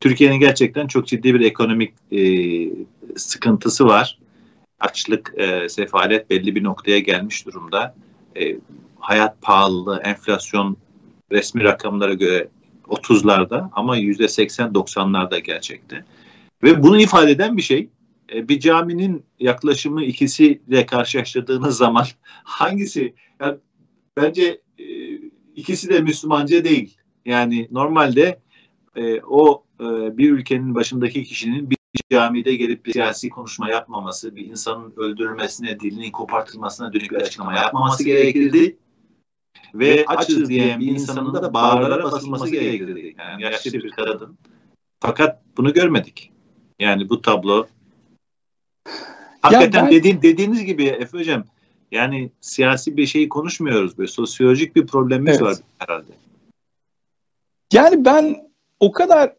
Türkiye'nin 0.00 0.40
gerçekten 0.40 0.86
çok 0.86 1.06
ciddi 1.06 1.34
bir 1.34 1.40
ekonomik 1.40 1.94
e, 2.12 2.20
sıkıntısı 3.16 3.86
var. 3.86 4.18
Açlık, 4.80 5.34
e, 5.36 5.68
sefalet 5.68 6.30
belli 6.30 6.54
bir 6.54 6.64
noktaya 6.64 6.98
gelmiş 6.98 7.46
durumda. 7.46 7.94
E, 8.40 8.56
hayat 8.98 9.42
pahalılığı, 9.42 10.00
enflasyon 10.04 10.76
resmi 11.32 11.64
rakamlara 11.64 12.14
göre 12.14 12.48
30'larda 12.88 13.68
ama 13.72 13.98
%80-90'larda 13.98 15.38
gerçekte. 15.38 16.04
Ve 16.62 16.82
bunu 16.82 17.00
ifade 17.00 17.30
eden 17.30 17.56
bir 17.56 17.62
şey. 17.62 17.90
E, 18.34 18.48
bir 18.48 18.60
caminin 18.60 19.24
yaklaşımı 19.38 20.04
ikisiyle 20.04 20.86
karşılaştırdığınız 20.86 21.76
zaman 21.76 22.06
hangisi? 22.44 23.14
Yani 23.40 23.58
bence 24.16 24.60
e, 24.78 24.84
ikisi 25.56 25.88
de 25.88 26.00
Müslümanca 26.00 26.64
değil. 26.64 26.96
Yani 27.24 27.68
normalde 27.70 28.40
e, 28.96 29.20
o 29.20 29.64
e, 29.80 29.84
bir 30.18 30.30
ülkenin 30.30 30.74
başındaki 30.74 31.24
kişinin 31.24 31.70
bir 31.70 31.78
camide 32.10 32.56
gelip 32.56 32.86
bir 32.86 32.92
siyasi 32.92 33.28
konuşma 33.28 33.68
yapmaması, 33.68 34.36
bir 34.36 34.46
insanın 34.46 34.92
öldürülmesine, 34.96 35.80
dilinin 35.80 36.10
kopartılmasına 36.10 36.92
dönük 36.92 37.10
bir 37.10 37.16
açıklama 37.16 37.54
yapmaması 37.54 38.04
gerekirdi. 38.04 38.76
Ve 39.74 40.04
açız 40.06 40.48
diyen 40.48 40.80
bir 40.80 40.86
insanın 40.86 41.34
da 41.34 41.54
bağırlara 41.54 42.04
basılması 42.04 42.50
gerekirdi. 42.50 43.14
Yani 43.18 43.42
yaşlı 43.42 43.72
bir 43.72 43.90
kadın. 43.90 44.38
Fakat 45.00 45.42
bunu 45.56 45.72
görmedik. 45.72 46.32
Yani 46.78 47.08
bu 47.08 47.22
tablo 47.22 47.66
Hakikaten 49.42 49.86
ben... 49.86 49.92
dediğin, 49.92 50.22
dediğiniz 50.22 50.64
gibi 50.64 50.84
Efe 50.84 51.18
Hocam 51.18 51.44
yani 51.92 52.30
siyasi 52.40 52.96
bir 52.96 53.06
şeyi 53.06 53.28
konuşmuyoruz. 53.28 53.98
Böyle 53.98 54.08
sosyolojik 54.08 54.76
bir 54.76 54.86
problemimiz 54.86 55.36
evet. 55.36 55.42
var 55.42 55.56
herhalde. 55.78 56.12
Yani 57.72 58.04
ben 58.04 58.50
o 58.80 58.92
kadar 58.92 59.32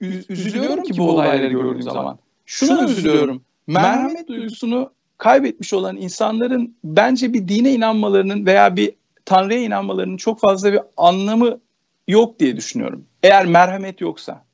üzülüyorum 0.00 0.82
ki 0.82 0.98
bu 0.98 1.10
olayları 1.10 1.52
gördüğüm 1.52 1.82
zaman. 1.82 2.18
Şuna 2.46 2.84
üzülüyorum. 2.84 3.42
Merhamet 3.66 4.28
duygusunu 4.28 4.92
kaybetmiş 5.18 5.72
olan 5.72 5.96
insanların 5.96 6.76
bence 6.84 7.32
bir 7.32 7.48
dine 7.48 7.72
inanmalarının 7.72 8.46
veya 8.46 8.76
bir 8.76 8.94
Tanrı'ya 9.24 9.60
inanmalarının 9.60 10.16
çok 10.16 10.40
fazla 10.40 10.72
bir 10.72 10.80
anlamı 10.96 11.60
yok 12.08 12.38
diye 12.38 12.56
düşünüyorum. 12.56 13.06
Eğer 13.22 13.46
merhamet 13.46 14.00
yoksa. 14.00 14.44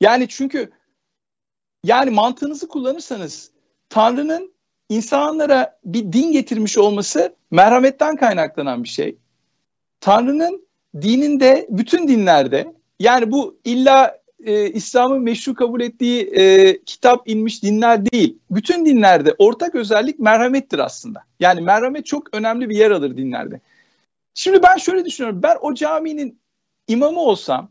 Yani 0.00 0.28
çünkü 0.28 0.70
yani 1.88 2.10
mantığınızı 2.10 2.68
kullanırsanız 2.68 3.50
Tanrı'nın 3.88 4.52
insanlara 4.88 5.78
bir 5.84 6.12
din 6.12 6.32
getirmiş 6.32 6.78
olması 6.78 7.34
merhametten 7.50 8.16
kaynaklanan 8.16 8.84
bir 8.84 8.88
şey. 8.88 9.16
Tanrı'nın 10.00 10.66
dininde, 11.02 11.66
bütün 11.70 12.08
dinlerde 12.08 12.72
yani 13.00 13.32
bu 13.32 13.58
illa 13.64 14.18
e, 14.44 14.70
İslam'ın 14.70 15.22
meşru 15.22 15.54
kabul 15.54 15.80
ettiği 15.80 16.22
e, 16.22 16.78
kitap 16.82 17.28
inmiş 17.28 17.62
dinler 17.62 18.06
değil. 18.12 18.38
Bütün 18.50 18.86
dinlerde 18.86 19.34
ortak 19.38 19.74
özellik 19.74 20.18
merhamettir 20.18 20.78
aslında. 20.78 21.22
Yani 21.40 21.60
merhamet 21.60 22.06
çok 22.06 22.34
önemli 22.34 22.68
bir 22.68 22.76
yer 22.76 22.90
alır 22.90 23.16
dinlerde. 23.16 23.60
Şimdi 24.34 24.62
ben 24.62 24.76
şöyle 24.76 25.04
düşünüyorum. 25.04 25.42
Ben 25.42 25.56
o 25.60 25.74
caminin 25.74 26.38
imamı 26.88 27.20
olsam 27.20 27.70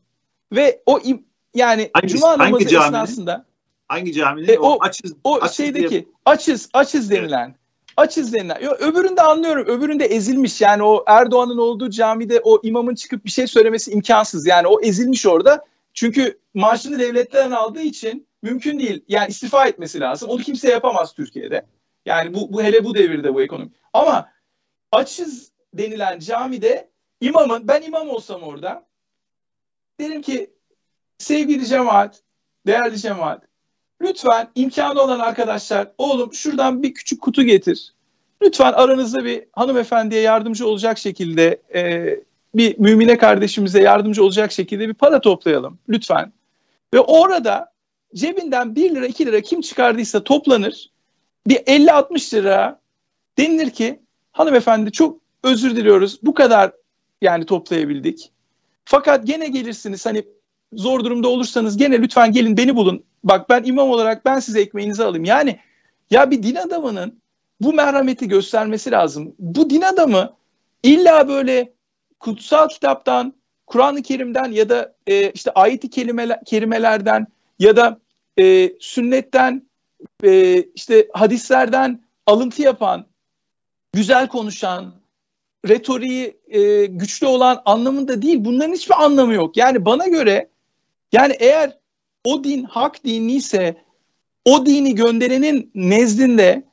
ve 0.52 0.82
o 0.86 1.00
im, 1.00 1.24
yani 1.56 1.90
Hangisi, 1.94 2.18
cuma 2.18 2.38
namazı 2.38 2.64
hangi 2.64 2.78
esnasında 2.78 3.46
hangi 3.88 4.14
caminin 4.14 4.48
e, 4.48 4.60
o, 4.60 4.68
o 4.68 4.78
açız 4.82 5.14
o 5.24 5.36
açız 5.36 5.58
şeydeki 5.58 5.90
diye... 5.90 6.06
açız 6.26 6.70
açız 6.74 7.12
denilen 7.12 7.46
evet. 7.46 7.56
açız 7.98 8.34
denilen. 8.34 8.62
Yo, 8.62 8.72
öbüründe 8.72 9.22
anlıyorum. 9.22 9.66
Öbüründe 9.68 10.06
ezilmiş. 10.06 10.62
Yani 10.62 10.84
o 10.84 11.04
Erdoğan'ın 11.08 11.58
olduğu 11.58 11.90
camide 11.90 12.42
o 12.44 12.60
imamın 12.64 12.96
çıkıp 12.96 13.26
bir 13.26 13.30
şey 13.30 13.48
söylemesi 13.48 13.92
imkansız. 13.92 14.48
Yani 14.48 14.68
o 14.68 14.82
ezilmiş 14.82 15.26
orada. 15.26 15.66
Çünkü 15.94 16.40
maaşını 16.54 17.00
devletten 17.00 17.52
aldığı 17.52 17.82
için 17.82 18.28
mümkün 18.42 18.80
değil. 18.80 19.04
Yani 19.08 19.30
istifa 19.30 19.68
etmesi 19.68 20.00
lazım. 20.00 20.30
Onu 20.30 20.42
kimse 20.42 20.70
yapamaz 20.70 21.14
Türkiye'de. 21.14 21.66
Yani 22.06 22.34
bu, 22.34 22.54
bu 22.54 22.64
hele 22.64 22.84
bu 22.84 22.96
devirde 22.96 23.34
bu 23.34 23.42
ekonomi. 23.42 23.70
Ama 23.94 24.30
açız 24.92 25.52
denilen 25.74 26.20
camide 26.20 26.90
imamın 27.22 27.68
ben 27.68 27.82
imam 27.82 28.10
olsam 28.10 28.44
orada 28.44 28.86
derim 30.00 30.22
ki 30.22 30.54
sevgili 31.18 31.66
cemaat, 31.66 32.24
değerli 32.68 32.98
cemaat 33.00 33.47
lütfen 34.02 34.50
imkanı 34.56 35.02
olan 35.02 35.20
arkadaşlar 35.20 35.88
oğlum 35.98 36.34
şuradan 36.34 36.84
bir 36.84 36.94
küçük 36.94 37.22
kutu 37.22 37.44
getir. 37.44 37.94
Lütfen 38.42 38.74
aranızda 38.74 39.26
bir 39.26 39.44
hanımefendiye 39.52 40.22
yardımcı 40.22 40.68
olacak 40.68 40.98
şekilde 40.98 41.62
e, 41.76 42.10
bir 42.56 42.80
mümine 42.80 43.18
kardeşimize 43.18 43.82
yardımcı 43.82 44.24
olacak 44.24 44.52
şekilde 44.52 44.88
bir 44.88 44.94
para 44.94 45.22
toplayalım 45.22 45.80
lütfen. 45.90 46.34
Ve 46.94 47.00
orada 47.00 47.72
cebinden 48.16 48.76
1 48.76 48.96
lira 48.96 49.06
2 49.06 49.26
lira 49.26 49.42
kim 49.42 49.62
çıkardıysa 49.62 50.24
toplanır. 50.24 50.90
Bir 51.48 51.56
50-60 51.56 52.36
lira 52.36 52.80
denilir 53.38 53.70
ki 53.70 54.00
hanımefendi 54.32 54.92
çok 54.92 55.20
özür 55.44 55.76
diliyoruz 55.76 56.20
bu 56.24 56.34
kadar 56.34 56.72
yani 57.22 57.46
toplayabildik. 57.46 58.32
Fakat 58.86 59.28
gene 59.28 59.48
gelirsiniz 59.48 60.06
hani 60.06 60.24
zor 60.74 61.04
durumda 61.04 61.28
olursanız 61.28 61.78
gene 61.78 62.02
lütfen 62.02 62.32
gelin 62.32 62.58
beni 62.58 62.76
bulun. 62.76 63.04
Bak 63.24 63.50
ben 63.50 63.64
imam 63.64 63.90
olarak 63.90 64.26
ben 64.26 64.40
size 64.40 64.62
ekmeğinizi 64.62 65.04
alayım. 65.04 65.26
Yani 65.26 65.60
ya 66.12 66.32
bir 66.32 66.44
din 66.44 66.56
adamının 66.56 67.22
bu 67.62 67.74
merhameti 67.74 68.28
göstermesi 68.28 68.92
lazım. 68.92 69.36
Bu 69.40 69.70
din 69.70 69.82
adamı 69.82 70.34
illa 70.84 71.28
böyle 71.28 71.74
kutsal 72.20 72.70
kitaptan, 72.70 73.34
Kur'an-ı 73.68 74.02
Kerim'den 74.02 74.52
ya 74.52 74.70
da 74.70 74.96
e, 75.08 75.32
işte 75.32 75.52
ayeti 75.52 75.90
kelimeler, 75.90 76.46
kelimelerden 76.46 77.28
ya 77.60 77.76
da 77.76 78.00
e, 78.40 78.74
sünnetten 78.80 79.68
e, 80.24 80.62
işte 80.62 81.08
hadislerden 81.14 82.02
alıntı 82.26 82.62
yapan, 82.62 83.06
güzel 83.94 84.28
konuşan, 84.28 84.94
retoriği 85.68 86.38
e, 86.48 86.86
güçlü 86.86 87.28
olan 87.28 87.62
anlamında 87.66 88.22
değil. 88.22 88.38
Bunların 88.46 88.74
hiçbir 88.74 89.04
anlamı 89.04 89.34
yok. 89.34 89.58
Yani 89.58 89.86
bana 89.86 90.08
göre 90.08 90.50
yani 91.12 91.36
eğer 91.40 91.77
o 92.28 92.44
din 92.44 92.64
hak 92.64 93.04
dini 93.04 93.36
ise 93.36 93.76
o 94.46 94.66
dini 94.66 94.96
gönderenin 94.96 95.72
nezdinde 95.76 96.64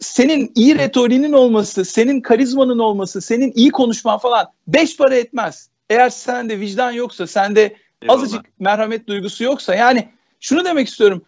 senin 0.00 0.52
iyi 0.54 0.78
retoriğinin 0.78 1.32
olması, 1.32 1.84
senin 1.84 2.20
karizmanın 2.20 2.78
olması, 2.78 3.20
senin 3.20 3.52
iyi 3.54 3.70
konuşman 3.70 4.18
falan 4.18 4.46
beş 4.66 4.96
para 4.96 5.16
etmez. 5.16 5.68
Eğer 5.90 6.10
sende 6.10 6.60
vicdan 6.60 6.92
yoksa, 6.92 7.26
sende 7.26 7.76
Eyvallah. 8.02 8.18
azıcık 8.18 8.60
merhamet 8.60 9.06
duygusu 9.06 9.44
yoksa 9.44 9.74
yani 9.74 10.08
şunu 10.40 10.64
demek 10.64 10.88
istiyorum. 10.88 11.24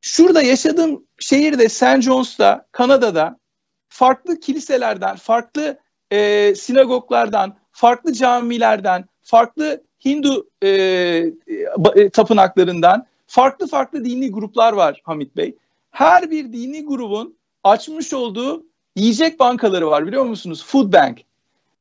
Şurada 0.00 0.42
yaşadığım 0.42 1.04
şehirde 1.18 1.68
St. 1.68 2.00
John's'ta, 2.00 2.66
Kanada'da 2.72 3.38
farklı 3.88 4.40
kiliselerden, 4.40 5.16
farklı 5.16 5.78
e, 6.10 6.54
sinagoglardan, 6.54 7.56
farklı 7.72 8.12
camilerden, 8.12 9.04
farklı 9.22 9.82
Hindu 10.04 10.48
e, 10.62 10.68
e, 11.96 12.10
tapınaklarından 12.12 13.06
farklı 13.26 13.66
farklı 13.66 14.04
dini 14.04 14.30
gruplar 14.30 14.72
var 14.72 15.00
Hamit 15.04 15.36
Bey. 15.36 15.54
Her 15.90 16.30
bir 16.30 16.52
dini 16.52 16.84
grubun 16.84 17.34
açmış 17.64 18.12
olduğu 18.12 18.64
yiyecek 18.96 19.40
bankaları 19.40 19.90
var 19.90 20.06
biliyor 20.06 20.24
musunuz? 20.24 20.64
Food 20.66 20.92
Bank. 20.92 21.18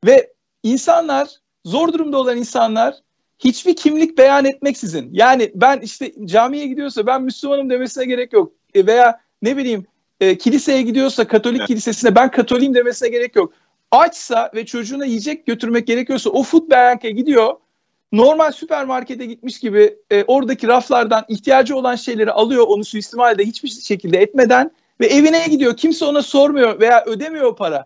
Ve 0.05 0.33
insanlar, 0.63 1.29
zor 1.65 1.93
durumda 1.93 2.17
olan 2.17 2.37
insanlar 2.37 2.95
hiçbir 3.39 3.75
kimlik 3.75 4.17
beyan 4.17 4.45
etmeksizin. 4.45 5.09
Yani 5.11 5.51
ben 5.55 5.79
işte 5.79 6.13
camiye 6.25 6.67
gidiyorsa 6.67 7.05
ben 7.07 7.21
Müslümanım 7.21 7.69
demesine 7.69 8.05
gerek 8.05 8.33
yok. 8.33 8.51
E 8.73 8.85
veya 8.85 9.21
ne 9.41 9.57
bileyim 9.57 9.85
e, 10.19 10.37
kiliseye 10.37 10.81
gidiyorsa 10.81 11.27
Katolik 11.27 11.67
kilisesine 11.67 12.15
ben 12.15 12.31
Katolim 12.31 12.73
demesine 12.73 13.09
gerek 13.09 13.35
yok. 13.35 13.53
Açsa 13.91 14.51
ve 14.55 14.65
çocuğuna 14.65 15.05
yiyecek 15.05 15.45
götürmek 15.45 15.87
gerekiyorsa 15.87 16.29
o 16.29 16.43
food 16.43 16.71
bank'e 16.71 17.11
gidiyor 17.11 17.53
normal 18.11 18.51
süpermarkete 18.51 19.25
gitmiş 19.25 19.59
gibi 19.59 19.97
e, 20.11 20.23
oradaki 20.23 20.67
raflardan 20.67 21.25
ihtiyacı 21.27 21.75
olan 21.75 21.95
şeyleri 21.95 22.31
alıyor 22.31 22.65
onu 22.67 22.85
suistimal 22.85 23.37
de 23.37 23.45
hiçbir 23.45 23.69
şekilde 23.69 24.17
etmeden 24.17 24.71
ve 24.99 25.05
evine 25.07 25.47
gidiyor. 25.47 25.77
Kimse 25.77 26.05
ona 26.05 26.21
sormuyor 26.21 26.79
veya 26.79 27.03
ödemiyor 27.05 27.55
para. 27.55 27.85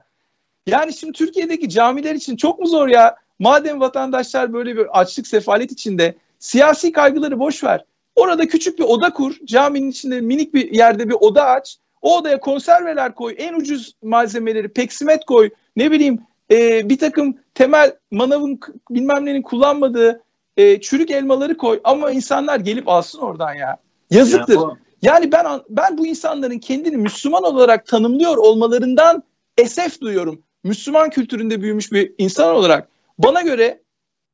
Yani 0.68 0.94
şimdi 0.94 1.14
Türkiye'deki 1.14 1.70
camiler 1.70 2.16
için 2.16 2.36
çok 2.36 2.60
mu 2.60 2.68
zor 2.68 2.88
ya? 2.88 3.16
Madem 3.40 3.80
vatandaşlar 3.80 4.54
böyle 4.54 4.78
bir 4.78 5.00
açlık 5.00 5.28
sefalet 5.28 5.72
içinde 5.72 6.16
siyasi 6.40 6.92
kaygıları 6.92 7.40
boş 7.40 7.64
ver. 7.64 7.86
Orada 8.16 8.48
küçük 8.48 8.80
bir 8.80 8.84
oda 8.84 9.14
kur. 9.14 9.36
Caminin 9.46 9.92
içinde 9.92 10.22
minik 10.22 10.54
bir 10.54 10.72
yerde 10.72 11.10
bir 11.10 11.16
oda 11.20 11.46
aç. 11.46 11.78
O 12.02 12.18
odaya 12.18 12.40
konserveler 12.40 13.16
koy. 13.16 13.36
En 13.38 13.54
ucuz 13.54 13.96
malzemeleri, 14.04 14.68
peksimet 14.68 15.26
koy. 15.26 15.50
Ne 15.76 15.92
bileyim 15.92 16.20
e, 16.52 16.90
bir 16.90 16.98
takım 16.98 17.38
temel 17.54 17.94
manavın 18.12 18.60
bilmem 18.90 19.26
nenin 19.26 19.42
kullanmadığı 19.42 20.24
e, 20.58 20.82
çürük 20.82 21.12
elmaları 21.12 21.58
koy 21.58 21.82
ama 21.84 22.12
insanlar 22.12 22.60
gelip 22.60 22.88
alsın 22.88 23.20
oradan 23.20 23.54
ya. 23.54 23.78
Yazıktır. 24.12 24.56
Ya, 24.56 24.78
yani 25.02 25.32
ben 25.32 25.46
ben 25.70 25.98
bu 25.98 26.08
insanların 26.08 26.60
kendini 26.60 26.98
Müslüman 26.98 27.44
olarak 27.44 27.86
tanımlıyor 27.86 28.38
olmalarından 28.38 29.24
esef 29.58 30.02
duyuyorum. 30.02 30.44
Müslüman 30.64 31.10
kültüründe 31.10 31.62
büyümüş 31.62 31.92
bir 31.92 32.14
insan 32.18 32.56
olarak 32.56 32.88
bana 33.18 33.42
göre 33.42 33.82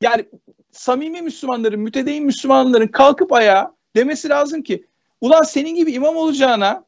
yani 0.01 0.25
samimi 0.71 1.21
Müslümanların, 1.21 1.79
mütedeyyin 1.79 2.25
Müslümanların 2.25 2.87
kalkıp 2.87 3.33
ayağa 3.33 3.73
demesi 3.95 4.29
lazım 4.29 4.61
ki 4.61 4.85
ulan 5.21 5.41
senin 5.41 5.75
gibi 5.75 5.91
imam 5.91 6.15
olacağına 6.15 6.83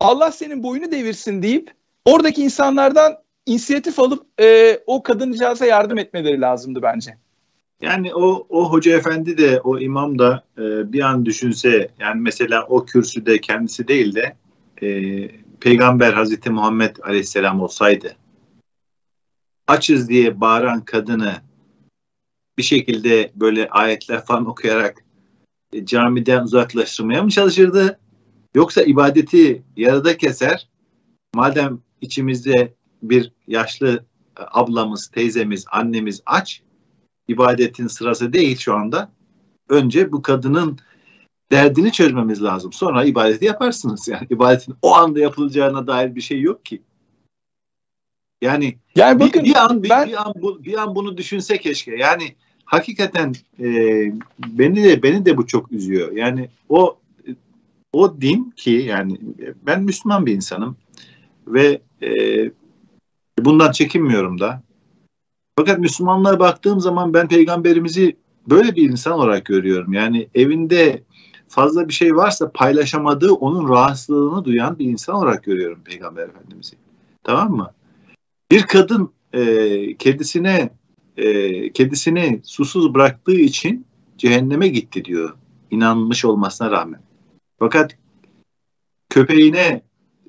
Allah 0.00 0.32
senin 0.32 0.62
boyunu 0.62 0.90
devirsin 0.90 1.42
deyip 1.42 1.74
oradaki 2.04 2.42
insanlardan 2.42 3.23
inisiyatif 3.46 3.98
alıp 3.98 4.26
e, 4.40 4.78
o 4.86 5.02
kadıncağıza 5.02 5.66
yardım 5.66 5.98
etmeleri 5.98 6.40
lazımdı 6.40 6.82
bence. 6.82 7.18
Yani 7.80 8.14
o 8.14 8.46
o 8.48 8.72
hoca 8.72 8.96
efendi 8.96 9.38
de 9.38 9.60
o 9.60 9.78
imam 9.78 10.18
da 10.18 10.44
e, 10.58 10.92
bir 10.92 11.00
an 11.00 11.24
düşünse 11.24 11.88
yani 11.98 12.20
mesela 12.20 12.66
o 12.66 12.84
kürsüde 12.84 13.40
kendisi 13.40 13.88
değil 13.88 14.14
de 14.14 14.36
e, 14.82 15.28
peygamber 15.60 16.12
Hazreti 16.12 16.50
Muhammed 16.50 16.96
Aleyhisselam 17.02 17.60
olsaydı 17.60 18.16
açız 19.66 20.08
diye 20.08 20.40
bağıran 20.40 20.84
kadını 20.84 21.32
bir 22.58 22.62
şekilde 22.62 23.32
böyle 23.34 23.68
ayetler 23.68 24.24
falan 24.24 24.46
okuyarak 24.46 25.04
e, 25.72 25.86
camiden 25.86 26.42
uzaklaştırmaya 26.42 27.22
mı 27.22 27.30
çalışırdı? 27.30 27.98
Yoksa 28.54 28.82
ibadeti 28.82 29.62
yarıda 29.76 30.16
keser 30.16 30.68
madem 31.34 31.80
içimizde 32.00 32.74
bir 33.10 33.32
yaşlı 33.46 34.04
ablamız, 34.36 35.08
teyzemiz, 35.08 35.64
annemiz 35.70 36.22
aç. 36.26 36.62
İbadetin 37.28 37.86
sırası 37.86 38.32
değil 38.32 38.58
şu 38.58 38.74
anda. 38.74 39.12
Önce 39.68 40.12
bu 40.12 40.22
kadının 40.22 40.78
derdini 41.52 41.92
çözmemiz 41.92 42.42
lazım. 42.42 42.72
Sonra 42.72 43.04
ibadeti 43.04 43.44
yaparsınız. 43.44 44.08
Yani 44.08 44.26
ibadetin 44.30 44.74
o 44.82 44.94
anda 44.94 45.20
yapılacağına 45.20 45.86
dair 45.86 46.14
bir 46.14 46.20
şey 46.20 46.40
yok 46.40 46.64
ki. 46.64 46.82
Yani, 48.42 48.78
yani 48.96 49.20
bakın, 49.20 49.42
bir, 49.42 49.50
bir 49.50 49.64
an 49.64 49.82
bir, 49.82 49.90
ben... 49.90 50.08
bir 50.08 50.26
an 50.26 50.34
bu, 50.42 50.64
bir 50.64 50.82
an 50.82 50.94
bunu 50.94 51.16
düşünse 51.16 51.58
keşke. 51.58 51.96
Yani 51.96 52.34
hakikaten 52.64 53.34
e, 53.60 53.66
beni 54.38 54.84
de 54.84 55.02
beni 55.02 55.26
de 55.26 55.36
bu 55.36 55.46
çok 55.46 55.72
üzüyor. 55.72 56.12
Yani 56.12 56.48
o 56.68 56.98
o 57.92 58.20
din 58.20 58.50
ki 58.56 58.70
yani 58.70 59.18
ben 59.66 59.82
Müslüman 59.82 60.26
bir 60.26 60.34
insanım 60.34 60.76
ve 61.46 61.80
e, 62.02 62.10
bundan 63.38 63.72
çekinmiyorum 63.72 64.40
da. 64.40 64.62
Fakat 65.58 65.78
Müslümanlığa 65.78 66.38
baktığım 66.38 66.80
zaman 66.80 67.14
ben 67.14 67.28
peygamberimizi 67.28 68.16
böyle 68.48 68.76
bir 68.76 68.90
insan 68.90 69.12
olarak 69.12 69.44
görüyorum. 69.44 69.92
Yani 69.92 70.28
evinde 70.34 71.02
fazla 71.48 71.88
bir 71.88 71.92
şey 71.92 72.16
varsa 72.16 72.50
paylaşamadığı 72.54 73.32
onun 73.32 73.68
rahatsızlığını 73.68 74.44
duyan 74.44 74.78
bir 74.78 74.84
insan 74.84 75.14
olarak 75.14 75.44
görüyorum 75.44 75.80
peygamber 75.84 76.28
efendimizi. 76.28 76.76
Tamam 77.24 77.56
mı? 77.56 77.70
Bir 78.50 78.62
kadın 78.62 79.12
e, 79.32 79.96
kedisine 79.96 80.70
e, 81.16 81.72
kedisini 81.72 82.40
susuz 82.44 82.94
bıraktığı 82.94 83.40
için 83.40 83.86
cehenneme 84.18 84.68
gitti 84.68 85.04
diyor. 85.04 85.34
İnanmış 85.70 86.24
olmasına 86.24 86.70
rağmen. 86.70 87.00
Fakat 87.58 87.96
köpeğine 89.10 89.82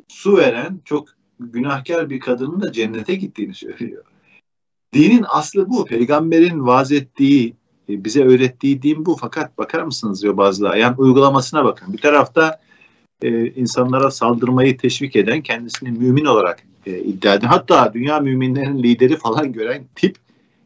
su 0.08 0.38
veren 0.38 0.80
çok 0.86 1.15
günahkar 1.40 2.10
bir 2.10 2.20
kadının 2.20 2.62
da 2.62 2.72
cennete 2.72 3.16
gittiğini 3.16 3.54
söylüyor. 3.54 4.04
Dinin 4.94 5.26
aslı 5.28 5.70
bu. 5.70 5.86
Peygamberin 5.86 6.66
vaaz 6.66 6.92
ettiği, 6.92 7.54
e, 7.90 8.04
bize 8.04 8.24
öğrettiği 8.24 8.82
din 8.82 9.06
bu. 9.06 9.18
Fakat 9.20 9.58
bakar 9.58 9.84
mısınız 9.84 10.24
diyor 10.24 10.38
bazıları. 10.38 10.80
Yani 10.80 10.96
uygulamasına 10.98 11.66
bakın. 11.66 11.94
Bir 11.94 11.98
tarafta 11.98 12.60
e, 13.22 13.48
insanlara 13.50 14.12
saldırmayı 14.12 14.78
teşvik 14.78 15.16
eden, 15.16 15.42
kendisini 15.42 15.92
mümin 15.92 16.26
olarak 16.26 16.64
e, 16.86 17.00
iddia 17.00 17.34
eden, 17.34 17.48
hatta 17.48 17.94
dünya 17.94 18.20
müminlerin 18.20 18.84
lideri 18.84 19.18
falan 19.18 19.54
gören 19.54 19.84
tip, 19.96 20.16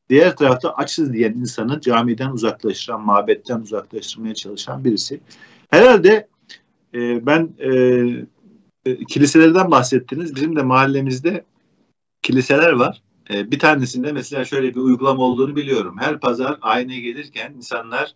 diğer 0.09 0.35
tarafta 0.35 0.73
açsız 0.73 1.13
diyen 1.13 1.33
insanı 1.33 1.81
camiden 1.81 2.29
uzaklaştıran, 2.31 3.01
mabetten 3.01 3.59
uzaklaştırmaya 3.59 4.33
çalışan 4.33 4.83
birisi. 4.83 5.19
Herhalde 5.69 6.27
e, 6.93 7.25
ben 7.25 7.49
e, 7.59 7.69
e, 8.89 9.05
kiliselerden 9.05 9.71
bahsettiniz. 9.71 10.35
Bizim 10.35 10.55
de 10.55 10.61
mahallemizde 10.63 11.43
kiliseler 12.21 12.71
var. 12.71 13.01
E, 13.33 13.51
bir 13.51 13.59
tanesinde 13.59 14.11
mesela 14.11 14.45
şöyle 14.45 14.75
bir 14.75 14.79
uygulama 14.79 15.23
olduğunu 15.23 15.55
biliyorum. 15.55 15.95
Her 15.99 16.19
pazar 16.19 16.57
aynaya 16.61 16.99
gelirken 16.99 17.53
insanlar 17.57 18.13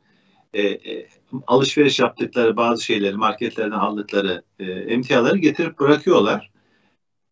e, 0.53 0.61
e, 0.61 1.07
alışveriş 1.47 1.99
yaptıkları 1.99 2.57
bazı 2.57 2.83
şeyleri 2.83 3.15
marketlerden 3.15 3.77
aldıkları 3.77 4.43
e, 4.59 4.63
emtiaları 4.71 5.37
getirip 5.37 5.79
bırakıyorlar. 5.79 6.51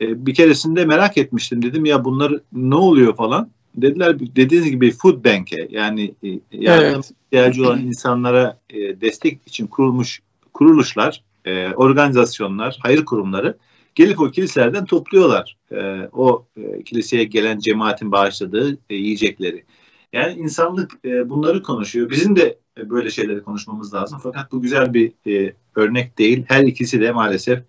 E, 0.02 0.26
bir 0.26 0.34
keresinde 0.34 0.86
merak 0.86 1.18
etmiştim 1.18 1.62
dedim 1.62 1.86
ya 1.86 2.06
bunlar 2.06 2.34
ne 2.54 2.76
oluyor 2.76 3.16
falan. 3.16 3.52
Dediler 3.76 4.20
dediğiniz 4.20 4.72
gibi 4.72 4.92
food 4.92 5.26
bank'e 5.26 5.68
yani 5.72 6.14
e, 6.24 6.28
yardım 6.52 6.94
evet. 6.96 7.12
ihtiyacı 7.26 7.64
olan 7.64 7.82
insanlara 7.82 8.60
e, 8.70 9.02
destek 9.02 9.48
için 9.48 9.68
kurulmuş 9.68 10.22
kuruluşlar 10.54 11.24
e, 11.46 11.74
organizasyonlar, 11.74 12.80
hayır 12.82 13.06
kurumları 13.06 13.58
gelip 13.96 14.20
o 14.20 14.32
kiliselerden 14.32 14.86
topluyorlar 14.86 15.58
e, 15.72 16.10
o 16.14 16.46
e, 16.58 16.84
kiliseye 16.84 17.24
gelen 17.24 17.60
cemaatin 17.60 18.12
bağışladığı 18.12 18.78
e, 18.90 18.96
yiyecekleri. 18.96 19.66
Yani 20.14 20.34
insanlık 20.34 20.92
e, 21.06 21.30
bunları 21.30 21.64
konuşuyor. 21.64 22.10
Bizim 22.10 22.36
de 22.36 22.58
e, 22.78 22.90
böyle 22.90 23.10
şeyleri 23.12 23.44
konuşmamız 23.44 23.94
lazım. 23.94 24.20
Fakat 24.24 24.52
bu 24.52 24.62
güzel 24.62 24.94
bir 24.94 25.14
e, 25.28 25.54
örnek 25.76 26.18
değil. 26.18 26.46
Her 26.48 26.64
ikisi 26.64 27.02
de 27.02 27.12
maalesef 27.12 27.64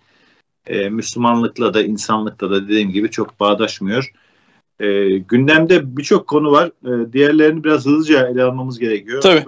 e, 0.67 0.89
Müslümanlıkla 0.89 1.75
da 1.75 1.83
insanlıkla 1.83 2.51
da 2.51 2.65
dediğim 2.65 2.91
gibi 2.91 3.11
çok 3.11 3.41
bağdaşmıyor. 3.41 4.13
E, 4.81 5.19
gündemde 5.19 5.97
birçok 5.97 6.27
konu 6.27 6.53
var. 6.53 6.71
E, 6.85 7.13
diğerlerini 7.13 7.65
biraz 7.65 7.87
hızlıca 7.87 8.29
ele 8.29 8.43
almamız 8.43 8.79
gerekiyor. 8.79 9.23
Tabii. 9.23 9.45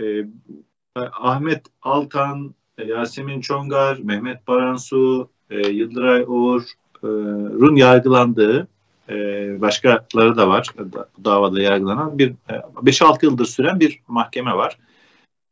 E, 0.00 0.26
Ahmet 0.96 1.66
Altan 1.82 2.54
Yasemin 2.84 3.40
Çongar, 3.40 3.98
Mehmet 3.98 4.48
Baransu, 4.48 5.28
e, 5.50 5.68
Yıldıray 5.68 6.24
Uğur'un 6.26 7.76
e, 7.76 7.80
yargılandığı 7.80 8.68
e, 9.08 9.14
başkaları 9.60 10.36
da 10.36 10.48
var. 10.48 10.68
Bu 10.78 11.24
davada 11.24 11.62
yargılanan 11.62 12.18
bir 12.18 12.34
5-6 12.48 13.24
yıldır 13.24 13.46
süren 13.46 13.80
bir 13.80 14.00
mahkeme 14.08 14.52
var. 14.52 14.78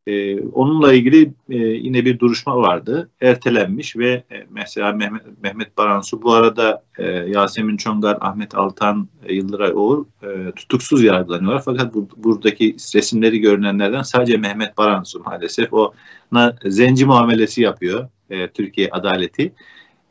E, 0.07 0.41
onunla 0.41 0.93
ilgili 0.93 1.33
e, 1.49 1.57
yine 1.57 2.05
bir 2.05 2.19
duruşma 2.19 2.57
vardı. 2.57 3.09
Ertelenmiş 3.21 3.97
ve 3.97 4.23
e, 4.31 4.47
mesela 4.49 4.91
Mehmet, 4.93 5.21
Mehmet 5.43 5.77
Baransu 5.77 6.21
bu 6.21 6.33
arada 6.33 6.83
e, 6.97 7.05
Yasemin 7.07 7.77
Çongar, 7.77 8.17
Ahmet 8.21 8.55
Altan, 8.55 9.07
e, 9.25 9.35
Yıldıray 9.35 9.71
Oğur 9.75 10.05
e, 10.23 10.51
tutuksuz 10.51 11.03
yargılanıyorlar. 11.03 11.61
Fakat 11.65 11.93
bu, 11.93 12.09
buradaki 12.17 12.75
resimleri 12.95 13.39
görünenlerden 13.39 14.01
sadece 14.01 14.37
Mehmet 14.37 14.77
Baransu 14.77 15.23
maalesef 15.25 15.73
ona 15.73 16.55
zenci 16.65 17.05
muamelesi 17.05 17.61
yapıyor 17.61 18.09
e, 18.29 18.47
Türkiye 18.47 18.89
adaleti. 18.89 19.53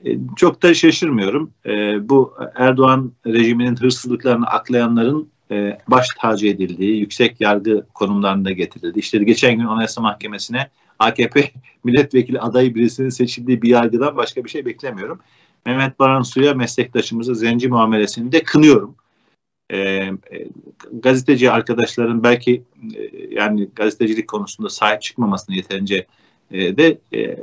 E, 0.05 0.19
çok 0.37 0.63
da 0.63 0.75
şaşırmıyorum. 0.75 1.51
E, 1.67 2.09
bu 2.09 2.35
Erdoğan 2.55 3.13
rejiminin 3.27 3.77
hırsızlıklarını 3.77 4.47
aklayanların 4.47 5.34
e, 5.51 5.79
baş 5.89 6.07
tacı 6.21 6.47
edildiği, 6.47 7.01
yüksek 7.01 7.41
yargı 7.41 7.87
konumlarında 7.95 8.53
getirildi. 8.53 8.99
İşte 8.99 9.19
geçen 9.19 9.59
gün 9.59 9.65
Anayasa 9.65 10.01
Mahkemesi'ne 10.01 10.71
AKP 10.99 11.51
milletvekili 11.85 12.41
adayı 12.41 12.75
birisinin 12.75 13.09
seçildiği 13.09 13.63
bir 13.63 13.69
yargıdan 13.69 14.17
başka 14.17 14.45
bir 14.45 14.51
şey 14.51 14.67
beklemiyorum. 14.67 15.21
Mehmet 15.67 15.99
Baransu'ya 15.99 16.55
meslektaşımızı 16.55 17.35
zenci 17.35 17.69
muamelesini 17.69 18.33
de 18.33 18.43
kınıyorum. 18.43 18.95
E, 19.71 19.79
e, 19.79 20.15
gazeteci 20.93 21.51
arkadaşların 21.51 22.23
belki 22.23 22.63
e, 22.97 23.11
yani 23.31 23.69
gazetecilik 23.77 24.29
konusunda 24.29 24.69
sahip 24.69 25.03
çıkmamasını 25.03 25.57
yeterince 25.57 26.07
e, 26.51 26.77
de 26.77 26.99
e, 27.15 27.37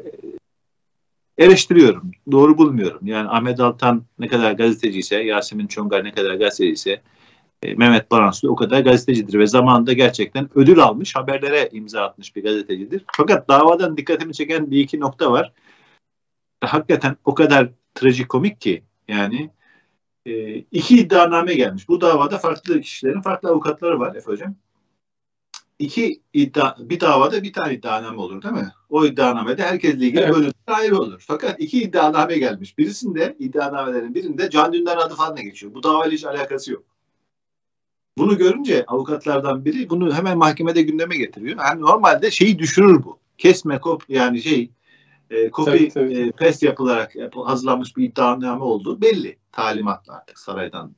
eleştiriyorum. 1.38 2.12
Doğru 2.32 2.58
bulmuyorum. 2.58 3.08
Yani 3.08 3.30
Ahmet 3.30 3.60
Altan 3.60 4.04
ne 4.20 4.28
kadar 4.28 4.52
gazeteci 4.52 5.00
ise, 5.00 5.16
Yasemin 5.16 5.68
Çongar 5.68 6.04
ne 6.04 6.12
kadar 6.12 6.36
gazeteci 6.36 6.72
ise 6.72 6.92
e, 6.92 7.02
Mehmet 7.64 8.12
Baranslı 8.12 8.52
o 8.52 8.56
kadar 8.56 8.80
gazetecidir 8.80 9.40
ve 9.40 9.48
zamanında 9.48 9.94
gerçekten 9.94 10.50
ödül 10.56 10.80
almış, 10.80 11.16
haberlere 11.16 11.70
imza 11.72 12.02
atmış 12.02 12.36
bir 12.36 12.44
gazetecidir. 12.44 13.06
Fakat 13.18 13.50
davadan 13.50 13.98
dikkatimi 13.98 14.34
çeken 14.34 14.72
bir 14.72 14.80
iki 14.80 15.00
nokta 15.00 15.32
var. 15.32 15.54
Hakikaten 16.64 17.18
o 17.26 17.34
kadar 17.34 17.70
trajikomik 17.96 18.62
ki 18.62 18.84
yani 19.08 19.50
e, 20.26 20.56
iki 20.56 20.98
iddianame 20.98 21.54
gelmiş. 21.54 21.88
Bu 21.88 22.02
davada 22.02 22.38
farklı 22.38 22.82
kişilerin 22.82 23.22
farklı 23.22 23.50
avukatları 23.50 24.00
var 24.00 24.16
Efe 24.16 24.32
Hocam. 24.32 24.56
İki 25.80 26.22
iddia, 26.34 26.76
bir 26.80 27.00
davada 27.00 27.44
bir 27.44 27.54
tane 27.54 27.74
iddianame 27.74 28.22
olur 28.22 28.42
değil 28.42 28.54
mi? 28.54 28.72
O 28.90 29.06
iddianamede 29.06 29.64
herkesle 29.64 30.06
ilgili 30.06 30.22
evet. 30.22 30.36
bölümler 30.36 30.54
ayrı 30.68 30.98
olur. 30.98 31.24
Fakat 31.28 31.60
iki 31.60 31.82
iddianame 31.82 32.38
gelmiş. 32.38 32.78
Birisinde 32.78 33.36
iddianamelerin 33.40 34.16
birinde 34.16 34.50
Can 34.50 34.74
Dündar 34.74 34.98
adı 34.98 35.16
falan 35.16 35.38
da 35.38 35.42
geçiyor. 35.42 35.74
Bu 35.74 35.84
davayla 35.84 36.12
hiç 36.12 36.26
alakası 36.26 36.72
yok. 36.72 36.91
Bunu 38.18 38.38
görünce 38.38 38.86
avukatlardan 38.88 39.66
biri 39.66 39.90
bunu 39.90 40.14
hemen 40.16 40.38
mahkemede 40.38 40.82
gündeme 40.82 41.18
getiriyor. 41.18 41.58
Yani 41.60 41.82
normalde 41.82 42.32
şeyi 42.32 42.60
düşürür 42.60 43.04
bu. 43.04 43.20
Kesme 43.38 43.80
kop 43.80 44.04
yani 44.10 44.42
şey 44.42 44.72
e, 45.30 45.50
copy 45.50 45.86
e, 45.96 46.32
paste 46.32 46.68
yapılarak 46.68 47.14
hazırlanmış 47.36 47.98
bir 47.98 48.04
iddianame 48.04 48.64
olduğu 48.64 49.02
belli. 49.02 49.38
Talimatla 49.52 50.14
artık 50.14 50.40
saraydan 50.40 50.96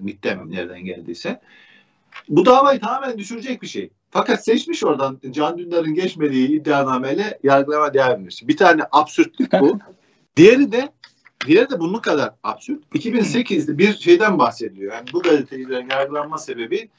MİT'ten 0.00 0.50
nereden 0.50 0.84
geldiyse. 0.84 1.40
Bu 2.28 2.46
davayı 2.46 2.80
tamamen 2.80 3.18
düşürecek 3.18 3.62
bir 3.62 3.66
şey. 3.66 3.90
Fakat 4.10 4.44
seçmiş 4.44 4.84
oradan 4.84 5.20
Can 5.30 5.58
Dündar'ın 5.58 5.94
geçmediği 5.94 6.48
iddianameyle 6.48 7.38
yargılama 7.42 7.94
devam 7.94 8.12
etmiş. 8.12 8.48
Bir 8.48 8.56
tane 8.56 8.82
absürtlük 8.92 9.52
bu. 9.52 9.78
Diğeri 10.36 10.72
de 10.72 10.88
Diğeri 11.46 11.70
de 11.70 11.80
bunun 11.80 11.98
kadar 11.98 12.34
absürt. 12.42 12.84
2008'de 12.94 13.78
bir 13.78 13.92
şeyden 13.92 14.38
bahsediliyor. 14.38 14.94
Yani 14.94 15.08
bu 15.12 15.22
gazetecilerin 15.22 15.90
yargılanma 15.90 16.38
sebebi 16.38 16.90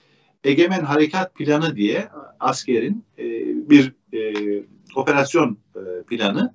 Egemen 0.44 0.82
Harekat 0.82 1.36
Planı 1.36 1.76
diye 1.76 2.10
askerin 2.40 3.06
e, 3.18 3.24
bir 3.70 3.94
e, 4.14 4.64
operasyon 4.96 5.58
e, 5.76 6.04
planı. 6.04 6.54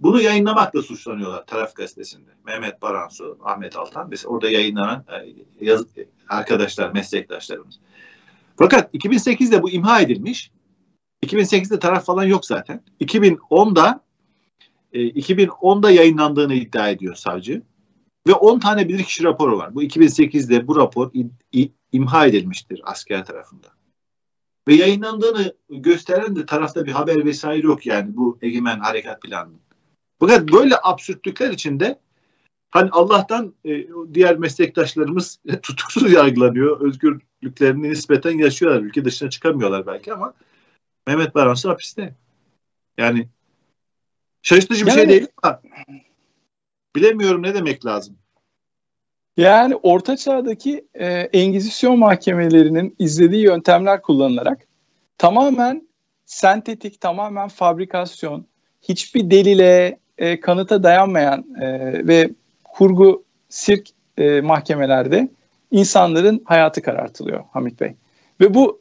Bunu 0.00 0.20
yayınlamakla 0.20 0.82
suçlanıyorlar 0.82 1.46
taraf 1.46 1.74
gazetesinde. 1.74 2.30
Mehmet 2.46 2.82
Baransu, 2.82 3.38
Ahmet 3.44 3.76
Altan 3.76 4.08
mesela 4.10 4.28
orada 4.28 4.50
yayınlanan 4.50 5.04
e, 5.60 5.66
yaz, 5.66 5.84
arkadaşlar, 6.28 6.92
meslektaşlarımız. 6.92 7.80
Fakat 8.56 8.94
2008'de 8.94 9.62
bu 9.62 9.70
imha 9.70 10.00
edilmiş. 10.00 10.50
2008'de 11.26 11.78
taraf 11.78 12.06
falan 12.06 12.24
yok 12.24 12.46
zaten. 12.46 12.82
2010'da 13.00 14.03
2010'da 14.94 15.90
e, 15.90 15.94
yayınlandığını 15.94 16.54
iddia 16.54 16.88
ediyor 16.88 17.14
savcı. 17.14 17.62
Ve 18.28 18.32
10 18.32 18.58
tane 18.58 18.88
bilirkişi 18.88 19.24
raporu 19.24 19.58
var. 19.58 19.74
Bu 19.74 19.82
2008'de 19.82 20.66
bu 20.68 20.76
rapor 20.76 21.10
imha 21.92 22.26
edilmiştir 22.26 22.80
asker 22.84 23.24
tarafından. 23.24 23.70
Ve 24.68 24.74
yayınlandığını 24.74 25.54
gösteren 25.70 26.36
de 26.36 26.46
tarafta 26.46 26.86
bir 26.86 26.92
haber 26.92 27.24
vesaire 27.24 27.66
yok 27.66 27.86
yani 27.86 28.16
bu 28.16 28.38
egemen 28.42 28.78
harekat 28.78 29.22
planının. 29.22 29.60
Fakat 30.20 30.52
böyle 30.52 30.74
absürtlükler 30.82 31.50
içinde 31.50 32.00
hani 32.70 32.90
Allah'tan 32.90 33.54
e, 33.64 33.86
diğer 34.14 34.36
meslektaşlarımız 34.36 35.38
tutuksuz 35.62 36.12
yargılanıyor. 36.12 36.80
Özgürlüklerini 36.80 37.90
nispeten 37.90 38.38
yaşıyorlar. 38.38 38.80
Ülke 38.82 39.04
dışına 39.04 39.30
çıkamıyorlar 39.30 39.86
belki 39.86 40.12
ama 40.12 40.34
Mehmet 41.06 41.34
Baransı 41.34 41.68
hapiste. 41.68 42.14
Yani 42.98 43.28
şaşırtıcı 44.44 44.86
bir 44.86 44.90
şey 44.90 45.00
yani, 45.00 45.10
şey 45.10 45.20
değil 45.20 45.28
ama 45.42 45.60
bilemiyorum 46.96 47.42
ne 47.42 47.54
demek 47.54 47.86
lazım. 47.86 48.16
Yani 49.36 49.76
Orta 49.76 50.16
Çağ'daki 50.16 50.84
e, 50.94 51.06
Engizisyon 51.08 51.98
mahkemelerinin 51.98 52.96
izlediği 52.98 53.44
yöntemler 53.44 54.02
kullanılarak 54.02 54.66
tamamen 55.18 55.88
sentetik, 56.24 57.00
tamamen 57.00 57.48
fabrikasyon, 57.48 58.46
hiçbir 58.82 59.30
delile, 59.30 59.98
e, 60.18 60.40
kanıta 60.40 60.82
dayanmayan 60.82 61.44
e, 61.60 61.68
ve 62.06 62.30
kurgu 62.64 63.24
sirk 63.48 63.88
e, 64.18 64.40
mahkemelerde 64.40 65.28
insanların 65.70 66.42
hayatı 66.44 66.82
karartılıyor 66.82 67.44
Hamit 67.52 67.80
Bey. 67.80 67.94
Ve 68.40 68.54
bu 68.54 68.78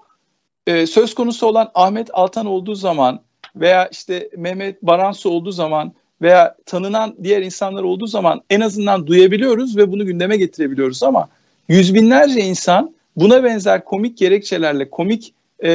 e, 0.67 0.85
söz 0.85 1.15
konusu 1.15 1.47
olan 1.47 1.71
Ahmet 1.75 2.09
Altan 2.13 2.45
olduğu 2.45 2.75
zaman 2.75 3.21
veya 3.55 3.87
işte 3.87 4.29
Mehmet 4.37 4.81
Baransu 4.81 5.29
olduğu 5.29 5.51
zaman 5.51 5.93
veya 6.21 6.55
tanınan 6.65 7.15
diğer 7.23 7.41
insanlar 7.41 7.83
olduğu 7.83 8.07
zaman 8.07 8.41
en 8.49 8.61
azından 8.61 9.07
duyabiliyoruz 9.07 9.77
ve 9.77 9.91
bunu 9.91 10.05
gündeme 10.05 10.37
getirebiliyoruz 10.37 11.03
ama 11.03 11.29
yüz 11.67 11.93
binlerce 11.93 12.39
insan 12.39 12.95
buna 13.15 13.43
benzer 13.43 13.85
komik 13.85 14.17
gerekçelerle 14.17 14.89
komik 14.89 15.33
e, 15.63 15.69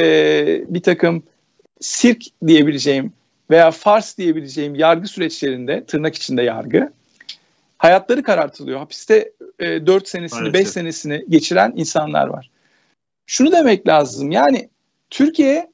bir 0.69 0.83
takım 0.83 1.23
sirk 1.79 2.23
diyebileceğim 2.47 3.13
veya 3.49 3.71
fars 3.71 4.17
diyebileceğim 4.17 4.75
yargı 4.75 5.07
süreçlerinde 5.07 5.83
tırnak 5.83 6.15
içinde 6.15 6.41
yargı 6.43 6.91
hayatları 7.77 8.23
karartılıyor. 8.23 8.79
Hapiste 8.79 9.31
e, 9.59 9.85
4 9.85 10.07
senesini 10.07 10.39
Maalesef. 10.39 10.61
5 10.61 10.67
senesini 10.67 11.25
geçiren 11.29 11.73
insanlar 11.75 12.27
var. 12.27 12.49
Şunu 13.25 13.51
demek 13.51 13.87
lazım 13.87 14.31
yani 14.31 14.69
Türkiye 15.09 15.71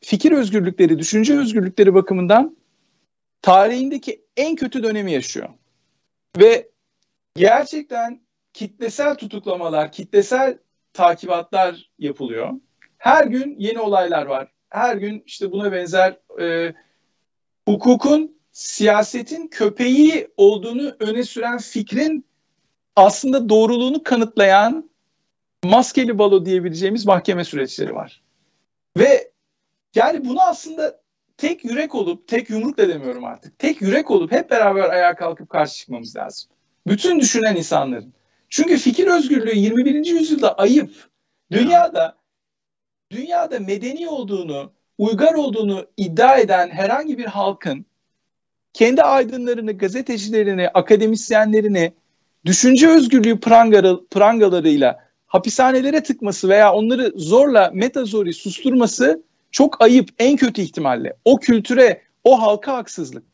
fikir 0.00 0.32
özgürlükleri, 0.32 0.98
düşünce 0.98 1.38
özgürlükleri 1.38 1.94
bakımından 1.94 2.56
tarihindeki 3.42 4.24
en 4.36 4.56
kötü 4.56 4.82
dönemi 4.82 5.12
yaşıyor. 5.12 5.48
Ve 6.38 6.68
gerçekten 7.36 8.20
kitlesel 8.52 9.14
tutuklamalar, 9.14 9.92
kitlesel 9.92 10.58
takibatlar 10.92 11.90
yapılıyor. 11.98 12.52
Her 12.98 13.26
gün 13.26 13.56
yeni 13.58 13.80
olaylar 13.80 14.26
var. 14.26 14.52
Her 14.70 14.96
gün 14.96 15.22
işte 15.26 15.52
buna 15.52 15.72
benzer 15.72 16.18
e, 16.40 16.74
hukukun 17.68 18.38
siyasetin 18.52 19.48
köpeği 19.48 20.28
olduğunu 20.36 20.96
öne 21.00 21.22
süren 21.22 21.58
fikrin 21.58 22.24
aslında 22.96 23.48
doğruluğunu 23.48 24.02
kanıtlayan 24.02 24.90
maskeli 25.64 26.18
balo 26.18 26.44
diyebileceğimiz 26.44 27.06
mahkeme 27.06 27.44
süreçleri 27.44 27.94
var. 27.94 28.22
Ve 28.98 29.27
yani 29.94 30.24
bunu 30.24 30.42
aslında 30.42 31.00
tek 31.36 31.64
yürek 31.64 31.94
olup, 31.94 32.28
tek 32.28 32.50
yumruk 32.50 32.78
da 32.78 32.88
demiyorum 32.88 33.24
artık. 33.24 33.58
Tek 33.58 33.82
yürek 33.82 34.10
olup 34.10 34.32
hep 34.32 34.50
beraber 34.50 34.90
ayağa 34.90 35.16
kalkıp 35.16 35.50
karşı 35.50 35.76
çıkmamız 35.76 36.16
lazım. 36.16 36.50
Bütün 36.86 37.20
düşünen 37.20 37.56
insanların. 37.56 38.12
Çünkü 38.48 38.76
fikir 38.76 39.06
özgürlüğü 39.06 39.56
21. 39.56 40.06
yüzyılda 40.06 40.54
ayıp. 40.54 40.90
Dünyada 41.52 42.16
dünyada 43.10 43.58
medeni 43.58 44.08
olduğunu, 44.08 44.72
uygar 44.98 45.34
olduğunu 45.34 45.86
iddia 45.96 46.36
eden 46.36 46.68
herhangi 46.68 47.18
bir 47.18 47.26
halkın 47.26 47.86
kendi 48.72 49.02
aydınlarını, 49.02 49.72
gazetecilerini, 49.72 50.68
akademisyenlerini 50.68 51.92
düşünce 52.44 52.88
özgürlüğü 52.88 53.40
prangaları, 53.40 54.06
prangalarıyla 54.10 55.08
hapishanelere 55.26 56.02
tıkması 56.02 56.48
veya 56.48 56.72
onları 56.72 57.12
zorla 57.16 57.70
metazori 57.74 58.34
susturması 58.34 59.22
çok 59.50 59.82
ayıp 59.82 60.08
en 60.18 60.36
kötü 60.36 60.62
ihtimalle. 60.62 61.16
O 61.24 61.36
kültüre, 61.36 62.02
o 62.24 62.42
halka 62.42 62.72
haksızlık. 62.76 63.24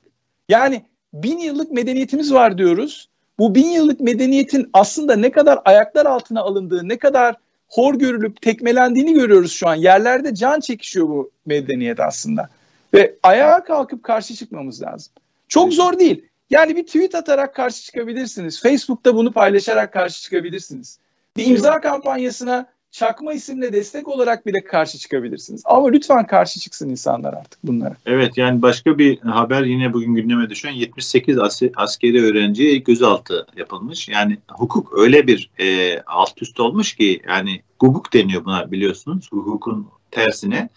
Yani 0.48 0.82
bin 1.14 1.38
yıllık 1.38 1.72
medeniyetimiz 1.72 2.34
var 2.34 2.58
diyoruz. 2.58 3.08
Bu 3.38 3.54
bin 3.54 3.66
yıllık 3.66 4.00
medeniyetin 4.00 4.70
aslında 4.72 5.16
ne 5.16 5.30
kadar 5.30 5.58
ayaklar 5.64 6.06
altına 6.06 6.40
alındığı, 6.40 6.88
ne 6.88 6.98
kadar 6.98 7.36
hor 7.68 7.94
görülüp 7.94 8.42
tekmelendiğini 8.42 9.14
görüyoruz 9.14 9.52
şu 9.52 9.68
an. 9.68 9.74
Yerlerde 9.74 10.34
can 10.34 10.60
çekişiyor 10.60 11.08
bu 11.08 11.30
medeniyet 11.46 12.00
aslında. 12.00 12.48
Ve 12.94 13.14
ayağa 13.22 13.64
kalkıp 13.64 14.02
karşı 14.02 14.34
çıkmamız 14.34 14.82
lazım. 14.82 15.12
Çok 15.48 15.72
zor 15.72 15.98
değil. 15.98 16.24
Yani 16.50 16.76
bir 16.76 16.86
tweet 16.86 17.14
atarak 17.14 17.54
karşı 17.54 17.82
çıkabilirsiniz. 17.82 18.62
Facebook'ta 18.62 19.14
bunu 19.14 19.32
paylaşarak 19.32 19.92
karşı 19.92 20.22
çıkabilirsiniz. 20.22 20.98
Bir 21.36 21.46
imza 21.46 21.80
kampanyasına 21.80 22.66
çakma 22.94 23.32
isimle 23.32 23.72
destek 23.72 24.08
olarak 24.08 24.46
bile 24.46 24.64
karşı 24.64 24.98
çıkabilirsiniz. 24.98 25.62
Ama 25.64 25.88
lütfen 25.88 26.26
karşı 26.26 26.60
çıksın 26.60 26.88
insanlar 26.88 27.32
artık 27.32 27.58
bunlara. 27.64 27.96
Evet 28.06 28.38
yani 28.38 28.62
başka 28.62 28.98
bir 28.98 29.18
haber 29.18 29.62
yine 29.62 29.92
bugün 29.92 30.14
gündeme 30.14 30.50
düşen 30.50 30.70
78 30.70 31.38
as 31.38 31.62
askeri 31.76 32.24
öğrenciye 32.24 32.76
gözaltı 32.76 33.46
yapılmış. 33.56 34.08
Yani 34.08 34.38
hukuk 34.48 34.98
öyle 34.98 35.26
bir 35.26 35.50
e, 35.60 35.98
alt 36.06 36.42
üst 36.42 36.60
olmuş 36.60 36.94
ki 36.94 37.20
yani 37.28 37.62
hukuk 37.80 38.12
deniyor 38.12 38.44
buna 38.44 38.70
biliyorsunuz. 38.70 39.28
Hukukun 39.32 39.88
tersine. 40.10 40.68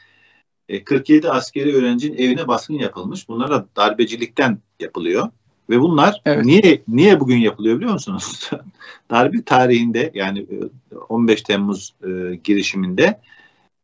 E, 0.70 0.84
47 0.84 1.30
askeri 1.30 1.76
öğrencinin 1.76 2.18
evine 2.18 2.48
baskın 2.48 2.74
yapılmış. 2.74 3.30
Bunlar 3.30 3.52
da 3.52 3.68
darbecilikten 3.76 4.60
yapılıyor. 4.80 5.30
Ve 5.70 5.80
bunlar 5.82 6.22
evet. 6.26 6.46
niye 6.46 6.84
niye 6.88 7.20
bugün 7.20 7.38
yapılıyor 7.38 7.78
biliyor 7.78 7.94
musunuz? 7.94 8.50
Darbe 9.12 9.44
tarihinde 9.44 10.12
yani 10.14 10.48
15 11.10 11.40
e, 11.40 11.44
Temmuz 11.44 11.96
e, 12.04 12.36
girişiminde 12.36 13.22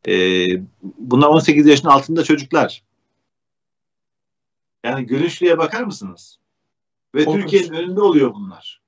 e, 0.08 0.46
bunlar 0.82 1.28
18 1.28 1.66
yaşın 1.66 1.88
altında 1.88 2.24
çocuklar. 2.24 2.82
Yani 4.84 5.06
görüşlüğe 5.06 5.58
bakar 5.58 5.82
mısınız? 5.82 6.38
Ve 7.14 7.24
Türkiye'nin 7.24 7.72
önünde 7.72 8.00
oluyor 8.00 8.34
bunlar. 8.34 8.80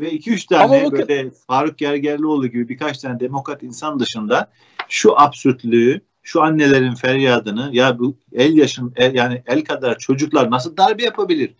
Ve 0.00 0.12
2-3 0.12 0.48
tane 0.48 0.80
Ama 0.80 0.92
böyle 0.92 1.30
Faruk 1.30 1.78
Gergerlioğlu 1.78 2.46
gibi 2.46 2.68
birkaç 2.68 2.98
tane 2.98 3.20
demokrat 3.20 3.62
insan 3.62 4.00
dışında 4.00 4.52
şu 4.88 5.20
absürtlüğü, 5.20 6.00
şu 6.22 6.42
annelerin 6.42 6.94
feryadını 6.94 7.70
ya 7.72 7.98
bu 7.98 8.16
el 8.32 8.56
yaşın 8.56 8.92
el, 8.96 9.14
yani 9.14 9.42
el 9.46 9.64
kadar 9.64 9.98
çocuklar 9.98 10.50
nasıl 10.50 10.76
darbe 10.76 11.02
yapabilir? 11.02 11.54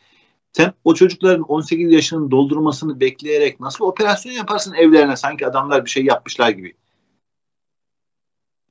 Sen 0.56 0.72
o 0.84 0.94
çocukların 0.94 1.42
18 1.42 1.92
yaşının 1.92 2.30
doldurmasını 2.30 3.00
bekleyerek 3.00 3.60
nasıl 3.60 3.84
operasyon 3.84 4.32
yaparsın 4.32 4.74
evlerine 4.74 5.16
sanki 5.16 5.46
adamlar 5.46 5.84
bir 5.84 5.90
şey 5.90 6.04
yapmışlar 6.04 6.50
gibi. 6.50 6.74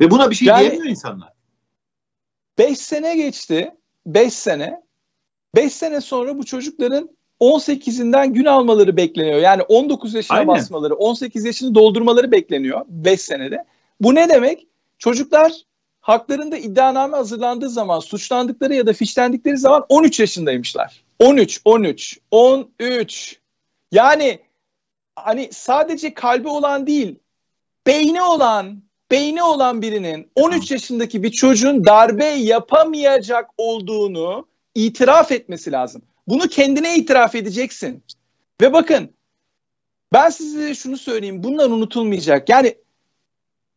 Ve 0.02 0.12
buna 0.12 0.30
bir 0.30 0.36
şey 0.36 0.48
yani, 0.48 0.62
diyemiyor 0.62 0.86
insanlar. 0.86 1.34
5 2.58 2.78
sene 2.78 3.16
geçti. 3.16 3.72
5 4.06 4.34
sene. 4.34 4.82
5 5.56 5.74
sene 5.74 6.02
sonra 6.02 6.38
bu 6.38 6.46
çocukların 6.46 7.10
18'inden 7.40 8.34
gün 8.34 8.46
almaları 8.46 8.98
bekleniyor. 8.98 9.40
Yani 9.40 9.62
19 9.62 10.14
yaşına 10.14 10.38
Aynen. 10.38 10.48
basmaları, 10.48 10.96
18 10.96 11.46
yaşını 11.46 11.76
doldurmaları 11.76 12.32
bekleniyor 12.32 12.86
5 12.88 13.22
senede. 13.22 13.66
Bu 14.02 14.16
ne 14.16 14.30
demek? 14.30 14.68
Çocuklar 14.98 15.52
haklarında 16.02 16.58
iddianame 16.58 17.18
hazırlandığı 17.18 17.70
zaman, 17.70 18.00
suçlandıkları 18.00 18.76
ya 18.76 18.88
da 18.88 18.94
fişlendikleri 18.94 19.58
zaman 19.58 19.86
13 19.90 20.20
yaşındaymışlar. 20.20 21.05
13, 21.20 21.62
13, 21.66 22.20
13. 22.32 23.40
Yani 23.92 24.40
hani 25.16 25.50
sadece 25.52 26.14
kalbi 26.14 26.48
olan 26.48 26.88
değil, 26.88 27.20
beyni 27.88 28.22
olan, 28.22 28.84
beyni 29.12 29.44
olan 29.44 29.82
birinin 29.82 30.32
13 30.36 30.72
yaşındaki 30.72 31.24
bir 31.24 31.32
çocuğun 31.32 31.86
darbe 31.86 32.26
yapamayacak 32.26 33.50
olduğunu 33.58 34.48
itiraf 34.76 35.32
etmesi 35.32 35.72
lazım. 35.72 36.02
Bunu 36.28 36.48
kendine 36.48 36.98
itiraf 36.98 37.36
edeceksin. 37.36 38.04
Ve 38.62 38.74
bakın 38.74 39.14
ben 40.14 40.30
size 40.30 40.76
şunu 40.76 40.98
söyleyeyim. 40.98 41.44
Bunlar 41.44 41.70
unutulmayacak. 41.70 42.50
Yani 42.50 42.76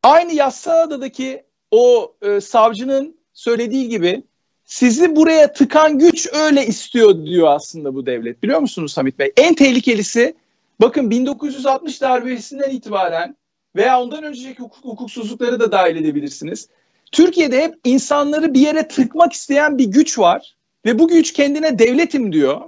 aynı 0.02 0.32
Yassıada'daki 0.32 1.44
o 1.70 2.14
e, 2.22 2.40
savcının 2.40 3.18
söylediği 3.32 3.88
gibi 3.88 4.22
sizi 4.68 5.16
buraya 5.16 5.52
tıkan 5.52 5.98
güç 5.98 6.28
öyle 6.32 6.66
istiyor 6.66 7.24
diyor 7.26 7.48
aslında 7.48 7.94
bu 7.94 8.06
devlet. 8.06 8.42
Biliyor 8.42 8.60
musunuz 8.60 8.96
Hamit 8.96 9.18
Bey? 9.18 9.32
En 9.36 9.54
tehlikelisi 9.54 10.34
bakın 10.80 11.10
1960 11.10 12.00
darbesinden 12.00 12.70
itibaren 12.70 13.36
veya 13.76 14.02
ondan 14.02 14.24
önceki 14.24 14.62
hukuk, 14.62 14.84
hukuksuzlukları 14.84 15.60
da 15.60 15.72
dahil 15.72 15.96
edebilirsiniz. 15.96 16.68
Türkiye'de 17.12 17.62
hep 17.62 17.74
insanları 17.84 18.54
bir 18.54 18.60
yere 18.60 18.88
tıkmak 18.88 19.32
isteyen 19.32 19.78
bir 19.78 19.84
güç 19.84 20.18
var 20.18 20.56
ve 20.86 20.98
bu 20.98 21.08
güç 21.08 21.32
kendine 21.32 21.78
devletim 21.78 22.32
diyor. 22.32 22.60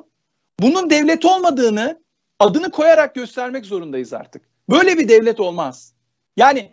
Bunun 0.60 0.90
devlet 0.90 1.24
olmadığını 1.24 2.00
adını 2.38 2.70
koyarak 2.70 3.14
göstermek 3.14 3.66
zorundayız 3.66 4.12
artık. 4.12 4.42
Böyle 4.70 4.98
bir 4.98 5.08
devlet 5.08 5.40
olmaz. 5.40 5.94
Yani 6.36 6.70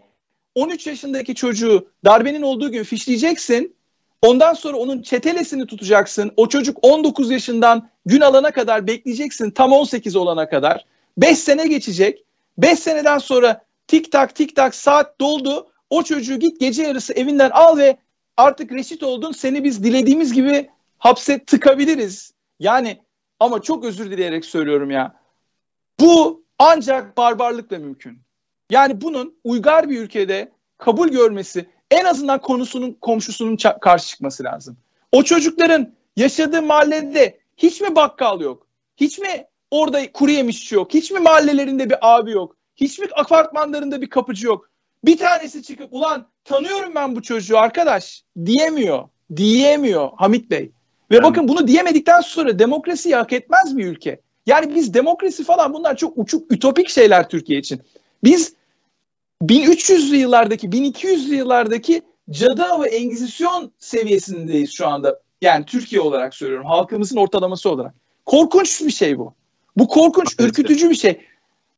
13 0.56 0.88
yaşındaki 0.88 1.36
çocuğu 1.36 1.92
darbenin 2.06 2.42
olduğu 2.42 2.72
gün 2.72 2.84
fişleyeceksin. 2.84 3.77
Ondan 4.22 4.54
sonra 4.54 4.78
onun 4.78 5.02
çetelesini 5.02 5.66
tutacaksın. 5.68 6.32
O 6.38 6.50
çocuk 6.50 6.78
19 6.82 7.32
yaşından 7.32 7.90
gün 8.06 8.22
alana 8.22 8.52
kadar 8.52 8.88
bekleyeceksin. 8.88 9.52
Tam 9.52 9.72
18 9.72 10.16
olana 10.16 10.50
kadar. 10.50 10.86
5 11.18 11.40
sene 11.40 11.68
geçecek. 11.68 12.24
5 12.58 12.80
seneden 12.80 13.18
sonra 13.18 13.66
tik 13.88 14.12
tak 14.12 14.36
tik 14.36 14.56
tak 14.56 14.76
saat 14.76 15.20
doldu. 15.22 15.72
O 15.90 16.04
çocuğu 16.04 16.40
git 16.40 16.60
gece 16.60 16.84
yarısı 16.84 17.14
evinden 17.14 17.50
al 17.50 17.78
ve 17.78 17.98
artık 18.38 18.72
reşit 18.72 19.04
oldun. 19.04 19.32
Seni 19.32 19.64
biz 19.64 19.84
dilediğimiz 19.84 20.34
gibi 20.34 20.70
hapse 20.98 21.44
tıkabiliriz. 21.44 22.34
Yani 22.60 23.02
ama 23.40 23.62
çok 23.62 23.86
özür 23.86 24.12
dileyerek 24.12 24.46
söylüyorum 24.46 24.92
ya. 24.92 25.16
Bu 26.00 26.44
ancak 26.60 27.18
barbarlıkla 27.18 27.80
mümkün. 27.80 28.20
Yani 28.70 29.02
bunun 29.02 29.36
uygar 29.44 29.90
bir 29.90 30.00
ülkede 30.00 30.52
kabul 30.78 31.08
görmesi 31.08 31.66
en 31.92 32.06
azından 32.06 32.42
konusunun 32.42 32.98
komşusunun 33.02 33.58
karşı 33.82 34.08
çıkması 34.08 34.44
lazım. 34.44 34.78
O 35.12 35.24
çocukların 35.24 35.94
yaşadığı 36.18 36.62
mahallede 36.62 37.40
hiç 37.58 37.82
mi 37.82 37.96
bakkal 37.96 38.42
yok? 38.42 38.68
Hiç 38.98 39.20
mi 39.20 39.46
orada 39.72 40.12
kuru 40.12 40.32
yemişçi 40.32 40.76
yok? 40.76 40.94
Hiç 40.94 41.12
mi 41.12 41.20
mahallelerinde 41.20 41.90
bir 41.90 41.98
abi 42.02 42.32
yok? 42.32 42.56
Hiç 42.76 43.00
mi 43.00 43.08
apartmanlarında 43.16 44.02
bir 44.02 44.10
kapıcı 44.10 44.48
yok? 44.48 44.70
Bir 45.06 45.18
tanesi 45.18 45.64
çıkıp 45.64 45.94
ulan 45.94 46.28
tanıyorum 46.44 46.96
ben 46.96 47.16
bu 47.16 47.22
çocuğu 47.22 47.58
arkadaş 47.58 48.24
diyemiyor. 48.46 49.04
Diyemiyor 49.36 50.10
Hamit 50.16 50.52
Bey. 50.52 50.72
Ve 51.12 51.16
yani. 51.16 51.24
bakın 51.24 51.48
bunu 51.48 51.68
diyemedikten 51.68 52.22
sonra 52.22 52.60
demokrasiyi 52.60 53.16
hak 53.16 53.34
etmez 53.34 53.78
bir 53.78 53.86
ülke. 53.86 54.22
Yani 54.46 54.76
biz 54.76 54.94
demokrasi 54.94 55.44
falan 55.44 55.74
bunlar 55.74 55.98
çok 55.98 56.18
uçuk 56.18 56.52
ütopik 56.52 56.90
şeyler 56.90 57.30
Türkiye 57.30 57.60
için. 57.60 57.82
Biz 58.24 58.54
1300'lü 59.42 60.16
yıllardaki 60.16 60.68
1200'lü 60.68 61.36
yıllardaki 61.36 62.02
cadı 62.30 62.64
ve 62.84 62.90
engizisyon 62.90 63.72
seviyesindeyiz 63.80 64.72
şu 64.74 64.88
anda. 64.88 65.20
Yani 65.42 65.66
Türkiye 65.66 66.02
olarak 66.02 66.36
söylüyorum 66.36 66.66
halkımızın 66.66 67.18
ortalaması 67.18 67.70
olarak. 67.70 67.94
Korkunç 68.26 68.82
bir 68.82 68.92
şey 68.92 69.18
bu. 69.18 69.34
Bu 69.78 69.88
korkunç, 69.88 70.36
ürkütücü 70.40 70.90
bir 70.90 70.96
şey. 70.96 71.22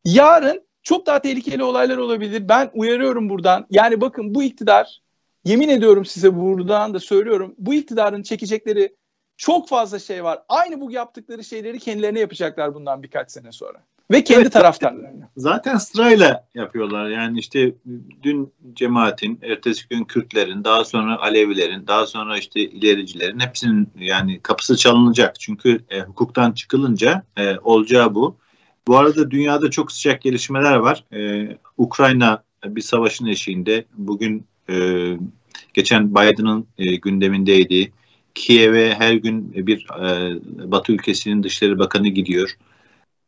Yarın 0.05 0.63
çok 0.83 1.05
daha 1.05 1.21
tehlikeli 1.21 1.63
olaylar 1.63 1.97
olabilir. 1.97 2.49
Ben 2.49 2.71
uyarıyorum 2.73 3.29
buradan. 3.29 3.65
Yani 3.69 4.01
bakın 4.01 4.35
bu 4.35 4.43
iktidar 4.43 5.01
yemin 5.45 5.69
ediyorum 5.69 6.05
size 6.05 6.35
buradan 6.35 6.93
da 6.93 6.99
söylüyorum. 6.99 7.55
Bu 7.57 7.73
iktidarın 7.73 8.23
çekecekleri 8.23 8.95
çok 9.37 9.69
fazla 9.69 9.99
şey 9.99 10.23
var. 10.23 10.43
Aynı 10.49 10.81
bu 10.81 10.91
yaptıkları 10.91 11.43
şeyleri 11.43 11.79
kendilerine 11.79 12.19
yapacaklar 12.19 12.73
bundan 12.73 13.03
birkaç 13.03 13.31
sene 13.31 13.51
sonra. 13.51 13.83
Ve 14.11 14.23
kendi 14.23 14.41
evet, 14.41 14.53
taraftarlarına. 14.53 15.29
Zaten 15.37 15.77
sırayla 15.77 16.47
yapıyorlar. 16.55 17.09
Yani 17.09 17.39
işte 17.39 17.73
dün 18.23 18.53
cemaatin, 18.73 19.39
ertesi 19.43 19.87
gün 19.89 20.03
Kürtlerin, 20.03 20.63
daha 20.63 20.85
sonra 20.85 21.19
Alevilerin, 21.21 21.87
daha 21.87 22.05
sonra 22.05 22.37
işte 22.37 22.61
ilericilerin 22.61 23.39
hepsinin 23.39 23.89
yani 23.99 24.39
kapısı 24.39 24.77
çalınacak. 24.77 25.39
Çünkü 25.39 25.79
e, 25.89 26.01
hukuktan 26.01 26.51
çıkılınca 26.51 27.23
e, 27.37 27.57
olacağı 27.57 28.15
bu. 28.15 28.37
Bu 28.87 28.97
arada 28.97 29.31
dünyada 29.31 29.69
çok 29.71 29.91
sıcak 29.91 30.21
gelişmeler 30.21 30.75
var. 30.75 31.03
E, 31.13 31.47
Ukrayna 31.77 32.43
bir 32.65 32.81
savaşın 32.81 33.25
eşiğinde. 33.25 33.85
Bugün 33.93 34.45
e, 34.69 34.75
geçen 35.73 36.11
Biden'ın 36.11 36.67
e, 36.77 36.95
gündemindeydi. 36.95 37.91
Kiev'e 38.35 38.95
her 38.95 39.13
gün 39.13 39.53
bir 39.67 39.87
e, 40.01 40.33
Batı 40.71 40.91
ülkesinin 40.91 41.43
Dışişleri 41.43 41.79
Bakanı 41.79 42.07
gidiyor. 42.07 42.57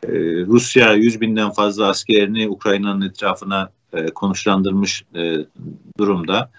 E, 0.04 0.10
Rusya 0.46 0.94
100 0.94 1.22
binden 1.22 1.52
fazla 1.52 1.88
askerini 1.88 2.50
Ukrayna'nın 2.50 3.10
etrafına 3.10 3.72
e, 3.94 4.06
konuşlandırmış 4.06 5.04
e, 5.16 5.38
durumda. 6.00 6.52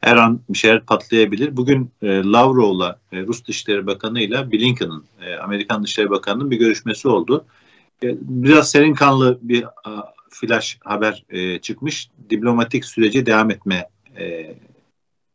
Her 0.00 0.16
an 0.16 0.40
bir 0.48 0.58
şeyler 0.58 0.86
patlayabilir. 0.86 1.56
Bugün 1.56 1.90
e, 2.02 2.06
Lavrov'la 2.06 2.98
e, 3.12 3.22
Rus 3.22 3.44
Dışişleri 3.44 3.86
Bakanı 3.86 4.20
ile 4.20 4.52
Blinken'ın, 4.52 5.04
Amerikan 5.42 5.82
Dışişleri 5.82 6.10
Bakanı'nın 6.10 6.50
bir 6.50 6.56
görüşmesi 6.56 7.08
oldu. 7.08 7.44
Biraz 8.02 8.70
serin 8.70 8.94
kanlı 8.94 9.38
bir 9.42 9.64
a, 9.64 10.02
flash 10.30 10.78
haber 10.84 11.24
çıkmış. 11.62 12.10
Diplomatik 12.30 12.84
süreci 12.84 13.26
devam 13.26 13.50
etme 13.50 13.88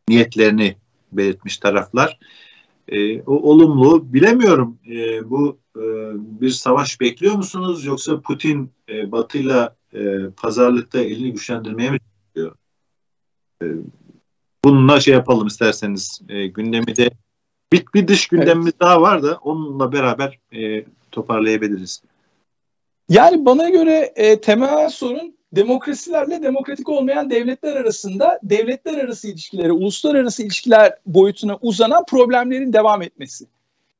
niyetlerini 0.10 0.76
belirtmiş 1.12 1.58
taraflar 1.58 2.20
e, 2.88 3.22
o 3.22 3.50
olumlu. 3.50 4.14
Bilemiyorum 4.14 4.80
e, 4.90 5.30
bu 5.30 5.58
e, 5.76 5.82
bir 6.42 6.50
savaş 6.50 7.02
bekliyor 7.02 7.36
musunuz 7.36 7.86
yoksa 7.86 8.22
Putin 8.22 8.72
e, 8.90 9.12
Batı'yla 9.12 9.76
e, 9.94 10.30
pazarlıkta 10.38 11.00
elini 11.00 11.32
güçlendirmeye 11.32 11.92
mi 11.92 12.00
çalışıyor? 12.00 12.56
E, 13.64 13.66
bununla 14.66 15.00
şey 15.00 15.14
yapalım 15.14 15.48
isterseniz 15.48 16.22
e, 16.30 16.48
gündemi 16.48 16.96
de 16.96 17.12
bir, 17.74 17.86
bir 17.94 18.08
dış 18.08 18.28
gündemimiz 18.28 18.66
evet. 18.66 18.80
daha 18.80 19.02
var 19.02 19.24
da 19.24 19.40
onunla 19.42 19.92
beraber 19.92 20.40
e, 20.54 20.86
toparlayabiliriz. 21.12 22.02
Yani 23.10 23.46
bana 23.46 23.70
göre 23.70 24.14
e, 24.16 24.42
temel 24.42 24.90
sorun 24.90 25.38
demokrasilerle 25.56 26.44
demokratik 26.44 26.90
olmayan 26.90 27.30
devletler 27.30 27.76
arasında 27.76 28.40
devletler 28.44 28.98
arası 28.98 29.28
ilişkileri, 29.28 29.72
uluslararası 29.72 30.44
ilişkiler 30.44 30.94
boyutuna 31.06 31.58
uzanan 31.62 32.06
problemlerin 32.06 32.74
devam 32.74 33.02
etmesi. 33.02 33.46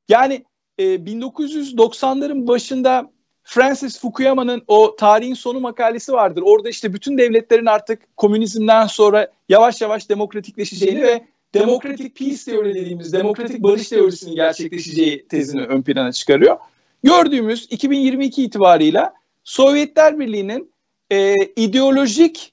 Yani 0.08 0.44
e, 0.78 0.84
1990'ların 0.84 2.46
başında 2.46 3.10
Francis 3.44 4.00
Fukuyama'nın 4.00 4.62
o 4.68 4.96
tarihin 4.96 5.34
sonu 5.34 5.60
makalesi 5.60 6.12
vardır. 6.12 6.42
Orada 6.46 6.68
işte 6.68 6.92
bütün 6.92 7.18
devletlerin 7.18 7.66
artık 7.66 8.16
komünizmden 8.16 8.86
sonra 8.86 9.28
yavaş 9.48 9.80
yavaş 9.80 10.08
demokratikleşeceğini 10.08 11.02
ve 11.02 11.24
demokratik 11.54 12.16
peace 12.16 12.44
teori 12.44 12.74
dediğimiz 12.74 13.12
demokratik 13.12 13.62
barış 13.62 13.88
teorisinin 13.88 14.34
gerçekleşeceği 14.34 15.28
tezini 15.28 15.62
ön 15.62 15.82
plana 15.82 16.12
çıkarıyor. 16.12 16.56
Gördüğümüz 17.02 17.66
2022 17.70 18.44
itibarıyla 18.44 19.14
Sovyetler 19.44 20.18
Birliği'nin 20.18 20.73
e, 21.10 21.34
ideolojik 21.56 22.52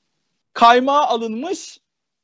kaymağa 0.53 1.07
alınmış 1.07 1.79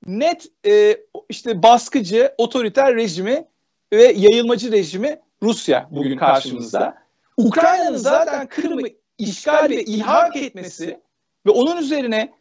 net 0.05 0.47
e, 0.65 0.97
işte 1.30 1.63
baskıcı, 1.63 2.34
otoriter 2.38 2.95
rejimi 2.95 3.45
ve 3.93 4.03
yayılmacı 4.03 4.71
rejimi 4.71 5.19
Rusya 5.43 5.88
bugün 5.91 6.17
karşımızda. 6.17 6.97
Ukrayna'nın 7.38 7.97
zaten 7.97 8.47
Kırım'ı 8.47 8.88
işgal 9.17 9.69
ve 9.69 9.84
ilhak 9.84 10.36
etmesi 10.36 10.99
ve 11.45 11.49
onun 11.49 11.78
üzerine 11.78 12.34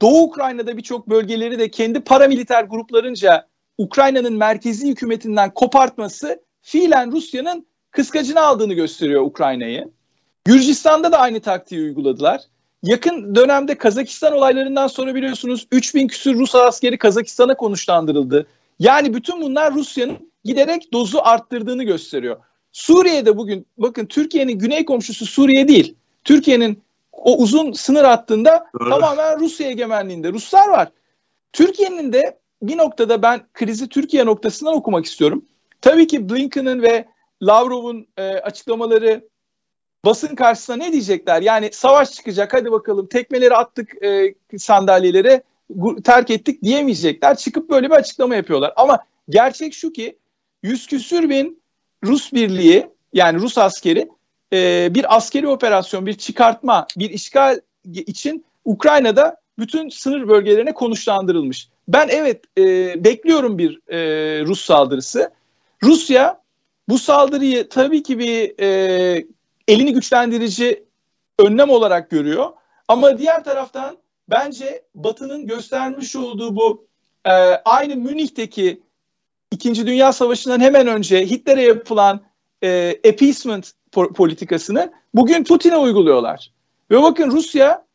Doğu 0.00 0.22
Ukrayna'da 0.22 0.76
birçok 0.76 1.08
bölgeleri 1.08 1.58
de 1.58 1.70
kendi 1.70 2.00
paramiliter 2.00 2.64
gruplarınca 2.64 3.46
Ukrayna'nın 3.78 4.32
merkezi 4.36 4.88
hükümetinden 4.88 5.54
kopartması 5.54 6.42
fiilen 6.62 7.12
Rusya'nın 7.12 7.66
kıskacını 7.90 8.40
aldığını 8.40 8.74
gösteriyor 8.74 9.22
Ukrayna'yı. 9.22 9.90
Gürcistan'da 10.44 11.12
da 11.12 11.18
aynı 11.18 11.40
taktiği 11.40 11.80
uyguladılar. 11.80 12.40
Yakın 12.82 13.34
dönemde 13.34 13.74
Kazakistan 13.74 14.32
olaylarından 14.32 14.86
sonra 14.86 15.14
biliyorsunuz 15.14 15.66
3000 15.72 16.08
küsür 16.08 16.38
Rus 16.38 16.54
askeri 16.54 16.98
Kazakistan'a 16.98 17.56
konuşlandırıldı. 17.56 18.46
Yani 18.78 19.14
bütün 19.14 19.42
bunlar 19.42 19.74
Rusya'nın 19.74 20.32
giderek 20.44 20.92
dozu 20.92 21.18
arttırdığını 21.22 21.84
gösteriyor. 21.84 22.36
Suriye'de 22.72 23.36
bugün 23.36 23.66
bakın 23.78 24.06
Türkiye'nin 24.06 24.58
güney 24.58 24.84
komşusu 24.84 25.26
Suriye 25.26 25.68
değil. 25.68 25.94
Türkiye'nin 26.24 26.82
o 27.12 27.36
uzun 27.36 27.72
sınır 27.72 28.04
hattında 28.04 28.66
Doğru. 28.80 28.90
tamamen 28.90 29.40
Rusya 29.40 29.68
egemenliğinde 29.68 30.32
Ruslar 30.32 30.68
var. 30.68 30.88
Türkiye'nin 31.52 32.12
de 32.12 32.38
bir 32.62 32.78
noktada 32.78 33.22
ben 33.22 33.40
krizi 33.54 33.88
Türkiye 33.88 34.26
noktasından 34.26 34.74
okumak 34.74 35.04
istiyorum. 35.04 35.44
Tabii 35.80 36.06
ki 36.06 36.30
Blinken'ın 36.30 36.82
ve 36.82 37.08
Lavrov'un 37.42 38.06
e, 38.16 38.22
açıklamaları 38.22 39.28
basın 40.04 40.34
karşısında 40.34 40.76
ne 40.76 40.92
diyecekler? 40.92 41.42
Yani 41.42 41.70
savaş 41.72 42.12
çıkacak 42.12 42.54
hadi 42.54 42.72
bakalım 42.72 43.06
tekmeleri 43.06 43.54
attık 43.54 44.04
e, 44.04 44.34
sandalyelere 44.58 45.42
terk 46.04 46.30
ettik 46.30 46.62
diyemeyecekler. 46.62 47.36
Çıkıp 47.36 47.70
böyle 47.70 47.90
bir 47.90 47.94
açıklama 47.94 48.34
yapıyorlar. 48.36 48.72
Ama 48.76 49.04
gerçek 49.28 49.74
şu 49.74 49.92
ki 49.92 50.18
yüz 50.62 50.86
küsür 50.86 51.30
bin 51.30 51.62
Rus 52.04 52.32
birliği 52.32 52.86
yani 53.12 53.38
Rus 53.38 53.58
askeri 53.58 54.08
e, 54.52 54.88
bir 54.94 55.16
askeri 55.16 55.48
operasyon, 55.48 56.06
bir 56.06 56.14
çıkartma, 56.14 56.86
bir 56.96 57.10
işgal 57.10 57.60
için 57.84 58.44
Ukrayna'da 58.64 59.36
bütün 59.58 59.88
sınır 59.88 60.28
bölgelerine 60.28 60.74
konuşlandırılmış. 60.74 61.68
Ben 61.88 62.08
evet 62.08 62.44
e, 62.58 62.64
bekliyorum 63.04 63.58
bir 63.58 63.80
e, 63.88 63.98
Rus 64.44 64.64
saldırısı. 64.64 65.30
Rusya 65.82 66.42
bu 66.88 66.98
saldırıyı 66.98 67.68
tabii 67.68 68.02
ki 68.02 68.18
bir 68.18 68.54
e, 68.60 69.24
elini 69.68 69.92
güçlendirici 69.92 70.84
önlem 71.38 71.70
olarak 71.70 72.10
görüyor. 72.10 72.52
Ama 72.88 73.18
diğer 73.18 73.44
taraftan 73.44 73.98
bence 74.30 74.84
Batı'nın 74.94 75.46
göstermiş 75.46 76.16
olduğu 76.16 76.56
bu 76.56 76.86
e, 77.24 77.30
aynı 77.64 77.96
Münih'teki 77.96 78.82
İkinci 79.50 79.86
Dünya 79.86 80.12
Savaşı'ndan 80.12 80.60
hemen 80.60 80.86
önce 80.86 81.26
Hitler'e 81.26 81.62
yapılan 81.62 82.20
e, 82.62 82.98
appeasement 83.08 83.72
politikasını 83.92 84.92
bugün 85.14 85.44
Putin'e 85.44 85.76
uyguluyorlar. 85.76 86.52
Ve 86.90 87.02
bakın 87.02 87.30
Rusya 87.30 87.86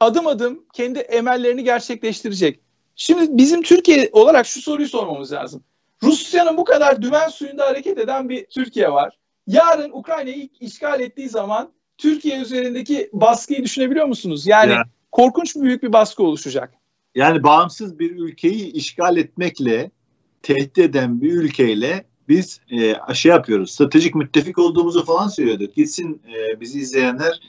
adım 0.00 0.26
adım 0.26 0.64
kendi 0.72 0.98
emellerini 0.98 1.64
gerçekleştirecek. 1.64 2.60
Şimdi 2.96 3.38
bizim 3.38 3.62
Türkiye 3.62 4.08
olarak 4.12 4.46
şu 4.46 4.62
soruyu 4.62 4.88
sormamız 4.88 5.32
lazım. 5.32 5.64
Rusya'nın 6.02 6.56
bu 6.56 6.64
kadar 6.64 7.02
dümen 7.02 7.28
suyunda 7.28 7.66
hareket 7.66 7.98
eden 7.98 8.28
bir 8.28 8.46
Türkiye 8.46 8.92
var. 8.92 9.18
Yarın 9.46 9.90
Ukrayna'yı 9.92 10.36
ilk 10.36 10.62
işgal 10.62 11.00
ettiği 11.00 11.28
zaman 11.28 11.72
Türkiye 11.98 12.40
üzerindeki 12.40 13.10
baskıyı 13.12 13.64
düşünebiliyor 13.64 14.06
musunuz? 14.06 14.46
Yani 14.46 14.72
ya. 14.72 14.84
korkunç 15.12 15.56
büyük 15.56 15.82
bir 15.82 15.92
baskı 15.92 16.22
oluşacak. 16.22 16.74
Yani 17.14 17.42
bağımsız 17.42 17.98
bir 17.98 18.10
ülkeyi 18.10 18.72
işgal 18.72 19.16
etmekle 19.16 19.90
tehdit 20.42 20.78
eden 20.78 21.20
bir 21.20 21.32
ülkeyle 21.32 22.04
biz 22.28 22.60
e, 22.70 23.14
şey 23.14 23.32
yapıyoruz. 23.32 23.70
Stratejik 23.70 24.14
müttefik 24.14 24.58
olduğumuzu 24.58 25.04
falan 25.04 25.28
söylüyorduk. 25.28 25.74
Gitsin 25.74 26.22
e, 26.34 26.60
bizi 26.60 26.78
izleyenler 26.78 27.40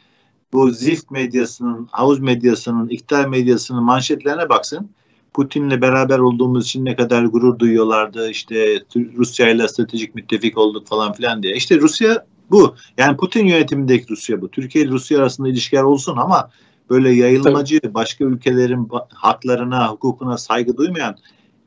bu 0.53 0.71
zift 0.71 1.11
medyasının, 1.11 1.87
havuz 1.91 2.19
medyasının, 2.19 2.89
iktidar 2.89 3.27
medyasının 3.27 3.83
manşetlerine 3.83 4.49
baksın. 4.49 4.89
Putin'le 5.35 5.81
beraber 5.81 6.19
olduğumuz 6.19 6.65
için 6.65 6.85
ne 6.85 6.95
kadar 6.95 7.23
gurur 7.23 7.59
duyuyorlardı. 7.59 8.29
İşte 8.29 8.83
Rusya 8.95 9.49
ile 9.49 9.67
stratejik 9.67 10.15
müttefik 10.15 10.57
olduk 10.57 10.87
falan 10.87 11.13
filan 11.13 11.43
diye. 11.43 11.55
İşte 11.55 11.79
Rusya 11.79 12.25
bu. 12.51 12.75
Yani 12.97 13.17
Putin 13.17 13.45
yönetimindeki 13.45 14.05
Rusya 14.09 14.41
bu. 14.41 14.51
Türkiye 14.51 14.85
ile 14.85 14.91
Rusya 14.91 15.19
arasında 15.19 15.47
ilişkiler 15.47 15.83
olsun 15.83 16.17
ama 16.17 16.49
böyle 16.89 17.11
yayılmacı, 17.11 17.79
Tabii. 17.79 17.93
başka 17.93 18.25
ülkelerin 18.25 18.89
haklarına, 19.13 19.91
hukukuna 19.91 20.37
saygı 20.37 20.77
duymayan 20.77 21.17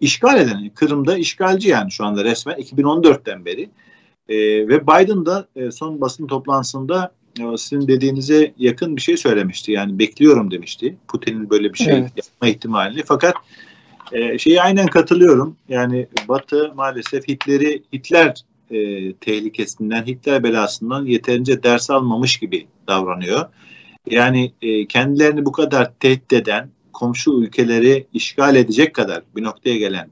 işgal 0.01 0.41
eden, 0.41 0.71
Kırım'da 0.75 1.17
işgalci 1.17 1.69
yani 1.69 1.91
şu 1.91 2.05
anda 2.05 2.25
resmen 2.25 2.57
2014'ten 2.57 3.45
beri. 3.45 3.71
E, 4.29 4.37
ve 4.69 4.87
Biden 4.87 5.27
da 5.27 5.49
e, 5.57 5.71
son 5.71 6.01
basın 6.01 6.27
toplantısında 6.27 7.13
sizin 7.57 7.89
dediğinize 7.89 8.55
yakın 8.59 8.97
bir 8.97 9.01
şey 9.01 9.17
söylemişti. 9.17 9.73
Yani 9.73 9.99
bekliyorum 9.99 10.51
demişti. 10.51 10.97
Putin'in 11.09 11.51
böyle 11.51 11.73
bir 11.75 11.79
şey 11.79 11.99
evet. 11.99 12.13
yapma 12.17 12.49
ihtimalini. 12.49 13.03
Fakat 13.07 13.35
e, 14.13 14.39
şeyi 14.39 14.63
aynen 14.63 14.87
katılıyorum. 14.87 15.57
Yani 15.69 16.07
Batı 16.29 16.73
maalesef 16.75 17.29
Hitler'i 17.29 17.83
Hitler 17.93 18.35
e, 18.71 19.13
tehlikesinden, 19.13 20.07
Hitler 20.07 20.43
belasından 20.43 21.07
yeterince 21.07 21.63
ders 21.63 21.91
almamış 21.91 22.37
gibi 22.37 22.67
davranıyor. 22.89 23.47
Yani 24.07 24.53
e, 24.63 24.87
kendilerini 24.87 25.45
bu 25.45 25.53
kadar 25.53 25.93
tehdit 26.01 26.33
eden, 26.33 26.69
komşu 26.93 27.43
ülkeleri 27.43 28.07
işgal 28.13 28.57
edecek 28.57 28.95
kadar 28.95 29.23
bir 29.37 29.43
noktaya 29.43 29.77
gelen 29.77 30.09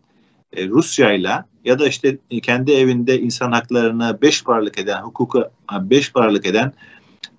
e, 0.53 0.68
Rusya'yla 0.68 1.47
ya 1.64 1.79
da 1.79 1.89
işte 1.89 2.18
kendi 2.43 2.72
evinde 2.72 3.20
insan 3.20 3.53
haklarını 3.53 4.18
beş 4.22 4.45
paralık 4.45 4.79
eden, 4.79 5.03
hukuku 5.03 5.45
beş 5.81 6.12
paralık 6.12 6.47
eden, 6.47 6.72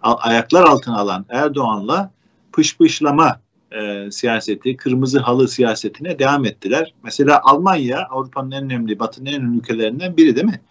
ayaklar 0.02 0.64
altına 0.64 0.98
alan 0.98 1.26
Erdoğan'la 1.30 2.12
pışpışlama 2.52 3.40
e, 3.72 4.12
siyaseti, 4.12 4.78
kırmızı 4.78 5.20
halı 5.20 5.48
siyasetine 5.48 6.20
devam 6.20 6.46
ettiler. 6.46 6.94
Mesela 7.04 7.42
Almanya 7.44 8.08
Avrupa'nın 8.10 8.52
en 8.52 8.64
önemli, 8.64 9.00
Batı'nın 9.00 9.26
en 9.26 9.34
önemli 9.34 9.58
ülkelerinden 9.58 10.18
biri 10.18 10.36
değil 10.36 10.46
mi? 10.48 10.62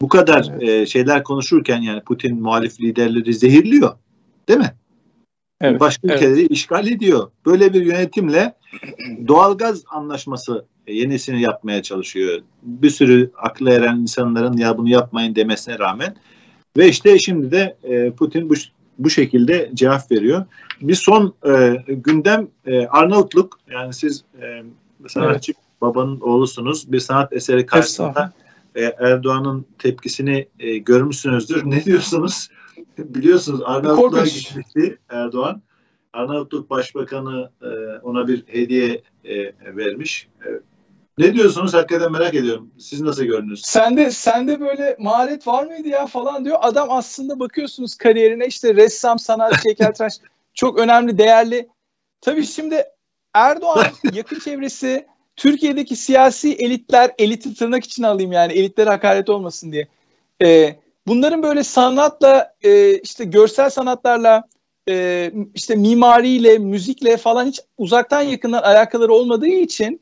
Bu 0.00 0.08
kadar 0.08 0.52
evet. 0.52 0.68
e, 0.68 0.86
şeyler 0.86 1.22
konuşurken 1.22 1.80
yani 1.80 2.00
Putin 2.00 2.42
muhalif 2.42 2.80
liderleri 2.80 3.34
zehirliyor. 3.34 3.96
Değil 4.48 4.60
mi? 4.60 4.74
Evet, 5.60 5.80
Başka 5.80 6.08
evet. 6.08 6.16
ülkeleri 6.16 6.46
işgal 6.46 6.86
ediyor. 6.86 7.30
Böyle 7.46 7.72
bir 7.72 7.82
yönetimle 7.82 8.54
doğalgaz 9.28 9.84
anlaşması 9.90 10.64
yenisini 10.88 11.42
yapmaya 11.42 11.82
çalışıyor. 11.82 12.42
Bir 12.62 12.90
sürü 12.90 13.30
aklı 13.36 13.70
eren 13.70 13.96
insanların 13.96 14.56
ya 14.56 14.78
bunu 14.78 14.88
yapmayın 14.88 15.34
demesine 15.34 15.78
rağmen 15.78 16.16
ve 16.76 16.88
işte 16.88 17.18
şimdi 17.18 17.50
de 17.50 17.76
e, 17.82 18.10
Putin 18.10 18.50
bu 18.50 18.54
bu 18.98 19.10
şekilde 19.10 19.70
cevap 19.74 20.10
veriyor. 20.10 20.44
Bir 20.80 20.94
son 20.94 21.34
e, 21.46 21.76
gündem 21.88 22.48
e, 22.66 22.86
Arnavutluk 22.86 23.58
yani 23.70 23.94
siz 23.94 24.24
e, 24.42 24.62
sanatçı 25.08 25.52
evet. 25.52 25.80
babanın 25.80 26.20
oğlusunuz 26.20 26.92
bir 26.92 27.00
sanat 27.00 27.32
eseri 27.32 27.66
karşısında 27.66 28.32
e, 28.74 28.82
Erdoğan'ın 28.82 29.66
tepkisini 29.78 30.48
e, 30.58 30.78
görmüşsünüzdür. 30.78 31.62
Ne 31.64 31.84
diyorsunuz? 31.84 32.48
Biliyorsunuz 32.98 33.60
Arnavutluğa 33.64 34.24
gitmişti 34.24 34.98
Erdoğan. 35.08 35.62
Arnavutluk 36.12 36.70
Başbakanı 36.70 37.50
e, 37.62 37.98
ona 38.02 38.28
bir 38.28 38.44
hediye 38.46 39.02
e, 39.24 39.36
vermiş. 39.76 40.28
E, 40.46 40.48
ne 41.18 41.34
diyorsunuz? 41.34 41.74
Hakikaten 41.74 42.12
merak 42.12 42.34
ediyorum. 42.34 42.70
Siz 42.78 43.00
nasıl 43.00 43.24
gördünüz? 43.24 43.62
Sende 43.62 44.10
sende 44.10 44.60
böyle 44.60 44.96
maharet 44.98 45.46
var 45.46 45.66
mıydı 45.66 45.88
ya 45.88 46.06
falan 46.06 46.44
diyor. 46.44 46.58
Adam 46.60 46.90
aslında 46.90 47.40
bakıyorsunuz 47.40 47.94
kariyerine 47.94 48.46
işte 48.46 48.74
ressam, 48.74 49.18
sanatçı, 49.18 49.68
heykeltıraş 49.68 50.12
çok 50.54 50.78
önemli, 50.78 51.18
değerli. 51.18 51.68
Tabii 52.20 52.46
şimdi 52.46 52.84
Erdoğan 53.34 53.86
yakın 54.12 54.38
çevresi 54.38 55.06
Türkiye'deki 55.36 55.96
siyasi 55.96 56.52
elitler, 56.54 57.10
eliti 57.18 57.54
tırnak 57.54 57.84
için 57.84 58.02
alayım 58.02 58.32
yani 58.32 58.52
elitlere 58.52 58.90
hakaret 58.90 59.30
olmasın 59.30 59.72
diye. 59.72 59.88
Ee, 60.42 60.76
bunların 61.06 61.42
böyle 61.42 61.64
sanatla, 61.64 62.54
e, 62.62 62.98
işte 62.98 63.24
görsel 63.24 63.70
sanatlarla, 63.70 64.44
e, 64.88 65.32
işte 65.54 65.74
mimariyle, 65.74 66.58
müzikle 66.58 67.16
falan 67.16 67.46
hiç 67.46 67.60
uzaktan 67.78 68.22
yakından 68.22 68.62
alakaları 68.62 69.12
olmadığı 69.12 69.46
için 69.46 70.00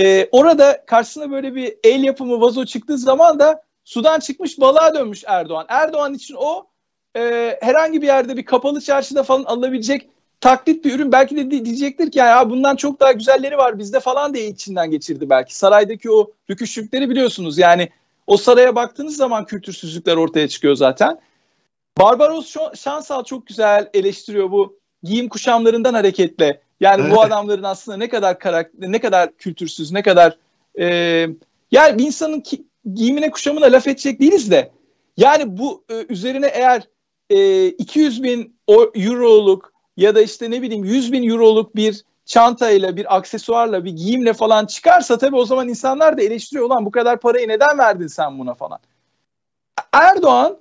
e, 0.00 0.28
orada 0.32 0.84
karşısına 0.86 1.30
böyle 1.30 1.54
bir 1.54 1.74
el 1.84 2.04
yapımı 2.04 2.40
vazo 2.40 2.64
çıktığı 2.64 2.98
zaman 2.98 3.38
da 3.38 3.62
sudan 3.84 4.20
çıkmış 4.20 4.60
balığa 4.60 4.94
dönmüş 4.94 5.24
Erdoğan. 5.26 5.66
Erdoğan 5.68 6.14
için 6.14 6.34
o 6.38 6.66
e, 7.16 7.56
herhangi 7.62 8.02
bir 8.02 8.06
yerde 8.06 8.36
bir 8.36 8.44
kapalı 8.44 8.80
çarşıda 8.80 9.22
falan 9.22 9.44
alınabilecek 9.44 10.08
taklit 10.40 10.84
bir 10.84 10.94
ürün 10.94 11.12
belki 11.12 11.36
de 11.36 11.64
diyecektir 11.64 12.10
ki 12.10 12.18
ya 12.18 12.50
bundan 12.50 12.76
çok 12.76 13.00
daha 13.00 13.12
güzelleri 13.12 13.56
var 13.56 13.78
bizde 13.78 14.00
falan 14.00 14.34
diye 14.34 14.46
içinden 14.46 14.90
geçirdi 14.90 15.30
belki. 15.30 15.56
Saraydaki 15.56 16.10
o 16.10 16.30
rüküşlükleri 16.50 17.10
biliyorsunuz 17.10 17.58
yani 17.58 17.88
o 18.26 18.36
saraya 18.36 18.74
baktığınız 18.74 19.16
zaman 19.16 19.44
kültürsüzlükler 19.44 20.16
ortaya 20.16 20.48
çıkıyor 20.48 20.74
zaten. 20.74 21.20
Barbaros 21.98 22.56
Şansal 22.74 23.24
çok 23.24 23.46
güzel 23.46 23.90
eleştiriyor 23.94 24.50
bu 24.50 24.78
giyim 25.02 25.28
kuşamlarından 25.28 25.94
hareketle. 25.94 26.60
Yani 26.80 27.10
bu 27.10 27.22
adamların 27.22 27.62
aslında 27.62 27.98
ne 27.98 28.08
kadar 28.08 28.38
karakter, 28.38 28.92
ne 28.92 29.00
kadar 29.00 29.36
kültürsüz, 29.36 29.92
ne 29.92 30.02
kadar 30.02 30.38
e, 30.78 30.86
yani 31.70 31.98
bir 31.98 32.06
insanın 32.06 32.40
ki, 32.40 32.66
giyimine 32.94 33.30
kuşamına 33.30 33.66
laf 33.66 33.86
edecek 33.86 34.20
değiliz 34.20 34.50
de 34.50 34.70
yani 35.16 35.58
bu 35.58 35.84
e, 35.90 36.06
üzerine 36.08 36.46
eğer 36.46 36.82
e, 37.30 37.66
200 37.66 38.22
bin 38.22 38.56
euroluk 38.94 39.72
ya 39.96 40.14
da 40.14 40.22
işte 40.22 40.50
ne 40.50 40.62
bileyim 40.62 40.84
100 40.84 41.12
bin 41.12 41.30
euroluk 41.30 41.76
bir 41.76 42.04
çantayla, 42.24 42.96
bir 42.96 43.16
aksesuarla, 43.16 43.84
bir 43.84 43.90
giyimle 43.90 44.32
falan 44.32 44.66
çıkarsa 44.66 45.18
tabii 45.18 45.36
o 45.36 45.44
zaman 45.44 45.68
insanlar 45.68 46.18
da 46.18 46.22
eleştiriyor 46.22 46.66
olan 46.66 46.86
bu 46.86 46.90
kadar 46.90 47.20
parayı 47.20 47.48
neden 47.48 47.78
verdin 47.78 48.06
sen 48.06 48.38
buna 48.38 48.54
falan. 48.54 48.78
Erdoğan 49.92 50.58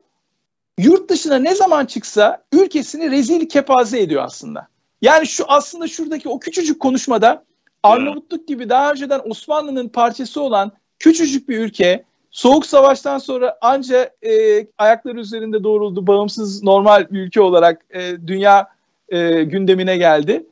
yurt 0.78 1.10
dışına 1.10 1.36
ne 1.36 1.56
zaman 1.56 1.86
çıksa 1.86 2.44
ülkesini 2.52 3.12
rezil 3.12 3.50
kepaze 3.50 4.00
ediyor 4.00 4.24
aslında. 4.24 4.68
Yani 5.02 5.28
şu 5.28 5.44
aslında 5.48 5.88
şuradaki 5.88 6.30
o 6.30 6.40
küçücük 6.40 6.80
konuşmada 6.80 7.44
Arnavutluk 7.84 8.48
gibi 8.48 8.70
daha 8.70 8.92
önceden 8.92 9.22
Osmanlı'nın 9.30 9.90
parçası 9.90 10.42
olan 10.42 10.72
küçücük 11.00 11.50
bir 11.50 11.58
ülke 11.58 12.04
Soğuk 12.32 12.66
Savaş'tan 12.66 13.18
sonra 13.18 13.58
anca 13.62 14.10
e, 14.22 14.68
ayakları 14.78 15.20
üzerinde 15.20 15.64
doğruldu, 15.64 16.08
bağımsız 16.08 16.64
normal 16.64 17.10
bir 17.12 17.20
ülke 17.20 17.42
olarak 17.42 17.86
e, 17.90 18.28
dünya 18.28 18.68
e, 19.10 19.44
gündemine 19.44 19.98
geldi. 19.98 20.46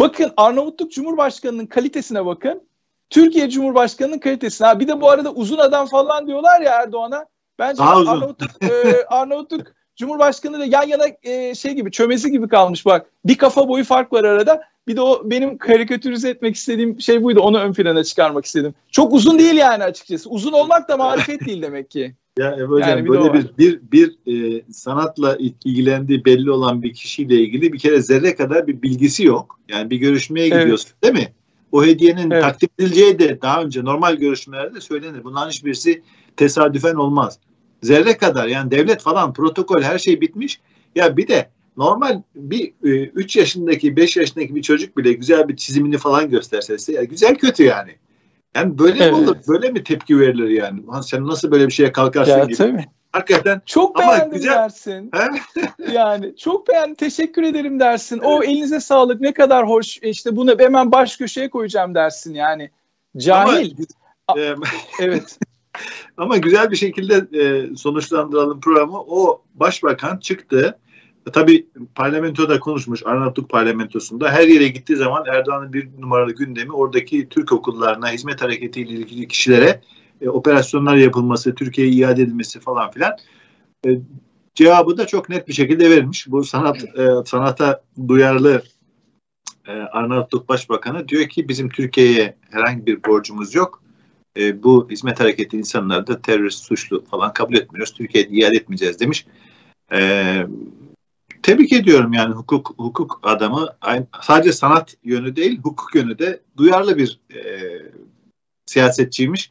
Bakın 0.00 0.32
Arnavutluk 0.36 0.92
Cumhurbaşkanı'nın 0.92 1.66
kalitesine 1.66 2.26
bakın. 2.26 2.62
Türkiye 3.10 3.50
Cumhurbaşkanı'nın 3.50 4.18
kalitesine. 4.18 4.66
Ha, 4.66 4.80
bir 4.80 4.88
de 4.88 5.00
bu 5.00 5.10
arada 5.10 5.32
uzun 5.32 5.58
adam 5.58 5.86
falan 5.86 6.26
diyorlar 6.26 6.60
ya 6.60 6.72
Erdoğan'a. 6.72 7.26
Bence 7.58 7.78
Daha 7.78 7.96
Arnavutluk, 7.96 8.50
e, 8.62 9.04
Arnavutluk 9.06 9.66
Cumhurbaşkanı 10.02 10.58
da 10.58 10.64
yan 10.64 10.88
yana 10.88 11.04
e, 11.22 11.54
şey 11.54 11.72
gibi 11.72 11.90
çömezi 11.90 12.30
gibi 12.30 12.48
kalmış 12.48 12.86
bak. 12.86 13.06
Bir 13.24 13.38
kafa 13.38 13.68
boyu 13.68 13.84
fark 13.84 14.12
var 14.12 14.24
arada. 14.24 14.62
Bir 14.88 14.96
de 14.96 15.00
o 15.00 15.22
benim 15.24 15.58
karikatürize 15.58 16.28
etmek 16.28 16.56
istediğim 16.56 17.00
şey 17.00 17.22
buydu. 17.22 17.40
Onu 17.40 17.58
ön 17.58 17.72
plana 17.72 18.04
çıkarmak 18.04 18.44
istedim. 18.44 18.74
Çok 18.90 19.12
uzun 19.12 19.38
değil 19.38 19.54
yani 19.54 19.84
açıkçası. 19.84 20.30
Uzun 20.30 20.52
olmak 20.52 20.88
da 20.88 20.96
marifet 20.96 21.46
değil 21.46 21.62
demek 21.62 21.90
ki. 21.90 22.14
Ya 22.38 22.56
Ebu 22.56 22.72
Hocam 22.72 22.90
yani 22.90 23.04
bir 23.04 23.08
böyle 23.08 23.32
bir 23.32 23.58
bir, 23.58 23.80
bir 23.92 24.16
e, 24.26 24.62
sanatla 24.72 25.38
ilgilendiği 25.64 26.24
belli 26.24 26.50
olan 26.50 26.82
bir 26.82 26.94
kişiyle 26.94 27.34
ilgili 27.34 27.72
bir 27.72 27.78
kere 27.78 28.02
zerre 28.02 28.34
kadar 28.34 28.66
bir 28.66 28.82
bilgisi 28.82 29.24
yok. 29.24 29.58
Yani 29.68 29.90
bir 29.90 29.96
görüşmeye 29.96 30.48
gidiyorsun 30.48 30.90
evet. 30.92 31.02
değil 31.02 31.26
mi? 31.26 31.32
O 31.72 31.84
hediyenin 31.84 32.30
evet. 32.30 32.42
takdim 32.42 32.68
edileceği 32.78 33.18
de 33.18 33.42
daha 33.42 33.62
önce 33.62 33.84
normal 33.84 34.14
görüşmelerde 34.16 34.80
söylenir. 34.80 35.24
Bunların 35.24 35.50
hiçbirisi 35.50 36.02
tesadüfen 36.36 36.94
olmaz 36.94 37.38
zerre 37.82 38.16
kadar 38.16 38.46
yani 38.46 38.70
devlet 38.70 39.02
falan 39.02 39.32
protokol 39.32 39.82
her 39.82 39.98
şey 39.98 40.20
bitmiş. 40.20 40.60
Ya 40.94 41.16
bir 41.16 41.28
de 41.28 41.48
normal 41.76 42.22
bir 42.34 42.72
3 42.82 43.36
e, 43.36 43.40
yaşındaki 43.40 43.96
5 43.96 44.16
yaşındaki 44.16 44.54
bir 44.54 44.62
çocuk 44.62 44.96
bile 44.96 45.12
güzel 45.12 45.48
bir 45.48 45.56
çizimini 45.56 45.98
falan 45.98 46.30
gösterse 46.30 46.92
ya 46.92 47.04
güzel 47.04 47.34
kötü 47.34 47.62
yani. 47.62 47.96
Yani 48.54 48.78
böyle 48.78 49.04
evet. 49.04 49.12
mi 49.12 49.18
olur? 49.18 49.36
Böyle 49.48 49.70
mi 49.70 49.84
tepki 49.84 50.20
verilir 50.20 50.48
yani? 50.48 50.80
sen 51.02 51.26
nasıl 51.26 51.50
böyle 51.50 51.66
bir 51.66 51.72
şeye 51.72 51.92
kalkarsın 51.92 52.38
ya, 52.38 52.44
gibi. 52.44 52.56
Tabii. 52.56 52.84
Hakikaten. 53.12 53.62
Çok 53.66 54.00
ama 54.00 54.12
beğendim 54.12 54.32
güzel. 54.32 54.54
dersin. 54.54 55.10
yani 55.92 56.36
çok 56.36 56.68
beğendim. 56.68 56.94
Teşekkür 56.94 57.42
ederim 57.42 57.80
dersin. 57.80 58.18
O 58.18 58.42
elinize 58.42 58.80
sağlık. 58.80 59.20
Ne 59.20 59.32
kadar 59.32 59.68
hoş. 59.68 59.98
İşte 59.98 60.36
bunu 60.36 60.58
hemen 60.58 60.92
baş 60.92 61.16
köşeye 61.16 61.50
koyacağım 61.50 61.94
dersin 61.94 62.34
yani. 62.34 62.70
Cahil. 63.16 63.76
Ama, 64.28 64.40
evet. 65.00 65.38
Ama 66.16 66.36
güzel 66.36 66.70
bir 66.70 66.76
şekilde 66.76 67.26
e, 67.40 67.76
sonuçlandıralım 67.76 68.60
programı. 68.60 68.98
O 68.98 69.42
başbakan 69.54 70.16
çıktı. 70.16 70.78
Tabii 71.32 71.66
parlamentoda 71.94 72.60
konuşmuş 72.60 73.02
Arnavutluk 73.06 73.50
parlamentosunda 73.50 74.32
her 74.32 74.48
yere 74.48 74.68
gittiği 74.68 74.96
zaman 74.96 75.24
Erdoğan'ın 75.26 75.72
bir 75.72 75.88
numaralı 75.98 76.32
gündemi 76.32 76.72
oradaki 76.72 77.28
Türk 77.28 77.52
okullarına 77.52 78.10
hizmet 78.10 78.42
hareketiyle 78.42 78.92
ilgili 78.92 79.28
kişilere 79.28 79.80
e, 80.20 80.28
operasyonlar 80.28 80.96
yapılması, 80.96 81.54
Türkiye'ye 81.54 81.92
iade 81.92 82.22
edilmesi 82.22 82.60
falan 82.60 82.90
filan. 82.90 83.16
E, 83.86 83.90
cevabı 84.54 84.98
da 84.98 85.06
çok 85.06 85.28
net 85.28 85.48
bir 85.48 85.52
şekilde 85.52 85.90
vermiş. 85.90 86.26
Bu 86.30 86.44
sanat 86.44 86.84
e, 86.84 87.08
sanata 87.26 87.82
duyarlı 88.08 88.62
e, 89.66 89.72
Arnavutluk 89.72 90.48
Başbakanı 90.48 91.08
diyor 91.08 91.28
ki 91.28 91.48
bizim 91.48 91.68
Türkiye'ye 91.68 92.36
herhangi 92.50 92.86
bir 92.86 93.04
borcumuz 93.04 93.54
yok. 93.54 93.82
E, 94.36 94.62
bu 94.62 94.90
hizmet 94.90 95.20
hareketi 95.20 95.58
insanları 95.58 96.06
da 96.06 96.22
terörist 96.22 96.64
suçlu 96.64 97.04
falan 97.04 97.32
kabul 97.32 97.54
etmiyoruz. 97.54 97.94
Türkiye'ye 97.94 98.30
iade 98.30 98.56
etmeyeceğiz 98.56 99.00
demiş. 99.00 99.26
E, 99.92 100.46
tebrik 101.42 101.72
ediyorum 101.72 102.12
yani 102.12 102.34
hukuk 102.34 102.74
hukuk 102.76 103.20
adamı 103.22 103.68
sadece 104.22 104.52
sanat 104.52 104.96
yönü 105.04 105.36
değil 105.36 105.58
hukuk 105.62 105.94
yönü 105.94 106.18
de 106.18 106.40
duyarlı 106.56 106.96
bir 106.96 107.20
e, 107.34 107.40
siyasetçiymiş. 108.66 109.50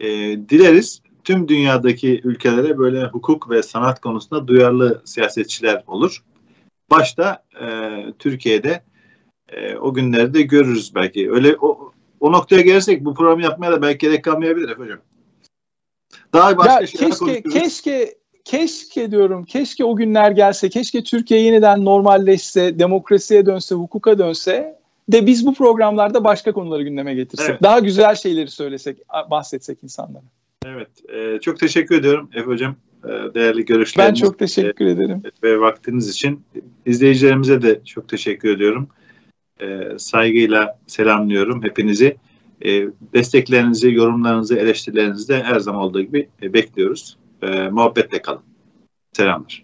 E, 0.00 0.06
dileriz 0.48 1.02
tüm 1.24 1.48
dünyadaki 1.48 2.20
ülkelere 2.24 2.78
böyle 2.78 3.04
hukuk 3.04 3.50
ve 3.50 3.62
sanat 3.62 4.00
konusunda 4.00 4.48
duyarlı 4.48 5.02
siyasetçiler 5.04 5.84
olur. 5.86 6.22
Başta 6.90 7.44
e, 7.60 7.66
Türkiye'de 8.18 8.82
e, 9.48 9.76
o 9.76 9.94
günleri 9.94 10.34
de 10.34 10.42
görürüz 10.42 10.94
belki. 10.94 11.32
Öyle 11.32 11.56
o, 11.60 11.93
o 12.20 12.32
noktaya 12.32 12.62
gelirsek 12.62 13.04
bu 13.04 13.14
programı 13.14 13.42
yapmaya 13.42 13.72
da 13.72 13.82
belki 13.82 13.98
gerek 13.98 14.24
kalmayabilir 14.24 14.78
hocam. 14.78 14.98
Daha 16.32 16.56
başka 16.56 16.80
ya, 16.80 16.86
şeyler 16.86 17.10
keşke, 17.10 17.42
keşke 17.42 18.14
keşke 18.44 19.10
diyorum, 19.10 19.44
keşke 19.44 19.84
o 19.84 19.96
günler 19.96 20.30
gelse, 20.30 20.68
keşke 20.68 21.02
Türkiye 21.02 21.40
yeniden 21.40 21.84
normalleşse, 21.84 22.78
demokrasiye 22.78 23.46
dönse, 23.46 23.74
hukuka 23.74 24.18
dönse 24.18 24.78
de 25.08 25.26
biz 25.26 25.46
bu 25.46 25.54
programlarda 25.54 26.24
başka 26.24 26.52
konuları 26.52 26.82
gündeme 26.82 27.14
getirsek. 27.14 27.50
Evet. 27.50 27.62
Daha 27.62 27.78
güzel 27.78 28.14
şeyleri 28.14 28.50
söylesek, 28.50 28.98
bahsetsek 29.30 29.78
insanlara. 29.82 30.24
Evet, 30.66 30.88
e, 31.08 31.40
çok 31.40 31.60
teşekkür 31.60 31.98
ediyorum 31.98 32.30
Efe 32.34 32.46
Hocam. 32.46 32.76
E, 33.04 33.34
değerli 33.34 33.64
görüşleriniz. 33.64 34.22
Ben 34.22 34.26
çok 34.26 34.38
teşekkür 34.38 34.86
e, 34.86 34.90
ederim. 34.90 35.22
Ve 35.42 35.60
vaktiniz 35.60 36.08
için. 36.08 36.44
izleyicilerimize 36.86 37.62
de 37.62 37.84
çok 37.84 38.08
teşekkür 38.08 38.48
ediyorum. 38.48 38.88
E, 39.60 39.98
saygıyla 39.98 40.78
selamlıyorum 40.86 41.62
hepinizi. 41.62 42.16
E, 42.64 42.88
desteklerinizi, 43.14 43.92
yorumlarınızı, 43.92 44.56
eleştirilerinizi 44.56 45.28
de 45.28 45.42
her 45.42 45.60
zaman 45.60 45.82
olduğu 45.82 46.02
gibi 46.02 46.28
e, 46.42 46.52
bekliyoruz. 46.52 47.16
E, 47.42 47.68
muhabbetle 47.68 48.22
kalın. 48.22 48.42
Selamlar. 49.12 49.63